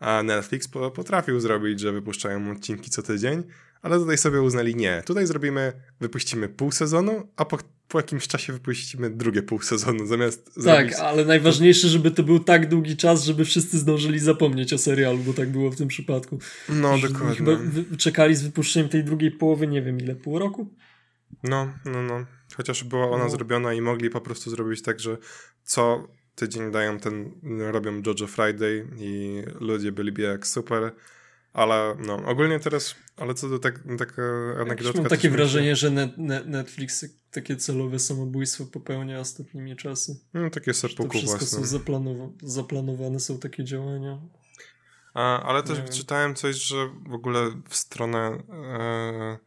[0.00, 3.42] a Netflix potrafił zrobić, że wypuszczają odcinki co tydzień,
[3.82, 5.02] ale tutaj sobie uznali nie.
[5.06, 7.58] Tutaj zrobimy, wypuścimy pół sezonu, a po,
[7.90, 10.94] po jakimś czasie wypuścimy drugie pół sezonu zamiast Tak, zrobić...
[10.94, 15.32] ale najważniejsze, żeby to był tak długi czas, żeby wszyscy zdążyli zapomnieć o serialu, bo
[15.32, 16.38] tak było w tym przypadku.
[16.68, 17.36] No, że dokładnie.
[17.36, 17.52] Chyba
[17.98, 20.74] czekali z wypuszczeniem tej drugiej połowy, nie wiem ile, pół roku?
[21.42, 22.26] No, no, no.
[22.56, 23.30] Chociaż była ona no.
[23.30, 25.16] zrobiona i mogli po prostu zrobić tak, że
[25.62, 27.30] co tydzień dają ten,
[27.72, 30.92] robią Jojo Friday i ludzie byliby jak super,
[31.52, 34.22] ale no, ogólnie teraz, ale co do tak, taka
[34.60, 35.00] anegdotka...
[35.00, 40.20] Mam takie wrażenie, że net, net, Netflix takie celowe samobójstwo popełnia ostatnimi czasy.
[40.34, 41.38] No, takie sepuku własne.
[41.38, 44.20] wszystko są zaplanowa zaplanowane, są takie działania.
[45.14, 46.76] A, ale też czytałem coś, że
[47.08, 49.38] w ogóle w stronę, e,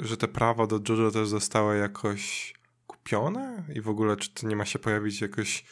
[0.00, 2.54] że te prawa do JoJo też zostały jakoś
[2.86, 5.64] kupione i w ogóle czy to nie ma się pojawić jakoś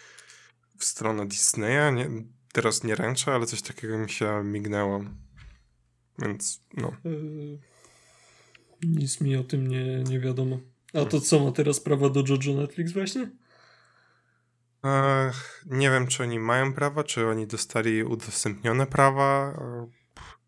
[0.78, 1.94] w stronę Disneya?
[1.94, 2.10] Nie,
[2.52, 5.04] teraz nie ręczę, ale coś takiego mi się mignęło.
[6.18, 6.93] Więc no.
[7.05, 7.59] Yy,
[8.82, 10.59] nic mi o tym nie, nie wiadomo.
[10.94, 13.30] A to co ma teraz prawa do JoJo Netflix właśnie?
[14.84, 19.60] Ech, nie wiem, czy oni mają prawa, czy oni dostali udostępnione prawa.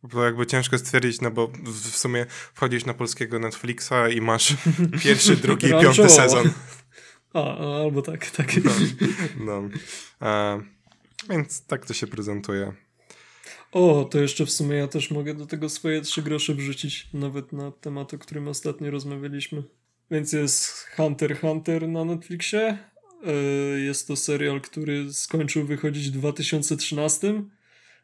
[0.02, 4.56] Bo jakby ciężko stwierdzić, no bo w sumie wchodzisz na polskiego Netflixa i masz
[5.02, 6.50] pierwszy, drugi i piąty sezon.
[7.34, 8.52] A, albo tak, tak.
[8.64, 8.72] No,
[9.40, 9.68] no.
[10.22, 10.62] E,
[11.30, 12.72] więc tak to się prezentuje.
[13.72, 17.52] O, to jeszcze w sumie ja też mogę do tego swoje trzy grosze wrzucić, nawet
[17.52, 19.62] na temat, o którym ostatnio rozmawialiśmy.
[20.10, 22.78] Więc jest Hunter Hunter na Netflixie.
[23.26, 23.32] E,
[23.80, 27.42] jest to serial, który skończył wychodzić w 2013.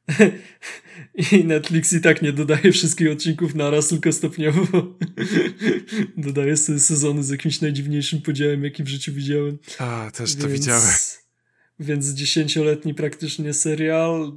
[1.32, 4.66] I Netflix i tak nie dodaje wszystkich odcinków naraz, tylko stopniowo
[6.16, 9.58] dodaje sobie sezony z jakimś najdziwniejszym podziałem, jaki w życiu widziałem.
[9.78, 10.44] A, też Więc...
[10.44, 10.94] to widziałem.
[11.80, 14.32] Więc dziesięcioletni praktycznie serial.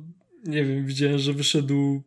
[0.46, 2.04] Nie wiem, widziałem, że wyszedł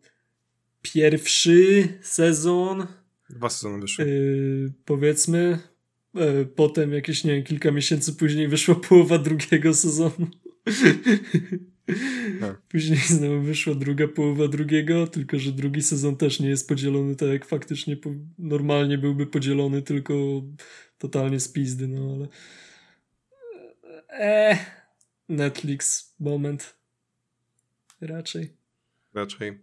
[0.83, 2.87] pierwszy sezon.
[3.31, 4.05] Dwa sezony wyszły.
[4.05, 5.59] Yy, powiedzmy.
[6.15, 10.27] Yy, potem jakieś, nie wiem, kilka miesięcy później wyszła połowa drugiego sezonu.
[12.41, 12.61] Tak.
[12.61, 17.29] Później znowu wyszła druga połowa drugiego, tylko że drugi sezon też nie jest podzielony tak
[17.29, 20.15] jak faktycznie po, normalnie byłby podzielony, tylko
[20.99, 22.29] totalnie z pizdy, no ale...
[24.09, 24.59] Eee,
[25.29, 26.80] Netflix moment.
[28.01, 28.57] Raczej.
[29.15, 29.59] Raczej.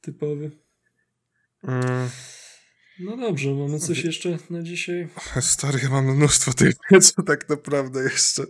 [0.00, 0.50] Typowy.
[1.62, 2.08] Mm.
[2.98, 5.08] No dobrze, mamy coś jeszcze na dzisiaj?
[5.40, 8.42] Stary, ja mam mnóstwo tych co tak naprawdę jeszcze.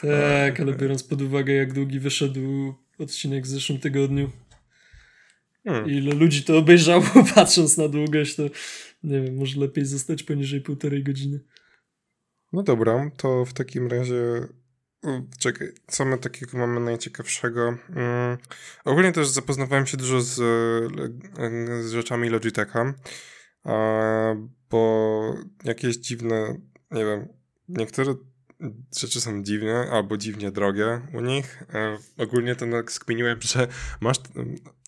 [0.00, 4.30] Tak, ale biorąc pod uwagę, jak długi wyszedł odcinek w zeszłym tygodniu.
[5.64, 5.90] Hmm.
[5.90, 7.04] Ile ludzi to obejrzało,
[7.34, 8.42] patrząc na długość, to
[9.04, 11.40] nie wiem, może lepiej zostać poniżej półtorej godziny.
[12.52, 14.48] No dobra, to w takim razie
[15.38, 17.66] Czekaj, co my takiego mamy najciekawszego?
[17.66, 17.78] Um,
[18.84, 20.34] ogólnie też zapoznawałem się dużo z,
[21.84, 22.94] z rzeczami Logitecha,
[24.70, 25.34] bo
[25.64, 26.60] jakieś dziwne,
[26.90, 27.28] nie wiem,
[27.68, 28.14] niektóre
[28.96, 31.62] rzeczy są dziwne albo dziwnie drogie u nich.
[31.74, 33.68] E, ogólnie to tak skminiłem, że
[34.00, 34.16] masz...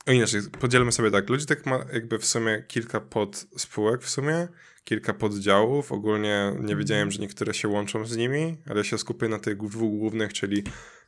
[0.06, 1.28] O inaczej, podzielmy sobie tak.
[1.28, 4.48] Logitech ma jakby w sumie kilka podspółek w sumie
[4.84, 5.92] kilka poddziałów.
[5.92, 7.10] Ogólnie nie wiedziałem, mhm.
[7.10, 10.62] że niektóre się łączą z nimi, ale się skupię na tych dwóch głównych, czyli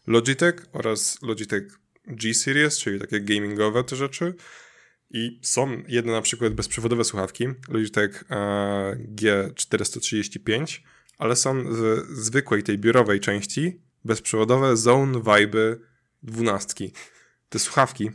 [0.07, 4.35] Logitech oraz Logitech G-Series, czyli takie gamingowe te rzeczy.
[5.11, 10.81] I są jedne na przykład bezprzewodowe słuchawki, Logitech e, G435,
[11.19, 15.77] ale są w zwykłej tej biurowej części bezprzewodowe Zone Vibe
[16.23, 16.89] 12.
[17.49, 18.11] Te słuchawki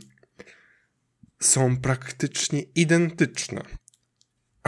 [1.40, 3.62] są praktycznie identyczne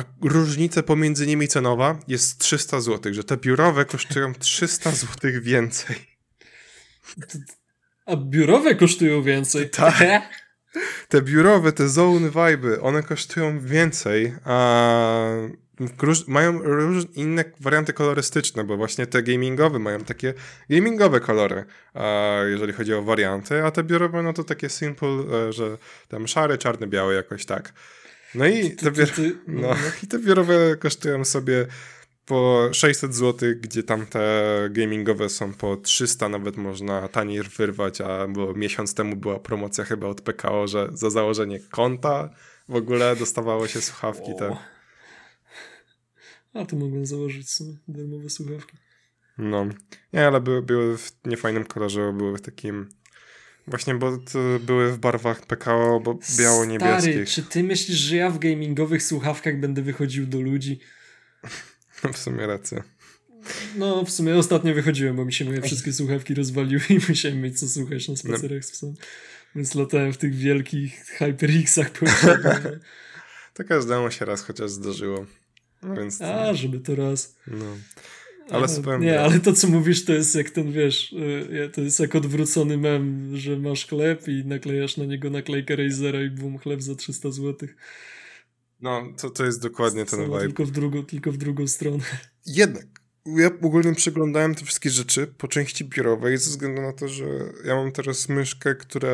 [0.00, 5.96] a różnica pomiędzy nimi cenowa jest 300 zł, że te biurowe kosztują 300 zł więcej.
[8.06, 9.70] A biurowe kosztują więcej?
[9.76, 10.50] Tak.
[11.08, 15.26] Te biurowe, te zone vibe, one kosztują więcej, a
[16.26, 20.34] mają róż, inne warianty kolorystyczne, bo właśnie te gamingowe mają takie
[20.70, 21.64] gamingowe kolory,
[21.94, 25.78] a jeżeli chodzi o warianty, a te biurowe, no to takie simple, e, że
[26.08, 27.72] tam szary, czarny, biały, jakoś tak.
[28.34, 29.08] No i te, biur...
[29.46, 29.76] no, no.
[30.02, 31.66] i te biurowe kosztują sobie
[32.26, 38.28] po 600 zł, gdzie tam te gamingowe są po 300, nawet można taniej wyrwać, a
[38.28, 42.30] bo miesiąc temu była promocja chyba od PKO, że za założenie konta
[42.68, 44.56] w ogóle dostawało się słuchawki te.
[46.54, 48.76] A to mogłem założyć sobie darmowe słuchawki.
[49.38, 49.66] No,
[50.12, 52.88] nie, ale były, były w niefajnym kolorze, były w takim
[53.70, 54.18] Właśnie, bo
[54.60, 57.12] były w barwach PKO, bo biało-niebieskich.
[57.12, 60.80] Stary, czy ty myślisz, że ja w gamingowych słuchawkach będę wychodził do ludzi?
[62.04, 62.82] No w sumie racja.
[63.76, 67.60] No, w sumie ostatnio wychodziłem, bo mi się moje wszystkie słuchawki rozwaliły i musiałem mieć
[67.60, 68.94] co słuchać na spacerach z psem.
[69.54, 71.90] Więc latałem w tych wielkich HyperXach.
[73.54, 75.26] to każdemu się raz chociaż zdarzyło.
[75.82, 76.20] No więc...
[76.20, 77.36] A, żeby to raz.
[77.46, 77.76] No.
[78.50, 82.00] Ale powiem, Nie, ale to co mówisz to jest jak ten, wiesz, y, to jest
[82.00, 86.82] jak odwrócony mem, że masz chleb i naklejasz na niego naklejkę Razera i bum, chleb
[86.82, 87.68] za 300 zł.
[88.80, 90.40] No, to, to jest dokładnie ten vibe.
[90.40, 92.04] Tylko w, drugą, tylko w drugą stronę.
[92.46, 92.86] Jednak,
[93.26, 97.24] ja ogólnie przeglądałem te wszystkie rzeczy po części biurowej ze względu na to, że
[97.64, 99.10] ja mam teraz myszkę, która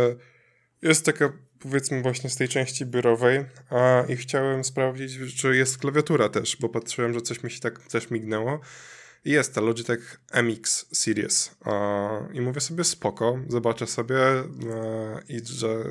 [0.82, 6.28] jest taka powiedzmy właśnie z tej części biurowej a, i chciałem sprawdzić, czy jest klawiatura
[6.28, 8.60] też, bo patrzyłem, że coś mi się tak też mignęło.
[9.26, 11.56] I jest ta Logitech MX Series.
[12.32, 14.44] I mówię sobie spoko, zobaczę sobie a,
[15.28, 15.84] i że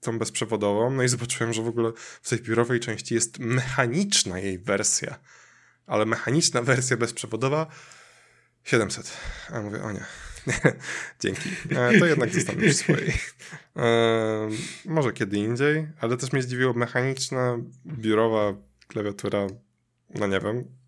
[0.00, 0.90] tą bezprzewodową.
[0.90, 5.18] No i zobaczyłem, że w ogóle w tej biurowej części jest mechaniczna jej wersja.
[5.86, 7.66] Ale mechaniczna wersja bezprzewodowa
[8.64, 9.12] 700.
[9.50, 10.04] A mówię, o nie.
[11.22, 11.48] Dzięki.
[11.70, 13.12] E, to jednak zostanę przy swojej.
[13.76, 14.48] E,
[14.84, 18.54] może kiedy indziej, ale też mnie zdziwiło mechaniczna, biurowa
[18.88, 19.46] klawiatura.
[20.14, 20.85] No nie wiem.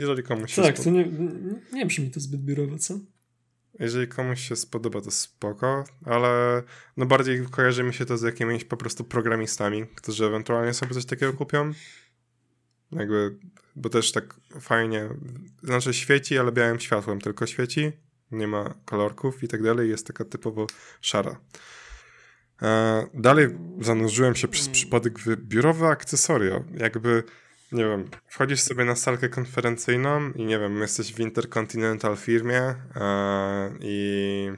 [0.00, 1.08] Jeżeli komuś się Tak, to nie,
[1.72, 2.98] nie brzmi to zbyt biurowo, co?
[3.78, 6.62] Jeżeli komuś się spodoba, to spoko, ale
[6.96, 11.04] no bardziej kojarzy mi się to z jakimiś po prostu programistami, którzy ewentualnie sobie coś
[11.04, 11.72] takiego kupią.
[12.92, 13.38] Jakby,
[13.76, 15.08] bo też tak fajnie,
[15.62, 17.92] znaczy świeci, ale białym światłem tylko świeci,
[18.30, 20.66] nie ma kolorków i tak dalej, jest taka typowo
[21.00, 21.40] szara.
[22.62, 23.48] E, dalej
[23.80, 26.64] zanurzyłem się przez przypadek w biurowe akcesoria.
[26.74, 27.22] Jakby
[27.72, 33.70] nie wiem, wchodzisz sobie na salkę konferencyjną i nie wiem, jesteś w Intercontinental firmie e,
[33.80, 34.50] i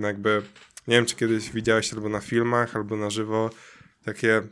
[0.00, 0.42] jakby
[0.88, 3.50] nie wiem, czy kiedyś widziałeś albo na filmach, albo na żywo
[4.04, 4.42] takie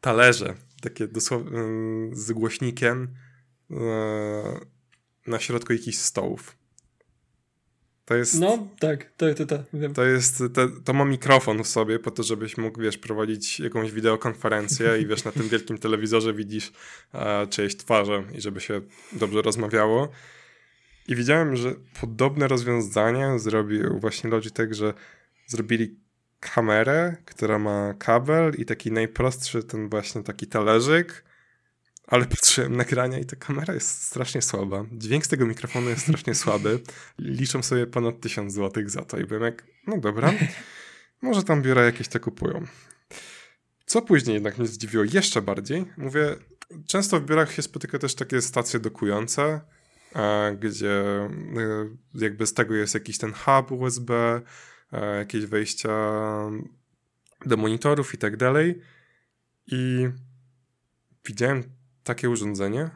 [0.00, 3.14] talerze, takie dosłownie mm, z głośnikiem
[3.70, 3.76] e,
[5.26, 6.56] na środku jakichś stołów.
[8.06, 8.40] To jest.
[8.40, 9.94] No, tak, tak, tak, tak, wiem.
[9.94, 10.42] To jest.
[10.54, 15.06] To, to, ma mikrofon w sobie, po to, żebyś mógł, wiesz, prowadzić jakąś wideokonferencję i
[15.06, 16.72] wiesz, na tym wielkim telewizorze widzisz
[17.14, 18.80] e, czyjeś twarze i żeby się
[19.12, 20.08] dobrze rozmawiało.
[21.08, 24.94] I widziałem, że podobne rozwiązanie zrobił właśnie Logitech, że
[25.46, 25.96] zrobili
[26.40, 31.24] kamerę, która ma kabel i taki najprostszy ten właśnie taki talerzyk
[32.06, 34.84] ale patrzyłem nagrania i ta kamera jest strasznie słaba.
[34.92, 36.80] Dźwięk z tego mikrofonu jest strasznie słaby.
[37.18, 40.32] Liczą sobie ponad 1000 zł za to i byłem jak, no dobra,
[41.22, 42.66] może tam biura jakieś te kupują.
[43.86, 46.36] Co później jednak mnie zdziwiło jeszcze bardziej, mówię,
[46.86, 49.60] często w biurach się spotyka też takie stacje dokujące,
[50.58, 51.30] gdzie e,
[52.14, 54.40] jakby z tego jest jakiś ten hub USB,
[55.18, 55.90] jakieś wejścia
[57.46, 58.80] do monitorów i tak dalej.
[59.66, 60.08] I
[61.24, 61.75] widziałem
[62.06, 62.90] takie urządzenie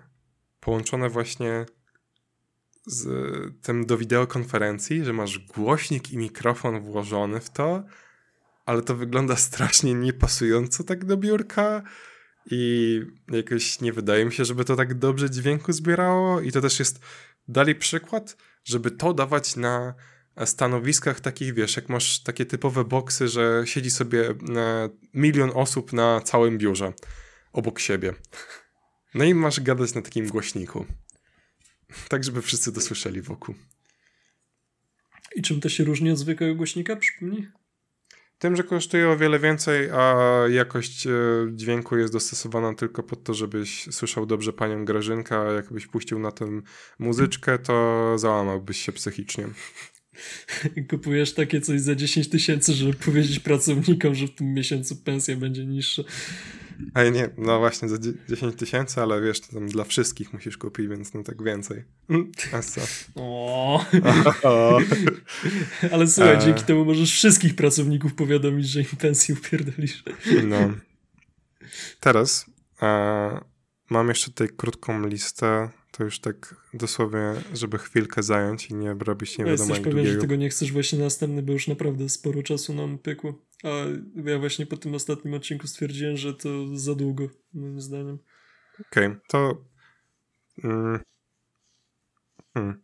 [0.60, 1.66] połączone właśnie
[2.86, 3.08] z
[3.62, 7.84] tym do wideokonferencji, że masz głośnik i mikrofon włożony w to,
[8.66, 11.82] ale to wygląda strasznie niepasująco tak do biurka
[12.50, 16.78] i jakoś nie wydaje mi się, żeby to tak dobrze dźwięku zbierało i to też
[16.78, 17.00] jest
[17.48, 19.94] dalej przykład, żeby to dawać na
[20.44, 24.34] stanowiskach takich, wiesz, jak masz takie typowe boksy, że siedzi sobie
[25.14, 26.92] milion osób na całym biurze
[27.52, 28.14] obok siebie.
[29.14, 30.86] No i masz gadać na takim głośniku.
[32.08, 33.54] Tak, żeby wszyscy to słyszeli wokół.
[35.36, 37.48] I czym to się różni od zwykłego głośnika, przypomnij?
[38.38, 40.14] Tym, że kosztuje o wiele więcej, a
[40.50, 41.10] jakość e,
[41.52, 46.32] dźwięku jest dostosowana tylko pod to, żebyś słyszał dobrze panią Grażynkę, a jakbyś puścił na
[46.32, 46.62] tym
[46.98, 49.48] muzyczkę, to załamałbyś się psychicznie.
[50.90, 55.66] Kupujesz takie coś za 10 tysięcy, żeby powiedzieć pracownikom, że w tym miesiącu pensja będzie
[55.66, 56.02] niższa.
[56.94, 57.96] A nie, no właśnie za
[58.28, 61.84] 10 tysięcy, ale wiesz, to tam dla wszystkich musisz kupić, więc no tak więcej.
[62.52, 62.80] A co?
[63.14, 63.84] O.
[65.92, 66.40] ale słuchaj, A...
[66.40, 70.04] dzięki temu możesz wszystkich pracowników powiadomić, że im pensję upierdolisz.
[70.44, 70.72] No.
[72.00, 72.46] Teraz
[72.80, 73.44] a,
[73.90, 79.38] mam jeszcze tutaj krótką listę to już tak dosłownie, żeby chwilkę zająć i nie robić
[79.38, 82.74] nie wiadomo jak pewien, że tego nie chcesz właśnie następny, bo już naprawdę sporo czasu
[82.74, 83.34] nam pykło.
[83.64, 83.68] A
[84.30, 88.18] ja właśnie po tym ostatnim odcinku stwierdziłem, że to za długo, moim zdaniem.
[88.90, 89.64] Okej, okay, to...
[90.64, 91.00] Mm,
[92.54, 92.82] hmm.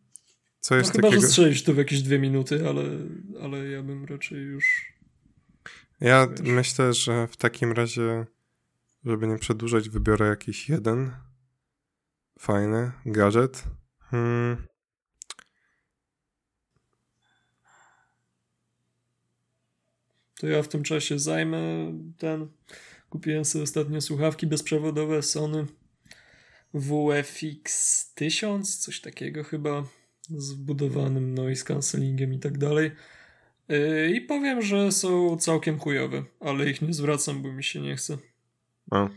[0.61, 1.23] Co jest no, chyba, takiego...
[1.23, 2.83] że strzelisz to w jakieś dwie minuty, ale,
[3.43, 4.93] ale ja bym raczej już...
[6.01, 6.41] Ja wiesz.
[6.41, 8.27] myślę, że w takim razie,
[9.05, 11.13] żeby nie przedłużać, wybiorę jakiś jeden
[12.39, 13.65] Fajny gadżet.
[14.01, 14.67] Hmm.
[20.41, 22.49] To ja w tym czasie zajmę ten.
[23.11, 25.67] Kupiłem sobie ostatnio słuchawki bezprzewodowe Sony
[26.75, 29.85] WFX 1000, coś takiego chyba,
[30.31, 32.91] z wbudowanym noise cancellingiem i tak dalej.
[33.69, 37.97] Yy, I powiem, że są całkiem chujowe, ale ich nie zwracam, bo mi się nie
[37.97, 38.19] chce.
[38.91, 39.09] A.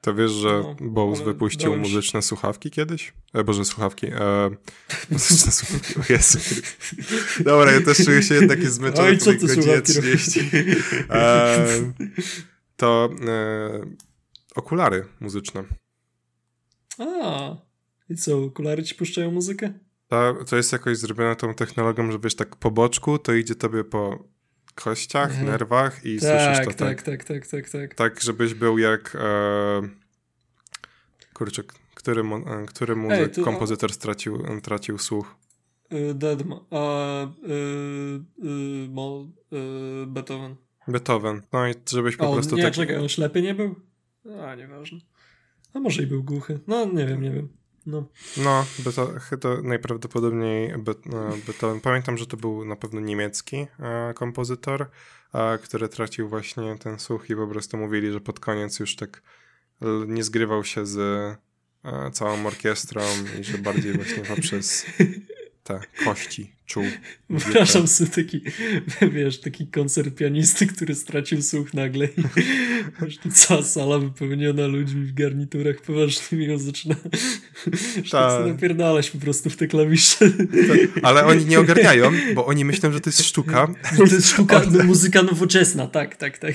[0.00, 3.12] To wiesz, że no, Bose wypuścił muzyczne słuchawki kiedyś?
[3.34, 4.06] E, Boże, słuchawki.
[4.06, 4.50] E,
[5.10, 6.38] muzyczne słuchawki, o Jezu.
[7.40, 10.40] Dobra, ja też czuję się jednak zmęczony Oj, co godzinie 30.
[11.10, 11.66] E,
[12.76, 13.80] to e,
[14.54, 15.64] okulary muzyczne.
[16.98, 17.56] A,
[18.08, 19.72] i co, okulary ci puszczają muzykę?
[20.08, 23.84] To, to jest jakoś zrobione tą technologią, że wiesz, tak po boczku to idzie tobie
[23.84, 24.24] po
[24.84, 25.46] kościach, mhm.
[25.46, 27.02] nerwach i tak, słyszysz to tak.
[27.02, 27.94] Tak, tak, tak, tak, tak.
[27.94, 29.88] Tak, żebyś był jak e,
[31.34, 31.62] kurczę,
[31.94, 35.34] który, e, który muzyk, Ej, tu, kompozytor stracił, tracił słuch?
[35.92, 37.28] Y, Deadman, a y,
[38.46, 40.56] y, Mo, y, Beethoven.
[40.88, 42.56] Beethoven, no i żebyś po o, prostu...
[42.56, 42.74] Nie, tak...
[42.74, 43.74] czekaj, on ślepy nie był?
[44.42, 44.98] A, nieważne.
[45.74, 46.60] A może i był głuchy.
[46.66, 47.48] No, nie wiem, nie wiem.
[47.86, 48.04] No,
[48.36, 50.74] no to, to najprawdopodobniej
[51.46, 51.80] Beethoven.
[51.80, 54.86] Pamiętam, że to był na pewno niemiecki e, kompozytor,
[55.34, 59.22] e, który tracił właśnie ten słuch i po prostu mówili, że pod koniec już tak
[60.06, 60.98] nie zgrywał się z
[61.84, 63.02] e, całą orkiestrą
[63.40, 64.86] i że bardziej właśnie poprzez
[65.64, 66.84] te kości czuł.
[67.30, 68.42] Wyobrażam sobie taki,
[69.14, 72.22] wiesz, taki koncert pianisty, który stracił słuch nagle i
[73.02, 76.94] wiesz, cała sala wypełniona ludźmi w garniturach poważnymi on zaczyna
[78.10, 80.30] tak napierdalać po prostu w te klawisze.
[80.30, 83.68] Ta, ale oni nie ogarniają, bo oni myślą, że to jest sztuka.
[83.96, 86.54] To jest sztuka, no, muzyka nowoczesna, tak, tak, tak.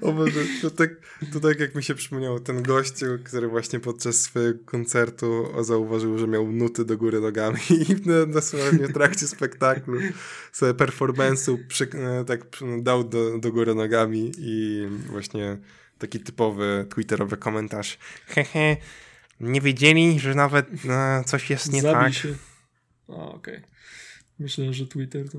[0.00, 0.90] O Boże, to tak,
[1.32, 6.28] to tak jak mi się przypomniało, ten gościu, który właśnie podczas swojego koncertu zauważył, że
[6.28, 7.96] miał nuty do góry nogami i
[8.32, 9.53] dosłownie w trakcie spektaklu
[10.52, 11.58] sobie performance'u
[11.94, 12.40] e, tak
[12.82, 15.58] dał do, do góry nogami i właśnie
[15.98, 17.98] taki typowy twitterowy komentarz.
[18.26, 18.76] Hehe,
[19.40, 22.14] nie wiedzieli, że nawet no, coś jest nie Zabij tak.
[22.14, 22.34] Się.
[23.06, 23.56] Okej.
[23.56, 23.74] Okay.
[24.38, 25.38] Myślę, że Twitter to.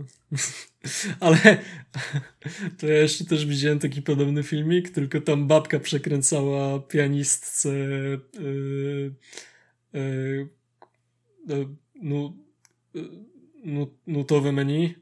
[1.25, 1.37] Ale
[2.77, 8.21] to ja jeszcze też widziałem taki podobny filmik, tylko tam babka przekręcała pianistce yy,
[9.93, 10.47] yy,
[11.47, 11.67] yy,
[12.01, 12.33] no,
[14.07, 14.95] nutowe menu,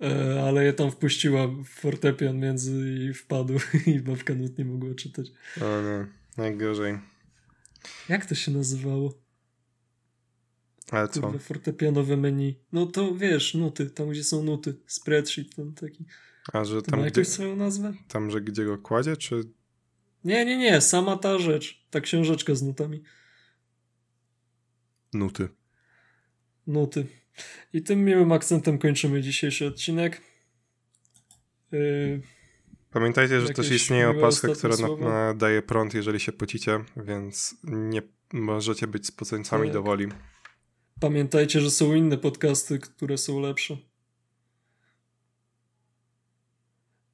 [0.00, 3.54] e, ale je tam wpuściła fortepian między i wpadł
[3.86, 5.26] i babka nut nie mogła czytać.
[5.60, 6.06] O nie,
[6.36, 6.98] najgorzej.
[8.08, 9.22] Jak to się nazywało?
[10.90, 11.38] Ale co?
[11.38, 12.60] Fortepianowe menu.
[12.72, 14.74] No to wiesz, nuty, tam gdzie są nuty.
[14.86, 16.04] Spreadsheet tam taki.
[16.52, 17.94] A że to tam ma jakąś swoją nazwę?
[18.08, 19.44] Tam, że gdzie go kładzie, czy...
[20.24, 21.86] Nie, nie, nie, sama ta rzecz.
[21.90, 23.02] Ta książeczka z nutami.
[25.12, 25.48] Nuty.
[26.66, 27.06] Nuty.
[27.72, 30.20] I tym miłym akcentem kończymy dzisiejszy odcinek.
[31.72, 32.20] Yy,
[32.90, 38.02] Pamiętajcie, że też istnieje opaska, która daje prąd, jeżeli się pocicie, więc nie
[38.32, 39.72] możecie być spoceńcami tak.
[39.72, 40.06] do woli.
[41.00, 43.76] Pamiętajcie, że są inne podcasty, które są lepsze.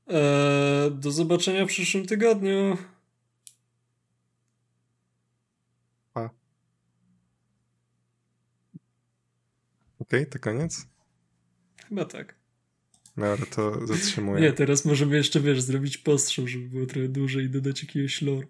[0.06, 2.76] Eee, do zobaczenia w przyszłym tygodniu.
[10.08, 10.86] Okej, okay, to koniec?
[11.88, 12.34] Chyba tak.
[13.16, 14.40] Dobra, to zatrzymuję.
[14.40, 18.46] Nie, teraz możemy jeszcze, wiesz, zrobić postrzał, żeby było trochę dłużej i dodać jakiegoś lore.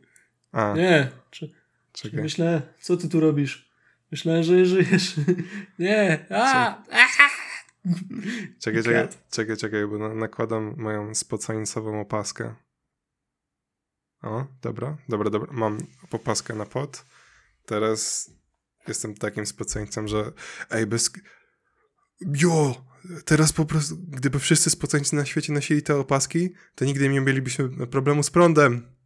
[0.53, 0.75] A.
[0.77, 1.55] Nie, czy,
[1.93, 2.23] Czekaj.
[2.23, 3.71] myślę, co ty tu robisz?
[4.11, 5.15] Myślałem, że żyjesz.
[5.79, 6.83] nie, a!
[8.61, 12.55] Czekaj, czekaj, czekaj, czekaj, bo nakładam moją spocańcową opaskę.
[14.23, 15.53] O, dobra, dobra, dobra.
[15.53, 15.79] Mam
[16.11, 17.05] popaskę na pot.
[17.67, 18.31] Teraz
[18.89, 20.33] jestem takim spoceńcem, że
[20.71, 21.11] ej, bez
[22.21, 22.85] jo,
[23.25, 27.87] teraz po prostu, gdyby wszyscy spoceńcy na świecie nosili te opaski, to nigdy nie mielibyśmy
[27.87, 28.98] problemu z prądem.